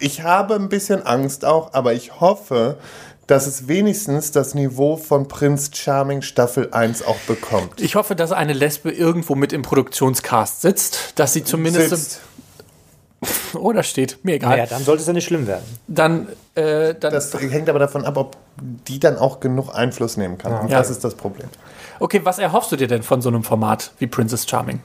ich 0.00 0.22
habe 0.22 0.54
ein 0.54 0.68
bisschen 0.68 1.04
Angst 1.04 1.44
auch, 1.44 1.74
aber 1.74 1.92
ich 1.92 2.20
hoffe, 2.20 2.76
dass 3.28 3.46
es 3.46 3.68
wenigstens 3.68 4.32
das 4.32 4.54
Niveau 4.54 4.96
von 4.96 5.28
Prinz 5.28 5.70
Charming 5.74 6.22
Staffel 6.22 6.70
1 6.72 7.02
auch 7.02 7.18
bekommt. 7.26 7.80
ich 7.80 7.94
hoffe, 7.94 8.16
dass 8.16 8.32
eine 8.32 8.54
Lesbe 8.54 8.90
irgendwo 8.90 9.34
mit 9.36 9.52
im 9.52 9.62
Produktionscast 9.62 10.62
sitzt, 10.62 11.12
dass 11.16 11.34
sie 11.34 11.44
zumindest. 11.44 11.90
Sitzt. 11.90 12.20
Oh, 13.54 13.72
da 13.72 13.82
steht. 13.82 14.18
Mir 14.22 14.34
egal. 14.34 14.50
Naja, 14.50 14.66
dann 14.66 14.84
sollte 14.84 15.00
es 15.00 15.08
ja 15.08 15.12
nicht 15.12 15.24
schlimm 15.24 15.48
werden. 15.48 15.64
Dann, 15.88 16.28
äh, 16.54 16.94
dann 16.94 17.12
Das 17.12 17.34
hängt 17.34 17.68
aber 17.68 17.80
davon 17.80 18.04
ab, 18.04 18.16
ob 18.16 18.36
die 18.86 19.00
dann 19.00 19.16
auch 19.16 19.40
genug 19.40 19.74
Einfluss 19.74 20.16
nehmen 20.16 20.38
kann. 20.38 20.52
Und 20.52 20.68
Ja. 20.68 20.78
das 20.78 20.88
ist 20.88 21.02
das 21.02 21.16
Problem. 21.16 21.48
Okay, 21.98 22.20
was 22.22 22.38
erhoffst 22.38 22.70
du 22.70 22.76
dir 22.76 22.86
denn 22.86 23.02
von 23.02 23.20
so 23.20 23.28
einem 23.28 23.42
Format 23.42 23.90
wie 23.98 24.06
Princess 24.06 24.48
Charming? 24.48 24.78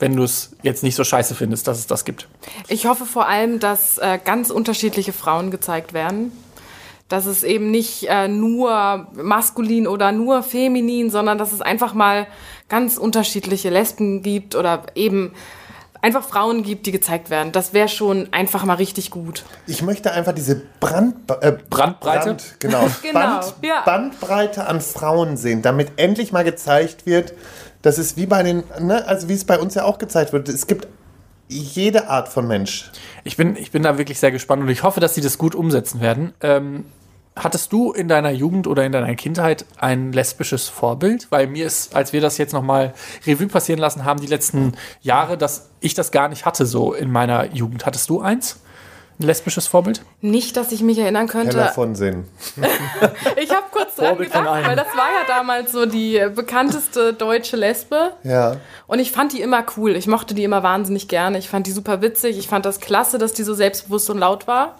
Wenn 0.00 0.16
du 0.16 0.24
es 0.24 0.50
jetzt 0.62 0.82
nicht 0.82 0.96
so 0.96 1.04
scheiße 1.04 1.36
findest, 1.36 1.68
dass 1.68 1.78
es 1.78 1.86
das 1.86 2.04
gibt. 2.04 2.26
Ich 2.66 2.86
hoffe 2.86 3.04
vor 3.06 3.28
allem, 3.28 3.60
dass 3.60 3.98
äh, 3.98 4.18
ganz 4.24 4.50
unterschiedliche 4.50 5.12
Frauen 5.12 5.52
gezeigt 5.52 5.92
werden. 5.92 6.32
Dass 7.10 7.26
es 7.26 7.42
eben 7.42 7.70
nicht 7.70 8.08
äh, 8.08 8.28
nur 8.28 9.08
maskulin 9.12 9.86
oder 9.86 10.12
nur 10.12 10.42
feminin, 10.42 11.10
sondern 11.10 11.36
dass 11.36 11.52
es 11.52 11.60
einfach 11.60 11.92
mal 11.92 12.26
ganz 12.70 12.96
unterschiedliche 12.96 13.68
Lesben 13.68 14.22
gibt 14.22 14.54
oder 14.54 14.84
eben 14.94 15.32
einfach 16.02 16.24
Frauen 16.24 16.62
gibt, 16.62 16.86
die 16.86 16.92
gezeigt 16.92 17.30
werden. 17.30 17.52
Das 17.52 17.72
wäre 17.74 17.88
schon 17.88 18.32
einfach 18.32 18.64
mal 18.64 18.74
richtig 18.74 19.10
gut. 19.10 19.44
Ich 19.66 19.82
möchte 19.82 20.12
einfach 20.12 20.32
diese 20.32 20.62
Brand, 20.80 21.14
äh, 21.40 21.52
Brandbreite? 21.68 22.24
Brand, 22.26 22.56
genau, 22.58 22.86
Genau, 23.02 23.12
Band, 23.12 23.54
ja. 23.62 23.82
Bandbreite 23.84 24.66
an 24.66 24.80
Frauen 24.80 25.36
sehen, 25.36 25.62
damit 25.62 25.92
endlich 25.96 26.32
mal 26.32 26.44
gezeigt 26.44 27.06
wird, 27.06 27.34
dass 27.82 27.98
es 27.98 28.16
wie 28.16 28.26
bei 28.26 28.42
den, 28.42 28.62
ne, 28.78 29.06
also 29.06 29.28
wie 29.28 29.34
es 29.34 29.44
bei 29.44 29.58
uns 29.58 29.74
ja 29.74 29.84
auch 29.84 29.98
gezeigt 29.98 30.32
wird, 30.32 30.48
es 30.48 30.66
gibt 30.66 30.86
jede 31.50 32.08
Art 32.08 32.28
von 32.28 32.46
Mensch. 32.46 32.90
Ich 33.24 33.36
bin, 33.36 33.56
ich 33.56 33.70
bin 33.70 33.82
da 33.82 33.98
wirklich 33.98 34.18
sehr 34.18 34.30
gespannt 34.30 34.62
und 34.62 34.68
ich 34.68 34.82
hoffe, 34.82 35.00
dass 35.00 35.14
sie 35.14 35.20
das 35.20 35.36
gut 35.36 35.54
umsetzen 35.54 36.00
werden. 36.00 36.32
Ähm, 36.40 36.84
hattest 37.36 37.72
du 37.72 37.92
in 37.92 38.08
deiner 38.08 38.30
Jugend 38.30 38.66
oder 38.66 38.84
in 38.84 38.92
deiner 38.92 39.14
Kindheit 39.14 39.64
ein 39.78 40.12
lesbisches 40.12 40.68
Vorbild? 40.68 41.26
Weil 41.30 41.46
mir 41.46 41.66
ist, 41.66 41.94
als 41.94 42.12
wir 42.12 42.20
das 42.20 42.38
jetzt 42.38 42.52
nochmal 42.52 42.94
Revue 43.26 43.48
passieren 43.48 43.80
lassen 43.80 44.04
haben, 44.04 44.20
die 44.20 44.26
letzten 44.26 44.72
Jahre, 45.00 45.36
dass 45.36 45.70
ich 45.80 45.94
das 45.94 46.12
gar 46.12 46.28
nicht 46.28 46.46
hatte 46.46 46.66
so 46.66 46.94
in 46.94 47.10
meiner 47.10 47.52
Jugend. 47.54 47.86
Hattest 47.86 48.08
du 48.10 48.20
eins? 48.20 48.60
Ein 49.20 49.26
lesbisches 49.26 49.66
Vorbild? 49.66 50.00
Nicht, 50.22 50.56
dass 50.56 50.72
ich 50.72 50.80
mich 50.80 50.98
erinnern 50.98 51.28
könnte. 51.28 51.58
Heller 51.58 51.72
von 51.72 51.94
Sinn. 51.94 52.24
Ich 53.36 53.50
habe 53.50 53.66
kurz 53.70 53.96
dran 53.96 54.08
Vorbild 54.08 54.32
gedacht, 54.32 54.66
weil 54.66 54.76
das 54.76 54.88
war 54.96 55.08
ja 55.08 55.26
damals 55.26 55.72
so 55.72 55.86
die 55.86 56.20
bekannteste 56.34 57.12
deutsche 57.12 57.56
Lesbe. 57.56 58.12
Ja. 58.22 58.56
Und 58.86 58.98
ich 58.98 59.12
fand 59.12 59.32
die 59.32 59.40
immer 59.40 59.64
cool. 59.76 59.96
Ich 59.96 60.06
mochte 60.06 60.34
die 60.34 60.44
immer 60.44 60.62
wahnsinnig 60.62 61.08
gerne. 61.08 61.38
Ich 61.38 61.48
fand 61.48 61.66
die 61.66 61.72
super 61.72 62.00
witzig. 62.00 62.38
Ich 62.38 62.48
fand 62.48 62.64
das 62.64 62.80
klasse, 62.80 63.18
dass 63.18 63.32
die 63.32 63.42
so 63.42 63.54
selbstbewusst 63.54 64.08
und 64.10 64.18
laut 64.18 64.46
war. 64.46 64.76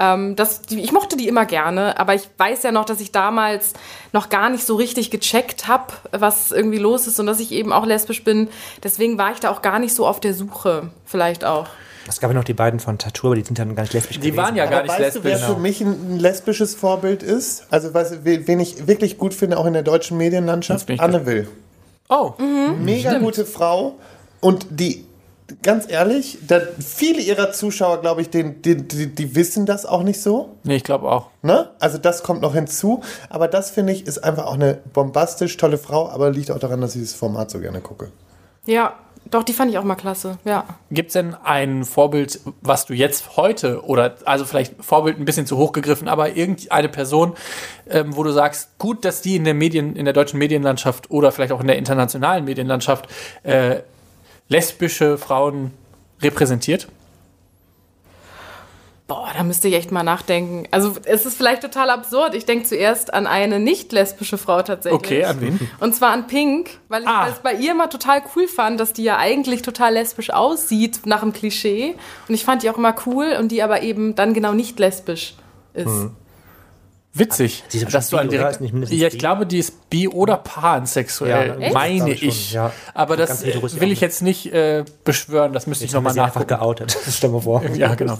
Ähm, 0.00 0.36
das, 0.36 0.62
die, 0.62 0.80
ich 0.80 0.92
mochte 0.92 1.16
die 1.16 1.28
immer 1.28 1.44
gerne, 1.44 1.98
aber 1.98 2.14
ich 2.14 2.28
weiß 2.38 2.62
ja 2.62 2.72
noch, 2.72 2.84
dass 2.84 3.00
ich 3.00 3.12
damals 3.12 3.74
noch 4.12 4.28
gar 4.28 4.48
nicht 4.48 4.64
so 4.64 4.76
richtig 4.76 5.10
gecheckt 5.10 5.68
habe, 5.68 5.92
was 6.12 6.52
irgendwie 6.52 6.78
los 6.78 7.06
ist 7.06 7.18
und 7.20 7.26
dass 7.26 7.40
ich 7.40 7.52
eben 7.52 7.72
auch 7.72 7.84
lesbisch 7.84 8.24
bin. 8.24 8.48
Deswegen 8.82 9.18
war 9.18 9.32
ich 9.32 9.40
da 9.40 9.50
auch 9.50 9.60
gar 9.60 9.78
nicht 9.78 9.94
so 9.94 10.06
auf 10.06 10.20
der 10.20 10.34
Suche, 10.34 10.90
vielleicht 11.04 11.44
auch. 11.44 11.66
Es 12.06 12.20
gab 12.20 12.30
ja 12.30 12.34
noch 12.36 12.44
die 12.44 12.54
beiden 12.54 12.80
von 12.80 12.98
Tattoo, 12.98 13.28
aber 13.28 13.36
die 13.36 13.44
sind 13.44 13.58
dann 13.58 13.74
gar 13.74 13.82
nicht 13.82 13.92
lesbisch 13.94 14.20
Die 14.20 14.36
waren 14.36 14.56
ja 14.56 14.66
gar 14.66 14.80
Aber 14.80 14.92
nicht 14.92 15.00
weißt 15.00 15.16
du, 15.16 15.24
wer 15.24 15.32
lesbisch. 15.32 15.54
für 15.54 15.60
mich 15.60 15.80
ein, 15.80 16.14
ein 16.14 16.18
lesbisches 16.18 16.74
Vorbild 16.74 17.22
ist? 17.22 17.66
Also, 17.70 17.94
was, 17.94 18.24
wen 18.24 18.60
ich 18.60 18.86
wirklich 18.86 19.18
gut 19.18 19.34
finde, 19.34 19.58
auch 19.58 19.66
in 19.66 19.72
der 19.72 19.82
deutschen 19.82 20.16
Medienlandschaft? 20.16 20.88
Anne 20.98 21.26
Will. 21.26 21.48
Oh, 22.08 22.32
Mega 22.78 23.18
gute 23.18 23.44
Frau. 23.44 23.96
Und 24.40 24.66
die, 24.70 25.04
ganz 25.62 25.90
ehrlich, 25.90 26.38
da, 26.46 26.60
viele 26.78 27.20
ihrer 27.20 27.52
Zuschauer, 27.52 28.00
glaube 28.00 28.22
ich, 28.22 28.30
den, 28.30 28.62
die, 28.62 28.76
die, 28.76 29.14
die 29.14 29.34
wissen 29.34 29.66
das 29.66 29.84
auch 29.84 30.02
nicht 30.02 30.22
so. 30.22 30.56
nee, 30.64 30.76
ich 30.76 30.84
glaube 30.84 31.10
auch. 31.10 31.26
Ne? 31.42 31.70
Also 31.80 31.98
das 31.98 32.22
kommt 32.22 32.40
noch 32.40 32.54
hinzu. 32.54 33.02
Aber 33.28 33.48
das, 33.48 33.70
finde 33.70 33.92
ich, 33.92 34.06
ist 34.06 34.24
einfach 34.24 34.46
auch 34.46 34.54
eine 34.54 34.78
bombastisch 34.92 35.56
tolle 35.56 35.76
Frau. 35.78 36.08
Aber 36.08 36.30
liegt 36.30 36.50
auch 36.50 36.58
daran, 36.58 36.80
dass 36.80 36.94
ich 36.94 37.02
dieses 37.02 37.14
Format 37.14 37.50
so 37.50 37.58
gerne 37.60 37.80
gucke. 37.80 38.10
Ja, 38.64 38.94
doch, 39.30 39.42
die 39.42 39.52
fand 39.52 39.70
ich 39.70 39.78
auch 39.78 39.84
mal 39.84 39.94
klasse. 39.94 40.38
Ja. 40.44 40.64
Gibt 40.90 41.08
es 41.08 41.12
denn 41.14 41.34
ein 41.34 41.84
Vorbild, 41.84 42.40
was 42.60 42.86
du 42.86 42.94
jetzt 42.94 43.36
heute, 43.36 43.84
oder 43.84 44.16
also 44.24 44.44
vielleicht 44.44 44.82
Vorbild 44.82 45.18
ein 45.18 45.24
bisschen 45.24 45.46
zu 45.46 45.56
hoch 45.56 45.72
gegriffen, 45.72 46.08
aber 46.08 46.36
irgendeine 46.36 46.88
Person, 46.88 47.34
ähm, 47.88 48.16
wo 48.16 48.22
du 48.22 48.30
sagst, 48.30 48.78
gut, 48.78 49.04
dass 49.04 49.20
die 49.22 49.36
in 49.36 49.44
der 49.44 49.54
Medien, 49.54 49.96
in 49.96 50.04
der 50.04 50.14
deutschen 50.14 50.38
Medienlandschaft 50.38 51.10
oder 51.10 51.32
vielleicht 51.32 51.52
auch 51.52 51.60
in 51.60 51.66
der 51.66 51.76
internationalen 51.76 52.44
Medienlandschaft 52.44 53.08
äh, 53.42 53.80
lesbische 54.48 55.18
Frauen 55.18 55.72
repräsentiert? 56.22 56.88
Boah, 59.08 59.30
da 59.34 59.42
müsste 59.42 59.68
ich 59.68 59.74
echt 59.74 59.90
mal 59.90 60.02
nachdenken. 60.02 60.68
Also 60.70 60.94
es 61.06 61.24
ist 61.24 61.34
vielleicht 61.34 61.62
total 61.62 61.88
absurd. 61.88 62.34
Ich 62.34 62.44
denke 62.44 62.66
zuerst 62.66 63.14
an 63.14 63.26
eine 63.26 63.58
nicht 63.58 63.90
lesbische 63.90 64.36
Frau 64.36 64.60
tatsächlich. 64.60 64.98
Okay, 65.00 65.24
an 65.24 65.40
wen? 65.40 65.58
Und 65.80 65.94
zwar 65.96 66.10
an 66.10 66.26
Pink, 66.26 66.78
weil 66.88 67.02
ich 67.04 67.08
Ah. 67.08 67.26
es 67.30 67.38
bei 67.38 67.54
ihr 67.54 67.70
immer 67.72 67.88
total 67.88 68.20
cool 68.36 68.46
fand, 68.46 68.78
dass 68.78 68.92
die 68.92 69.04
ja 69.04 69.16
eigentlich 69.16 69.62
total 69.62 69.94
lesbisch 69.94 70.28
aussieht 70.28 71.00
nach 71.06 71.20
dem 71.20 71.32
Klischee. 71.32 71.94
Und 72.28 72.34
ich 72.34 72.44
fand 72.44 72.62
die 72.62 72.68
auch 72.68 72.76
immer 72.76 72.94
cool 73.06 73.34
und 73.40 73.50
die 73.50 73.62
aber 73.62 73.80
eben 73.82 74.14
dann 74.14 74.34
genau 74.34 74.52
nicht 74.52 74.78
lesbisch 74.78 75.34
ist. 75.72 75.86
Mhm. 75.86 76.14
Witzig. 77.18 77.64
Aber 77.82 77.90
dass 77.90 78.10
du 78.10 78.16
oder? 78.16 78.26
direkt, 78.26 78.60
nicht 78.60 78.72
mindestens 78.72 79.00
ja, 79.00 79.08
ich 79.08 79.18
glaube, 79.18 79.44
die 79.46 79.58
ist 79.58 79.90
bi 79.90 80.08
oder 80.08 80.36
pansexuell, 80.36 81.56
Ja, 81.60 81.72
meine 81.72 82.10
ich 82.12 82.22
ich. 82.22 82.52
ja. 82.52 82.72
Aber 82.94 83.16
das 83.16 83.28
Ganz 83.30 83.44
heterosexuell. 83.44 83.80
will 83.82 83.92
ich 83.92 84.00
jetzt 84.00 84.22
nicht 84.22 84.52
äh, 84.52 84.84
beschwören, 85.04 85.52
das 85.52 85.66
müsste 85.66 85.84
ich 85.84 85.90
Jetzt 85.90 85.94
nochmal 85.96 86.12
sie 86.14 86.20
einfach 86.20 86.40
nachgucken. 86.40 86.60
geoutet. 86.60 86.96
Stell 87.10 87.30
mal 87.30 87.40
vor. 87.40 87.62
Ja, 87.74 87.94
genau. 87.94 88.18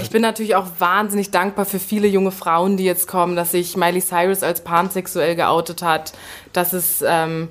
Ich 0.00 0.10
bin 0.10 0.22
natürlich 0.22 0.54
auch 0.54 0.66
wahnsinnig 0.78 1.30
dankbar 1.30 1.64
für 1.64 1.78
viele 1.78 2.08
junge 2.08 2.30
Frauen, 2.32 2.76
die 2.76 2.84
jetzt 2.84 3.06
kommen, 3.08 3.36
dass 3.36 3.52
sich 3.52 3.76
Miley 3.76 4.00
Cyrus 4.00 4.42
als 4.42 4.62
pansexuell 4.62 5.36
geoutet 5.36 5.82
hat, 5.82 6.12
dass 6.52 6.72
es 6.72 7.02
ähm, 7.06 7.48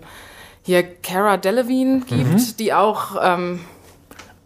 hier 0.63 0.83
Cara 0.83 1.37
Delevingne 1.37 2.01
gibt, 2.05 2.21
Mhm. 2.33 2.57
die 2.59 2.73
auch 2.73 3.15
ähm, 3.21 3.59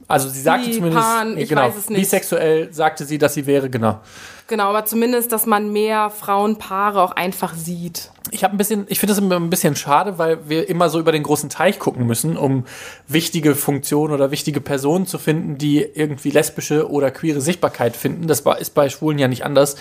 Also 0.08 0.30
sie 0.30 0.41
sagte 0.41 0.71
zumindest, 0.71 1.02
Pan, 1.06 1.38
ich 1.38 1.50
genau, 1.50 1.63
weiß 1.63 1.76
es 1.78 1.89
nicht. 1.89 2.00
bisexuell 2.00 2.71
sagte 2.74 3.06
sie, 3.06 3.17
dass 3.17 3.34
sie 3.34 3.45
wäre, 3.48 3.69
genau. 3.69 4.00
Genau, 4.47 4.65
aber 4.65 4.86
zumindest, 4.86 5.31
dass 5.31 5.47
man 5.47 5.71
mehr 5.71 6.12
Frauenpaare 6.12 7.01
auch 7.01 7.13
einfach 7.13 7.55
sieht. 7.55 8.12
Ich 8.29 8.43
habe 8.43 8.53
ein 8.53 8.58
bisschen, 8.58 8.86
ich 8.89 8.99
finde 8.99 9.13
das 9.13 9.17
immer 9.17 9.38
ein 9.38 9.49
bisschen 9.49 9.75
schade, 9.75 10.19
weil 10.19 10.47
wir 10.47 10.69
immer 10.69 10.89
so 10.89 10.99
über 10.99 11.12
den 11.12 11.23
großen 11.23 11.49
Teich 11.49 11.79
gucken 11.79 12.05
müssen, 12.05 12.38
um 12.38 12.65
wichtige 13.08 13.55
Funktionen 13.55 14.13
oder 14.13 14.29
wichtige 14.29 14.62
Personen 14.62 15.08
zu 15.08 15.17
finden, 15.17 15.58
die 15.58 15.79
irgendwie 15.79 16.29
lesbische 16.29 16.91
oder 16.91 17.10
queere 17.10 17.41
Sichtbarkeit 17.41 17.97
finden. 17.97 18.27
Das 18.27 18.41
ist 18.60 18.75
bei 18.75 18.89
Schwulen 18.89 19.17
ja 19.17 19.27
nicht 19.27 19.45
anders. 19.45 19.77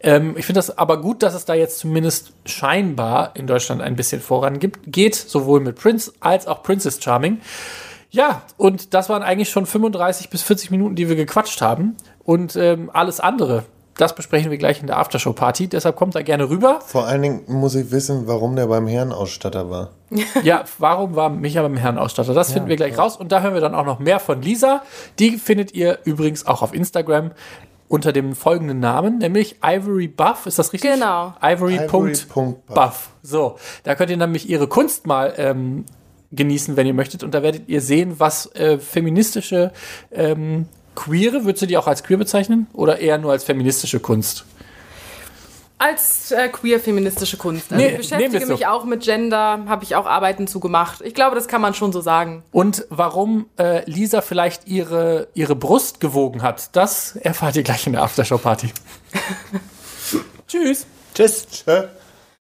Ähm, 0.00 0.34
ich 0.36 0.44
finde 0.44 0.58
das 0.58 0.76
aber 0.76 1.00
gut, 1.00 1.22
dass 1.22 1.34
es 1.34 1.46
da 1.46 1.54
jetzt 1.54 1.78
zumindest 1.78 2.32
scheinbar 2.44 3.30
in 3.34 3.46
Deutschland 3.46 3.80
ein 3.80 3.96
bisschen 3.96 4.20
vorangeht, 4.20 4.78
geht, 4.86 5.14
sowohl 5.14 5.60
mit 5.60 5.76
Prince 5.76 6.12
als 6.20 6.46
auch 6.46 6.62
Princess 6.62 7.02
Charming. 7.02 7.40
Ja, 8.10 8.42
und 8.58 8.92
das 8.92 9.08
waren 9.08 9.22
eigentlich 9.22 9.48
schon 9.48 9.64
35 9.64 10.28
bis 10.28 10.42
40 10.42 10.70
Minuten, 10.70 10.96
die 10.96 11.08
wir 11.08 11.16
gequatscht 11.16 11.62
haben. 11.62 11.96
Und 12.24 12.56
ähm, 12.56 12.90
alles 12.92 13.20
andere, 13.20 13.64
das 14.02 14.16
besprechen 14.16 14.50
wir 14.50 14.58
gleich 14.58 14.80
in 14.80 14.88
der 14.88 14.98
Aftershow-Party. 14.98 15.68
Deshalb 15.68 15.94
kommt 15.94 16.16
da 16.16 16.22
gerne 16.22 16.50
rüber. 16.50 16.80
Vor 16.84 17.06
allen 17.06 17.22
Dingen 17.22 17.42
muss 17.46 17.76
ich 17.76 17.92
wissen, 17.92 18.26
warum 18.26 18.56
der 18.56 18.66
beim 18.66 18.88
Herrenausstatter 18.88 19.70
war. 19.70 19.90
Ja, 20.42 20.64
warum 20.78 21.14
war 21.14 21.30
Micha 21.30 21.62
beim 21.62 21.76
Herrenausstatter? 21.76 22.34
Das 22.34 22.52
finden 22.52 22.68
wir 22.68 22.74
gleich 22.74 22.98
raus. 22.98 23.16
Und 23.16 23.30
da 23.30 23.42
hören 23.42 23.54
wir 23.54 23.60
dann 23.60 23.76
auch 23.76 23.86
noch 23.86 24.00
mehr 24.00 24.18
von 24.18 24.42
Lisa. 24.42 24.82
Die 25.20 25.38
findet 25.38 25.72
ihr 25.72 26.00
übrigens 26.02 26.46
auch 26.46 26.62
auf 26.62 26.74
Instagram 26.74 27.30
unter 27.86 28.12
dem 28.12 28.34
folgenden 28.34 28.80
Namen, 28.80 29.18
nämlich 29.18 29.58
Ivory 29.64 30.08
Buff. 30.08 30.46
Ist 30.46 30.58
das 30.58 30.72
richtig? 30.72 30.94
Genau. 30.94 31.34
Ivory.buff. 31.40 31.94
Ivory.buff. 31.94 33.10
So, 33.22 33.56
da 33.84 33.94
könnt 33.94 34.10
ihr 34.10 34.16
nämlich 34.16 34.50
ihre 34.50 34.66
Kunst 34.66 35.06
mal 35.06 35.32
ähm, 35.36 35.84
genießen, 36.32 36.76
wenn 36.76 36.88
ihr 36.88 36.94
möchtet. 36.94 37.22
Und 37.22 37.34
da 37.34 37.44
werdet 37.44 37.68
ihr 37.68 37.80
sehen, 37.80 38.18
was 38.18 38.52
äh, 38.56 38.78
feministische 38.78 39.70
ähm, 40.10 40.66
Queere, 40.94 41.44
würdest 41.44 41.62
du 41.62 41.66
die 41.66 41.76
auch 41.76 41.86
als 41.86 42.02
queer 42.02 42.18
bezeichnen? 42.18 42.66
Oder 42.72 42.98
eher 42.98 43.18
nur 43.18 43.32
als 43.32 43.44
feministische 43.44 44.00
Kunst? 44.00 44.44
Als 45.78 46.30
äh, 46.30 46.48
queer-feministische 46.48 47.36
Kunst. 47.38 47.72
Also 47.72 47.82
Nee, 47.84 47.90
ich 47.90 47.96
beschäftige 47.96 48.32
wir's 48.34 48.46
so. 48.46 48.52
mich 48.52 48.66
auch 48.68 48.84
mit 48.84 49.02
Gender, 49.02 49.64
habe 49.66 49.82
ich 49.82 49.96
auch 49.96 50.06
Arbeiten 50.06 50.46
zu 50.46 50.60
gemacht. 50.60 51.00
Ich 51.04 51.12
glaube, 51.12 51.34
das 51.34 51.48
kann 51.48 51.60
man 51.60 51.74
schon 51.74 51.90
so 51.92 52.00
sagen. 52.00 52.44
Und 52.52 52.86
warum 52.88 53.46
äh, 53.58 53.82
Lisa 53.90 54.20
vielleicht 54.20 54.68
ihre, 54.68 55.26
ihre 55.34 55.56
Brust 55.56 55.98
gewogen 55.98 56.42
hat, 56.42 56.76
das 56.76 57.16
erfahrt 57.16 57.56
ihr 57.56 57.64
gleich 57.64 57.84
in 57.88 57.94
der 57.94 58.02
Aftershow-Party. 58.02 58.70
Tschüss. 60.46 60.86
Tschüss. 61.14 61.64